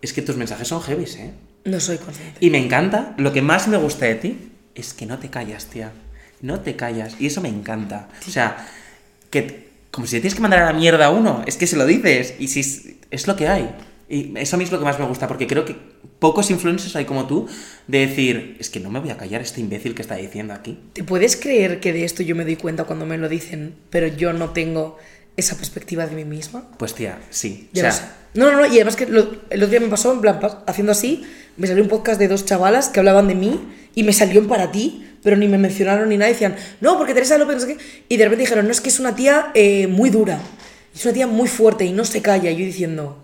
es 0.01 0.13
que 0.13 0.21
tus 0.21 0.35
mensajes 0.35 0.67
son 0.67 0.81
heavies, 0.81 1.15
¿eh? 1.17 1.31
No 1.63 1.79
soy 1.79 1.97
consciente. 1.97 2.37
Y 2.39 2.49
me 2.49 2.57
encanta, 2.57 3.13
lo 3.17 3.33
que 3.33 3.41
más 3.41 3.67
me 3.67 3.77
gusta 3.77 4.05
de 4.05 4.15
ti 4.15 4.51
es 4.73 4.93
que 4.93 5.05
no 5.05 5.19
te 5.19 5.29
callas, 5.29 5.67
tía. 5.67 5.91
No 6.41 6.59
te 6.59 6.75
callas. 6.75 7.15
Y 7.19 7.27
eso 7.27 7.41
me 7.41 7.49
encanta. 7.49 8.09
O 8.27 8.31
sea, 8.31 8.67
que 9.29 9.69
como 9.91 10.05
si 10.05 10.17
te 10.17 10.21
tienes 10.21 10.35
que 10.35 10.41
mandar 10.41 10.63
a 10.63 10.65
la 10.65 10.73
mierda 10.73 11.05
a 11.05 11.09
uno, 11.11 11.43
es 11.45 11.57
que 11.57 11.67
se 11.67 11.77
lo 11.77 11.85
dices. 11.85 12.35
Y 12.39 12.49
si 12.49 12.59
es, 12.59 12.85
es 13.11 13.27
lo 13.27 13.35
que 13.35 13.47
hay. 13.47 13.69
Y 14.07 14.33
eso 14.37 14.55
a 14.55 14.59
mí 14.59 14.63
es 14.65 14.71
lo 14.71 14.77
que 14.79 14.85
más 14.85 14.99
me 14.99 15.05
gusta, 15.05 15.27
porque 15.27 15.47
creo 15.47 15.65
que 15.65 15.75
pocos 16.19 16.51
influencers 16.51 16.95
hay 16.95 17.05
como 17.05 17.25
tú 17.27 17.47
de 17.87 18.05
decir, 18.05 18.55
es 18.59 18.69
que 18.69 18.79
no 18.79 18.89
me 18.91 18.99
voy 18.99 19.09
a 19.09 19.17
callar 19.17 19.41
este 19.41 19.61
imbécil 19.61 19.95
que 19.95 20.01
está 20.03 20.15
diciendo 20.15 20.53
aquí. 20.53 20.79
¿Te 20.93 21.03
puedes 21.03 21.35
creer 21.35 21.79
que 21.79 21.91
de 21.91 22.03
esto 22.05 22.21
yo 22.23 22.35
me 22.35 22.43
doy 22.45 22.55
cuenta 22.55 22.83
cuando 22.83 23.05
me 23.05 23.17
lo 23.17 23.27
dicen, 23.29 23.75
pero 23.89 24.07
yo 24.07 24.31
no 24.33 24.51
tengo 24.51 24.97
esa 25.37 25.57
perspectiva 25.57 26.05
de 26.05 26.15
mí 26.15 26.23
misma? 26.23 26.69
Pues 26.77 26.93
tía, 26.93 27.19
sí. 27.31 27.67
O 27.71 27.75
Ya 27.75 27.81
sea, 27.81 27.91
sé. 27.93 28.05
No, 28.35 28.51
no, 28.51 28.59
no, 28.59 28.65
y 28.67 28.75
además 28.75 28.95
que 28.95 29.07
lo- 29.07 29.31
el 29.49 29.63
otro 29.63 29.71
día 29.71 29.79
me 29.79 29.87
pasó, 29.87 30.13
en 30.13 30.21
plan, 30.21 30.39
haciendo 30.67 30.91
así, 30.91 31.23
me 31.57 31.67
salió 31.67 31.81
un 31.81 31.89
podcast 31.89 32.19
de 32.19 32.27
dos 32.27 32.45
chavalas 32.45 32.89
que 32.89 32.99
hablaban 32.99 33.27
de 33.27 33.35
mí 33.35 33.59
y 33.95 34.03
me 34.03 34.13
salió 34.13 34.39
en 34.41 34.47
para 34.47 34.71
ti, 34.71 35.07
pero 35.23 35.35
ni 35.37 35.47
me 35.47 35.57
mencionaron 35.57 36.09
ni 36.09 36.17
nada, 36.17 36.29
decían, 36.31 36.55
no, 36.81 36.97
porque 36.97 37.13
Teresa 37.13 37.37
López, 37.37 37.55
no 37.55 37.61
sé 37.61 37.67
qué, 37.75 37.77
y 38.09 38.17
de 38.17 38.23
repente 38.25 38.43
dijeron, 38.43 38.65
no, 38.65 38.71
es 38.71 38.81
que 38.81 38.89
es 38.89 38.99
una 38.99 39.15
tía 39.15 39.51
eh, 39.55 39.87
muy 39.87 40.09
dura, 40.11 40.39
es 40.93 41.03
una 41.05 41.13
tía 41.13 41.27
muy 41.27 41.47
fuerte 41.47 41.85
y 41.85 41.91
no 41.93 42.05
se 42.05 42.21
calla, 42.21 42.51
y 42.51 42.57
yo 42.57 42.65
diciendo, 42.65 43.23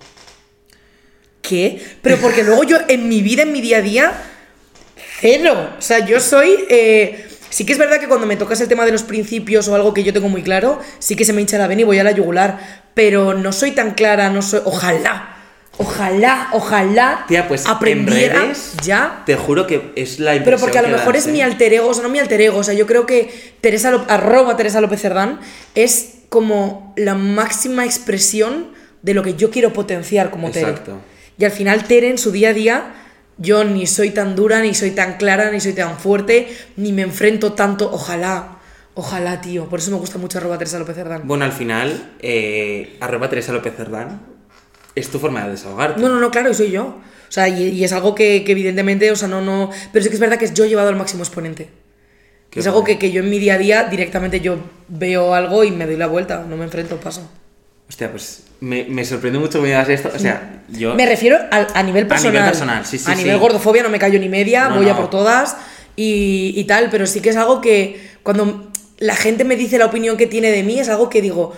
¿qué? 1.51 1.81
Pero 2.01 2.15
porque 2.17 2.43
luego 2.43 2.63
yo 2.63 2.77
en 2.87 3.09
mi 3.09 3.21
vida, 3.21 3.41
en 3.43 3.51
mi 3.51 3.59
día 3.61 3.77
a 3.77 3.81
día, 3.81 4.13
cero, 5.19 5.69
o 5.77 5.81
sea, 5.81 6.05
yo 6.05 6.19
soy... 6.19 6.65
eh, 6.69 7.27
Sí 7.51 7.65
que 7.65 7.73
es 7.73 7.77
verdad 7.77 7.99
que 7.99 8.07
cuando 8.07 8.25
me 8.25 8.37
tocas 8.37 8.61
el 8.61 8.69
tema 8.69 8.85
de 8.85 8.93
los 8.93 9.03
principios 9.03 9.67
o 9.67 9.75
algo 9.75 9.93
que 9.93 10.03
yo 10.05 10.13
tengo 10.13 10.29
muy 10.29 10.41
claro, 10.41 10.79
sí 10.99 11.17
que 11.17 11.25
se 11.25 11.33
me 11.33 11.41
hincha 11.41 11.57
la 11.57 11.67
vena 11.67 11.81
y 11.81 11.83
voy 11.83 11.99
a 11.99 12.03
la 12.05 12.11
yugular. 12.11 12.57
Pero 12.93 13.33
no 13.33 13.51
soy 13.51 13.71
tan 13.71 13.91
clara, 13.93 14.29
no 14.29 14.41
soy. 14.41 14.61
Ojalá, 14.63 15.35
ojalá, 15.77 16.47
ojalá 16.53 17.25
tía, 17.27 17.49
pues 17.49 17.65
aprendiera 17.67 18.35
en 18.35 18.41
redes, 18.43 18.71
ya. 18.85 19.23
te 19.25 19.35
juro 19.35 19.67
que 19.67 19.91
es 19.97 20.19
la 20.19 20.31
Pero 20.31 20.37
impresión 20.37 20.61
porque 20.61 20.79
a 20.79 20.81
lo 20.83 20.87
mejor 20.87 21.13
das, 21.13 21.23
es 21.23 21.27
¿eh? 21.27 21.31
mi 21.33 21.41
alter 21.41 21.73
ego, 21.73 21.89
o 21.89 21.93
sea, 21.93 22.03
no 22.03 22.09
mi 22.09 22.19
alter 22.19 22.39
ego. 22.39 22.57
O 22.57 22.63
sea, 22.63 22.73
yo 22.73 22.87
creo 22.87 23.05
que 23.05 23.29
Teresa 23.59 23.91
Ló- 23.91 24.05
arroba 24.07 24.55
Teresa 24.55 24.79
López 24.79 25.01
Cerdán 25.01 25.41
es 25.75 26.19
como 26.29 26.93
la 26.95 27.15
máxima 27.15 27.83
expresión 27.83 28.67
de 29.01 29.13
lo 29.13 29.23
que 29.23 29.33
yo 29.33 29.49
quiero 29.51 29.73
potenciar 29.73 30.29
como 30.29 30.51
Tere. 30.51 30.69
Exacto. 30.69 31.01
Y 31.41 31.45
al 31.45 31.51
final 31.51 31.85
Tere 31.85 32.07
en 32.07 32.19
su 32.19 32.31
día 32.31 32.49
a 32.49 32.53
día, 32.53 32.93
yo 33.39 33.63
ni 33.63 33.87
soy 33.87 34.11
tan 34.11 34.35
dura, 34.35 34.61
ni 34.61 34.75
soy 34.75 34.91
tan 34.91 35.17
clara, 35.17 35.49
ni 35.49 35.59
soy 35.59 35.73
tan 35.73 35.97
fuerte, 35.97 36.55
ni 36.77 36.91
me 36.93 37.01
enfrento 37.01 37.53
tanto. 37.53 37.89
Ojalá, 37.91 38.59
ojalá, 38.93 39.41
tío. 39.41 39.67
Por 39.67 39.79
eso 39.79 39.89
me 39.89 39.97
gusta 39.97 40.19
mucho 40.19 40.37
arroba 40.37 40.59
Teresa 40.59 40.77
López 40.77 40.95
Cerdán. 40.95 41.23
Bueno, 41.25 41.43
al 41.43 41.51
final, 41.51 42.11
eh, 42.19 42.95
arroba 42.99 43.27
Teresa 43.27 43.53
López 43.53 43.73
Cerdán 43.75 44.21
es 44.93 45.09
tu 45.09 45.17
forma 45.17 45.43
de 45.45 45.49
desahogarte. 45.49 45.99
No, 45.99 46.09
no, 46.09 46.19
no, 46.19 46.29
claro, 46.29 46.51
y 46.51 46.53
soy 46.53 46.69
yo. 46.69 46.83
O 46.83 47.31
sea, 47.31 47.49
y, 47.49 47.69
y 47.69 47.83
es 47.83 47.91
algo 47.91 48.13
que, 48.13 48.43
que 48.43 48.51
evidentemente, 48.51 49.09
o 49.09 49.15
sea, 49.15 49.27
no, 49.27 49.41
no. 49.41 49.71
Pero 49.91 50.03
sí 50.03 50.09
que 50.09 50.15
es 50.15 50.21
verdad 50.21 50.37
que 50.37 50.45
es 50.45 50.53
yo 50.53 50.65
llevado 50.65 50.89
al 50.89 50.95
máximo 50.95 51.23
exponente. 51.23 51.69
Qué 52.51 52.59
es 52.59 52.67
algo 52.67 52.83
que, 52.83 52.99
que 52.99 53.11
yo 53.11 53.23
en 53.23 53.31
mi 53.31 53.39
día 53.39 53.55
a 53.55 53.57
día 53.57 53.83
directamente 53.85 54.41
yo 54.41 54.59
veo 54.89 55.33
algo 55.33 55.63
y 55.63 55.71
me 55.71 55.87
doy 55.87 55.97
la 55.97 56.05
vuelta, 56.05 56.45
no 56.47 56.55
me 56.55 56.65
enfrento, 56.65 56.97
paso. 56.97 57.27
Hostia, 57.91 58.09
pues 58.09 58.43
me, 58.61 58.85
me 58.85 59.03
sorprende 59.03 59.37
mucho 59.37 59.59
que 59.59 59.63
me 59.63 59.67
digas 59.67 59.89
esto. 59.89 60.09
O 60.15 60.17
sea, 60.17 60.63
yo. 60.69 60.95
Me 60.95 61.05
refiero 61.05 61.37
a, 61.51 61.83
nivel 61.83 62.07
personal. 62.07 62.31
nivel 62.31 62.49
personal, 62.49 62.85
sí, 62.85 62.97
sí, 62.97 63.11
A 63.11 63.15
nivel 63.15 63.33
sí. 63.33 63.39
gordofobia 63.41 63.83
no 63.83 63.89
me 63.89 63.99
callo 63.99 64.17
ni 64.17 64.29
media, 64.29 64.69
No, 64.69 64.77
voy 64.77 64.87
a 64.87 64.95
por 64.95 65.09
todas 65.09 65.57
y, 65.97 66.53
y 66.55 66.63
tal, 66.63 66.89
pero 66.89 67.05
sí 67.05 67.19
que 67.19 67.31
es 67.31 67.35
algo 67.35 67.59
que 67.59 68.01
cuando 68.23 68.71
la 68.97 69.17
gente 69.17 69.43
me 69.43 69.57
dice 69.57 69.77
la 69.77 69.87
opinión 69.87 70.15
que 70.15 70.25
tiene 70.25 70.51
de 70.51 70.63
mí, 70.63 70.79
es 70.79 70.87
algo 70.87 71.09
que 71.09 71.21
digo, 71.21 71.51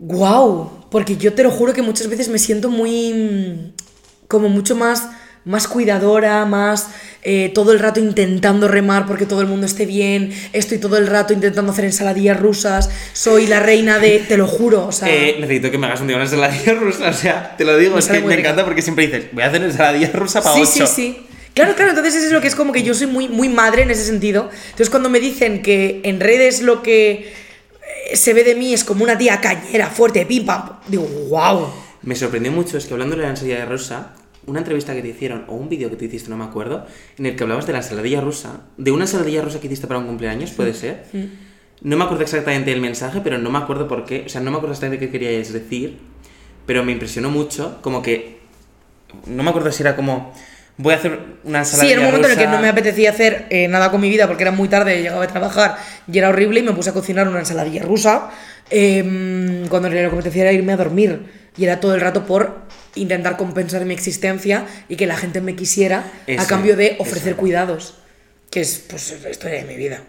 wow, 0.00 0.70
porque 0.90 1.16
yo 1.16 1.32
te 1.32 1.42
lo 1.42 1.50
juro 1.50 1.72
que 1.72 1.80
muchas 1.80 2.08
veces 2.08 2.28
me 2.28 2.38
siento 2.38 2.68
muy, 2.68 3.14
mm, 3.14 3.72
como 4.28 4.50
mucho 4.50 4.76
más, 4.76 5.08
más 5.48 5.66
cuidadora, 5.66 6.44
más 6.44 6.88
eh, 7.22 7.50
todo 7.54 7.72
el 7.72 7.78
rato 7.78 8.00
intentando 8.00 8.68
remar 8.68 9.06
porque 9.06 9.24
todo 9.26 9.40
el 9.40 9.46
mundo 9.46 9.66
esté 9.66 9.86
bien, 9.86 10.32
estoy 10.52 10.78
todo 10.78 10.98
el 10.98 11.06
rato 11.06 11.32
intentando 11.32 11.72
hacer 11.72 11.86
ensaladillas 11.86 12.38
rusas, 12.38 12.90
soy 13.14 13.46
la 13.46 13.58
reina 13.60 13.98
de, 13.98 14.18
te 14.20 14.36
lo 14.36 14.46
juro, 14.46 14.86
o 14.86 14.92
sea... 14.92 15.08
Eh, 15.08 15.36
necesito 15.40 15.70
que 15.70 15.78
me 15.78 15.86
hagas 15.86 16.00
un 16.02 16.06
día 16.08 16.16
una 16.16 16.26
ensaladilla 16.26 16.74
rusa. 16.74 17.08
O 17.08 17.12
sea, 17.12 17.54
te 17.56 17.64
lo 17.64 17.76
digo, 17.78 17.94
Me 17.94 18.00
es 18.00 18.06
que 18.06 18.20
me 18.20 18.26
rica. 18.28 18.40
encanta 18.40 18.64
porque 18.66 18.82
siempre 18.82 19.06
dices, 19.06 19.26
voy 19.32 19.42
a 19.42 19.46
hacer 19.46 19.62
ensaladilla 19.62 20.10
rusa 20.12 20.42
para 20.42 20.54
Sí, 20.54 20.62
ocho. 20.62 20.86
sí, 20.86 20.94
sí. 20.94 21.26
Claro, 21.54 21.74
claro, 21.74 21.90
entonces 21.90 22.14
eso 22.14 22.26
es 22.26 22.32
lo 22.32 22.40
que 22.40 22.48
es 22.48 22.54
como 22.54 22.72
que 22.72 22.82
yo 22.82 22.92
soy 22.94 23.06
muy, 23.08 23.26
muy 23.28 23.48
madre 23.48 23.82
en 23.82 23.90
ese 23.90 24.04
sentido. 24.04 24.50
Entonces 24.66 24.90
cuando 24.90 25.08
me 25.08 25.18
dicen 25.18 25.62
que 25.62 26.02
en 26.04 26.20
redes 26.20 26.60
lo 26.62 26.82
que 26.82 27.32
eh, 28.12 28.16
se 28.16 28.34
ve 28.34 28.44
de 28.44 28.54
mí 28.54 28.74
es 28.74 28.84
como 28.84 29.02
una 29.02 29.16
tía 29.18 29.40
cañera, 29.40 29.88
fuerte, 29.88 30.24
pim 30.26 30.44
pam, 30.46 30.78
digo, 30.86 31.04
wow. 31.30 31.68
Me 32.02 32.14
sorprendió 32.14 32.52
mucho, 32.52 32.78
es 32.78 32.86
que 32.86 32.92
hablando 32.92 33.16
de 33.16 33.22
la 33.22 33.30
ensaladilla 33.30 33.64
rusa, 33.64 34.12
una 34.48 34.60
entrevista 34.60 34.94
que 34.94 35.02
te 35.02 35.08
hicieron, 35.08 35.44
o 35.46 35.54
un 35.54 35.68
vídeo 35.68 35.90
que 35.90 35.96
te 35.96 36.06
hiciste, 36.06 36.30
no 36.30 36.36
me 36.36 36.44
acuerdo, 36.44 36.86
en 37.18 37.26
el 37.26 37.36
que 37.36 37.42
hablabas 37.42 37.66
de 37.66 37.72
la 37.72 37.78
ensaladilla 37.78 38.20
rusa, 38.20 38.62
de 38.76 38.90
una 38.90 39.04
ensaladilla 39.04 39.42
rusa 39.42 39.60
que 39.60 39.66
hiciste 39.66 39.86
para 39.86 40.00
un 40.00 40.06
cumpleaños, 40.06 40.50
puede 40.52 40.74
ser. 40.74 41.04
No 41.80 41.96
me 41.96 42.04
acuerdo 42.04 42.24
exactamente 42.24 42.72
el 42.72 42.80
mensaje, 42.80 43.20
pero 43.22 43.38
no 43.38 43.50
me 43.50 43.58
acuerdo 43.58 43.86
por 43.86 44.04
qué, 44.04 44.24
o 44.26 44.28
sea, 44.28 44.40
no 44.40 44.50
me 44.50 44.56
acuerdo 44.56 44.72
exactamente 44.72 45.06
qué 45.06 45.12
queríais 45.12 45.52
decir, 45.52 45.98
pero 46.66 46.84
me 46.84 46.92
impresionó 46.92 47.30
mucho, 47.30 47.78
como 47.82 48.02
que, 48.02 48.38
no 49.26 49.42
me 49.42 49.50
acuerdo 49.50 49.70
si 49.70 49.82
era 49.82 49.94
como, 49.94 50.32
voy 50.76 50.94
a 50.94 50.96
hacer 50.96 51.20
una 51.44 51.60
ensaladilla 51.60 51.88
Sí, 51.88 51.92
en 51.92 51.98
un 52.00 52.06
momento 52.06 52.26
en 52.28 52.32
el 52.32 52.38
que 52.38 52.46
no 52.46 52.60
me 52.60 52.68
apetecía 52.68 53.10
hacer 53.10 53.46
eh, 53.50 53.68
nada 53.68 53.90
con 53.90 54.00
mi 54.00 54.08
vida 54.08 54.26
porque 54.26 54.42
era 54.42 54.52
muy 54.52 54.68
tarde, 54.68 55.02
llegaba 55.02 55.24
a 55.24 55.28
trabajar 55.28 55.76
y 56.10 56.18
era 56.18 56.30
horrible 56.30 56.60
y 56.60 56.62
me 56.62 56.72
puse 56.72 56.90
a 56.90 56.92
cocinar 56.92 57.28
una 57.28 57.40
ensaladilla 57.40 57.82
rusa 57.82 58.30
em, 58.70 59.66
cuando 59.68 59.90
me 59.90 60.04
apetecía 60.04 60.42
era 60.42 60.52
irme 60.52 60.72
a 60.72 60.76
dormir 60.76 61.26
y 61.56 61.64
era 61.64 61.80
todo 61.80 61.94
el 61.94 62.00
rato 62.00 62.24
por 62.24 62.62
intentar 63.00 63.36
compensar 63.36 63.84
mi 63.84 63.94
existencia 63.94 64.66
y 64.88 64.96
que 64.96 65.06
la 65.06 65.16
gente 65.16 65.40
me 65.40 65.54
quisiera 65.56 66.04
a 66.38 66.46
cambio 66.46 66.76
de 66.76 66.96
ofrecer 66.98 67.32
eso. 67.32 67.40
cuidados, 67.40 67.94
que 68.50 68.60
es 68.60 68.84
pues 68.88 69.16
la 69.22 69.30
historia 69.30 69.58
de 69.58 69.64
mi 69.64 69.76
vida. 69.76 70.00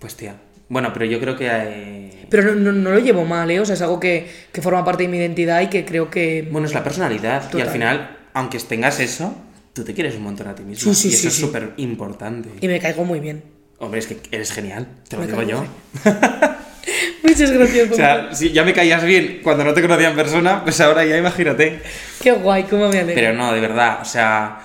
Pues 0.00 0.14
tía, 0.14 0.36
bueno, 0.68 0.92
pero 0.92 1.04
yo 1.06 1.18
creo 1.20 1.36
que... 1.36 1.48
eh, 1.50 2.26
Pero 2.28 2.54
no, 2.54 2.54
no- 2.54 2.72
no 2.72 2.90
lo 2.90 2.98
llevo 2.98 3.24
mal, 3.24 3.50
¿eh? 3.50 3.60
O 3.60 3.64
sea, 3.64 3.74
es 3.76 3.82
algo 3.82 3.98
que, 4.00 4.28
que 4.52 4.60
forma 4.60 4.84
parte 4.84 5.04
de 5.04 5.08
mi 5.08 5.16
identidad 5.18 5.60
y 5.62 5.68
que 5.68 5.84
creo 5.84 6.10
que... 6.10 6.46
Bueno, 6.50 6.66
es 6.66 6.74
la 6.74 6.82
personalidad. 6.84 7.44
Y 7.48 7.52
Total. 7.52 7.66
al 7.68 7.72
final, 7.72 8.16
aunque 8.34 8.58
tengas 8.58 9.00
eso, 9.00 9.34
tú 9.72 9.84
te 9.84 9.94
quieres 9.94 10.16
un 10.16 10.22
montón 10.24 10.48
a 10.48 10.54
ti 10.54 10.62
mismo. 10.64 10.92
Sí, 10.92 11.00
sí, 11.02 11.08
y 11.08 11.10
sí, 11.12 11.16
eso 11.18 11.28
es 11.28 11.34
sí. 11.34 11.40
súper 11.42 11.72
importante. 11.78 12.50
Y 12.60 12.68
me 12.68 12.78
caigo 12.80 13.04
muy 13.04 13.20
bien. 13.20 13.42
Hombre, 13.78 14.00
es 14.00 14.06
que 14.06 14.18
eres 14.30 14.52
genial, 14.52 14.86
te 15.08 15.16
lo 15.16 15.22
Me 15.22 15.26
digo 15.28 15.38
caigo 15.38 15.64
yo. 15.64 16.10
Muchas 17.22 17.50
gracias, 17.50 17.90
O 17.90 17.94
sea, 17.94 18.34
si 18.34 18.52
ya 18.52 18.64
me 18.64 18.72
caías 18.72 19.04
bien 19.04 19.40
cuando 19.42 19.64
no 19.64 19.74
te 19.74 19.82
conocía 19.82 20.10
en 20.10 20.16
persona, 20.16 20.62
pues 20.62 20.80
ahora 20.80 21.04
ya 21.04 21.16
imagínate. 21.16 21.80
Qué 22.20 22.32
guay, 22.32 22.64
cómo 22.64 22.88
me 22.88 23.00
alegro. 23.00 23.14
Pero 23.14 23.32
no, 23.34 23.52
de 23.52 23.60
verdad, 23.60 23.98
o 24.00 24.04
sea, 24.04 24.60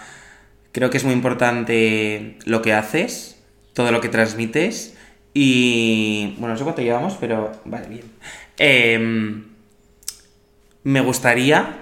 creo 0.71 0.89
que 0.89 0.97
es 0.97 1.03
muy 1.03 1.13
importante 1.13 2.37
lo 2.45 2.61
que 2.61 2.73
haces, 2.73 3.37
todo 3.73 3.91
lo 3.91 4.01
que 4.01 4.09
transmites 4.09 4.95
y... 5.33 6.35
Bueno, 6.37 6.53
no 6.53 6.57
sé 6.57 6.63
cuánto 6.63 6.81
llevamos, 6.81 7.17
pero 7.19 7.51
vale, 7.65 7.87
bien. 7.87 8.03
Em, 8.57 9.45
me 10.83 11.01
gustaría 11.01 11.77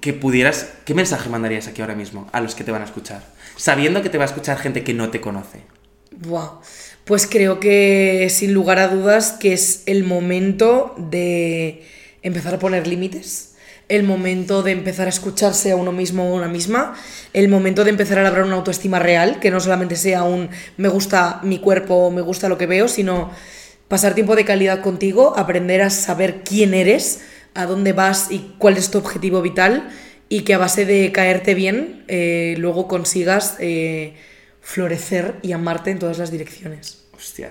que 0.00 0.12
pudieras... 0.12 0.74
¿Qué 0.84 0.94
mensaje 0.94 1.28
mandarías 1.28 1.66
aquí 1.68 1.80
ahora 1.80 1.94
mismo 1.94 2.28
a 2.32 2.40
los 2.40 2.54
que 2.54 2.64
te 2.64 2.72
van 2.72 2.82
a 2.82 2.84
escuchar? 2.84 3.22
Sabiendo 3.56 4.02
que 4.02 4.08
te 4.08 4.18
va 4.18 4.24
a 4.24 4.26
escuchar 4.26 4.58
gente 4.58 4.84
que 4.84 4.94
no 4.94 5.10
te 5.10 5.20
conoce. 5.20 5.62
Buah. 6.12 6.60
Pues 7.08 7.26
creo 7.26 7.58
que 7.58 8.28
sin 8.28 8.52
lugar 8.52 8.78
a 8.78 8.88
dudas 8.88 9.32
que 9.32 9.54
es 9.54 9.82
el 9.86 10.04
momento 10.04 10.94
de 10.98 11.82
empezar 12.20 12.52
a 12.52 12.58
poner 12.58 12.86
límites, 12.86 13.54
el 13.88 14.02
momento 14.02 14.62
de 14.62 14.72
empezar 14.72 15.06
a 15.06 15.08
escucharse 15.08 15.70
a 15.70 15.76
uno 15.76 15.90
mismo 15.90 16.30
o 16.30 16.36
una 16.36 16.48
misma, 16.48 16.94
el 17.32 17.48
momento 17.48 17.84
de 17.84 17.88
empezar 17.88 18.18
a 18.18 18.22
labrar 18.24 18.44
una 18.44 18.56
autoestima 18.56 18.98
real, 18.98 19.40
que 19.40 19.50
no 19.50 19.58
solamente 19.58 19.96
sea 19.96 20.22
un 20.22 20.50
me 20.76 20.88
gusta 20.88 21.40
mi 21.44 21.60
cuerpo 21.60 22.10
me 22.10 22.20
gusta 22.20 22.50
lo 22.50 22.58
que 22.58 22.66
veo, 22.66 22.88
sino 22.88 23.30
pasar 23.88 24.14
tiempo 24.14 24.36
de 24.36 24.44
calidad 24.44 24.82
contigo, 24.82 25.32
aprender 25.34 25.80
a 25.80 25.88
saber 25.88 26.42
quién 26.44 26.74
eres, 26.74 27.22
a 27.54 27.64
dónde 27.64 27.94
vas 27.94 28.30
y 28.30 28.54
cuál 28.58 28.76
es 28.76 28.90
tu 28.90 28.98
objetivo 28.98 29.40
vital 29.40 29.88
y 30.28 30.42
que 30.42 30.52
a 30.52 30.58
base 30.58 30.84
de 30.84 31.10
caerte 31.10 31.54
bien 31.54 32.04
eh, 32.06 32.54
luego 32.58 32.86
consigas 32.86 33.56
eh, 33.60 34.12
florecer 34.60 35.36
y 35.40 35.52
amarte 35.52 35.90
en 35.90 35.98
todas 35.98 36.18
las 36.18 36.30
direcciones. 36.30 36.97
Hostia. 37.18 37.50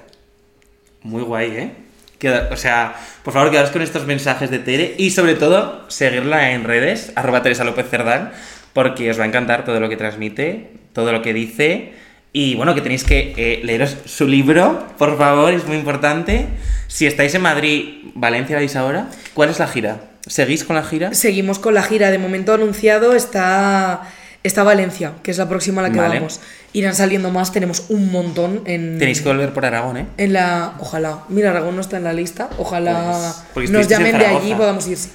Muy 1.04 1.22
guay, 1.24 1.52
¿eh? 1.52 1.72
Queda- 2.20 2.50
o 2.52 2.58
sea, 2.58 2.96
por 3.24 3.34
favor, 3.34 3.52
quedaos 3.52 3.70
con 3.70 3.82
estos 3.82 4.06
mensajes 4.08 4.50
de 4.50 4.60
Tere 4.60 4.96
y 4.98 5.12
sobre 5.12 5.36
todo 5.36 5.86
seguirla 5.90 6.52
en 6.52 6.64
redes, 6.64 7.12
arroba 7.16 7.44
Teresa 7.44 7.64
López 7.64 7.88
Cerdán, 7.90 8.32
porque 8.74 9.12
os 9.12 9.20
va 9.20 9.24
a 9.24 9.28
encantar 9.28 9.66
todo 9.66 9.80
lo 9.80 9.90
que 9.90 9.98
transmite, 9.98 10.72
todo 10.94 11.12
lo 11.12 11.22
que 11.22 11.34
dice. 11.34 11.94
Y 12.34 12.56
bueno, 12.56 12.74
que 12.76 12.82
tenéis 12.82 13.04
que 13.04 13.34
eh, 13.38 13.62
leeros 13.64 13.98
su 14.06 14.28
libro, 14.28 14.88
por 14.98 15.18
favor, 15.18 15.54
es 15.54 15.66
muy 15.66 15.78
importante. 15.78 16.46
Si 16.88 17.06
estáis 17.06 17.36
en 17.36 17.42
Madrid, 17.42 18.10
Valencia 18.16 18.56
vais 18.56 18.76
ahora, 18.76 19.10
¿cuál 19.34 19.50
es 19.50 19.60
la 19.60 19.68
gira? 19.68 20.02
¿Seguís 20.26 20.64
con 20.64 20.76
la 20.76 20.84
gira? 20.84 21.14
Seguimos 21.14 21.60
con 21.60 21.74
la 21.74 21.84
gira, 21.84 22.10
de 22.12 22.18
momento 22.18 22.54
anunciado 22.54 23.14
está 23.16 24.02
Está 24.44 24.64
Valencia, 24.64 25.14
que 25.24 25.32
es 25.32 25.38
la 25.40 25.50
próxima 25.50 25.82
a 25.82 25.88
la 25.88 25.92
que 25.92 26.00
Vale. 26.00 26.16
vamos. 26.20 26.40
Irán 26.78 26.96
saliendo 26.96 27.32
más, 27.32 27.52
tenemos 27.52 27.86
un 27.90 28.12
montón 28.12 28.62
en. 28.66 29.00
Tenéis 29.00 29.22
que 29.22 29.28
volver 29.30 29.52
por 29.54 29.66
Aragón, 29.66 29.98
¿eh? 29.98 30.06
En 30.18 30.34
la. 30.34 30.76
Ojalá. 30.80 31.24
Mira, 31.30 31.50
Aragón 31.52 31.76
no 31.76 31.82
está 31.82 31.98
en 31.98 32.04
la 32.04 32.14
lista. 32.14 32.50
Ojalá 32.60 33.34
Pues, 33.54 33.70
nos 33.72 33.88
llamen 33.88 34.18
de 34.18 34.26
allí 34.26 34.52
y 34.52 34.56
podamos 34.56 34.88
ir. 34.88 34.98
Sí. 34.98 35.10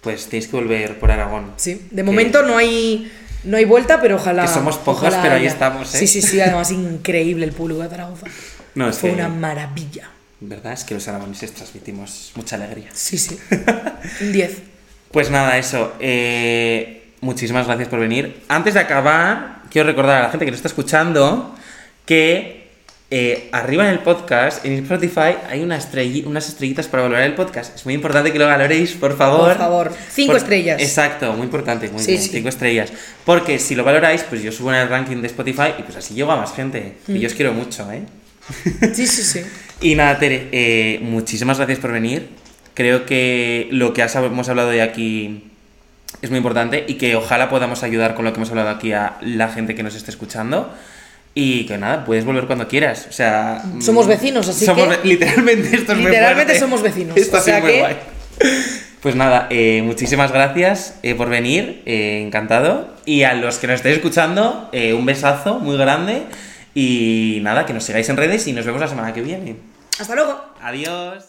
Pues 0.00 0.26
tenéis 0.26 0.48
que 0.48 0.56
volver 0.56 0.98
por 0.98 1.10
Aragón. 1.10 1.52
Sí. 1.56 1.86
De 1.90 2.02
momento 2.02 2.42
no 2.42 2.56
hay. 2.56 3.12
No 3.44 3.56
hay 3.56 3.64
vuelta, 3.64 4.00
pero 4.00 4.16
ojalá. 4.16 4.42
Que 4.42 4.48
somos 4.48 4.76
pocos, 4.78 5.02
ojalá 5.04 5.22
pero 5.22 5.34
ahí 5.36 5.46
estamos, 5.46 5.94
¿eh? 5.94 5.98
Sí, 5.98 6.06
sí, 6.08 6.20
sí. 6.20 6.40
Además, 6.40 6.72
increíble 6.72 7.44
el 7.46 7.52
público 7.52 7.82
de 7.82 7.88
Zaragoza. 7.88 8.26
No, 8.74 8.88
es 8.88 8.98
Fue 8.98 9.10
que- 9.10 9.14
una 9.16 9.28
maravilla. 9.28 10.10
¿Verdad? 10.40 10.72
Es 10.72 10.84
que 10.84 10.94
los 10.94 11.06
aragoneses 11.08 11.52
transmitimos 11.52 12.32
mucha 12.34 12.56
alegría. 12.56 12.88
Sí, 12.92 13.18
sí. 13.18 13.38
Un 14.20 14.32
10. 14.32 14.58
Pues 15.12 15.30
nada, 15.30 15.56
eso. 15.58 15.92
eh, 16.00 16.97
muchísimas 17.20 17.66
gracias 17.66 17.88
por 17.88 17.98
venir. 18.00 18.40
Antes 18.48 18.74
de 18.74 18.80
acabar, 18.80 19.62
quiero 19.70 19.86
recordar 19.88 20.18
a 20.18 20.22
la 20.24 20.30
gente 20.30 20.44
que 20.44 20.50
nos 20.50 20.58
está 20.58 20.68
escuchando 20.68 21.54
que 22.06 22.58
eh, 23.10 23.48
arriba 23.52 23.84
en 23.86 23.90
el 23.92 24.00
podcast, 24.00 24.64
en 24.66 24.72
Spotify, 24.84 25.34
hay 25.48 25.62
una 25.62 25.78
unas 26.26 26.48
estrellitas 26.48 26.86
para 26.88 27.04
valorar 27.04 27.24
el 27.24 27.34
podcast. 27.34 27.74
Es 27.74 27.84
muy 27.86 27.94
importante 27.94 28.32
que 28.32 28.38
lo 28.38 28.46
valoréis, 28.46 28.92
por 28.92 29.16
favor. 29.16 29.48
Por 29.48 29.56
favor. 29.56 29.92
Cinco 30.10 30.36
estrellas. 30.36 30.80
Exacto, 30.82 31.32
muy 31.32 31.44
importante, 31.44 31.88
muy 31.88 32.02
Sí, 32.02 32.12
bien. 32.12 32.22
sí. 32.22 32.28
Cinco 32.30 32.48
estrellas. 32.50 32.92
Porque 33.24 33.58
si 33.58 33.74
lo 33.74 33.82
valoráis, 33.84 34.24
pues 34.24 34.42
yo 34.42 34.52
subo 34.52 34.70
en 34.72 34.80
el 34.80 34.88
ranking 34.88 35.16
de 35.22 35.26
Spotify 35.28 35.72
y 35.78 35.82
pues 35.82 35.96
así 35.96 36.14
llego 36.14 36.32
a 36.32 36.36
más 36.36 36.54
gente. 36.54 36.96
Mm. 37.06 37.16
Y 37.16 37.20
yo 37.20 37.28
os 37.28 37.34
quiero 37.34 37.52
mucho, 37.54 37.90
¿eh? 37.90 38.02
Sí, 38.94 39.06
sí, 39.06 39.22
sí. 39.22 39.40
Y 39.80 39.94
nada, 39.94 40.18
Tere, 40.18 40.48
eh, 40.50 40.98
muchísimas 41.02 41.56
gracias 41.58 41.78
por 41.78 41.92
venir. 41.92 42.28
Creo 42.74 43.06
que 43.06 43.68
lo 43.70 43.92
que 43.94 44.02
has- 44.02 44.16
hemos 44.16 44.48
hablado 44.48 44.70
de 44.70 44.82
aquí 44.82 45.47
es 46.22 46.30
muy 46.30 46.38
importante 46.38 46.84
y 46.88 46.94
que 46.94 47.16
ojalá 47.16 47.48
podamos 47.48 47.82
ayudar 47.82 48.14
con 48.14 48.24
lo 48.24 48.32
que 48.32 48.38
hemos 48.38 48.50
hablado 48.50 48.70
aquí 48.70 48.92
a 48.92 49.16
la 49.20 49.48
gente 49.48 49.74
que 49.74 49.82
nos 49.82 49.94
esté 49.94 50.10
escuchando. 50.10 50.72
Y 51.34 51.66
que 51.66 51.78
nada, 51.78 52.04
puedes 52.04 52.24
volver 52.24 52.46
cuando 52.46 52.66
quieras. 52.66 53.06
O 53.08 53.12
sea. 53.12 53.62
Somos 53.80 54.06
mm, 54.06 54.08
vecinos, 54.08 54.48
así 54.48 54.64
somos 54.64 54.96
que- 54.96 55.06
Literalmente, 55.08 55.76
esto 55.76 55.92
es 55.92 55.98
Literalmente 55.98 56.58
somos 56.58 56.82
vecinos, 56.82 57.16
Esto 57.16 57.36
o 57.36 57.40
sea 57.40 57.60
muy 57.60 57.70
que- 57.72 57.78
guay. 57.78 57.96
Pues 59.00 59.14
nada, 59.14 59.46
eh, 59.50 59.80
muchísimas 59.84 60.32
gracias 60.32 60.98
eh, 61.04 61.14
por 61.14 61.28
venir, 61.28 61.82
eh, 61.86 62.20
encantado. 62.26 62.92
Y 63.04 63.22
a 63.22 63.34
los 63.34 63.58
que 63.58 63.68
nos 63.68 63.76
estéis 63.76 63.96
escuchando, 63.96 64.68
un 64.72 65.06
besazo 65.06 65.60
muy 65.60 65.76
grande. 65.76 66.22
Y 66.74 67.38
nada, 67.42 67.66
que 67.66 67.72
nos 67.72 67.84
sigáis 67.84 68.08
en 68.08 68.16
redes 68.16 68.46
y 68.48 68.52
nos 68.52 68.66
vemos 68.66 68.80
la 68.80 68.88
semana 68.88 69.12
que 69.12 69.22
viene. 69.22 69.56
Hasta 70.00 70.14
luego. 70.16 70.40
Adiós. 70.60 71.27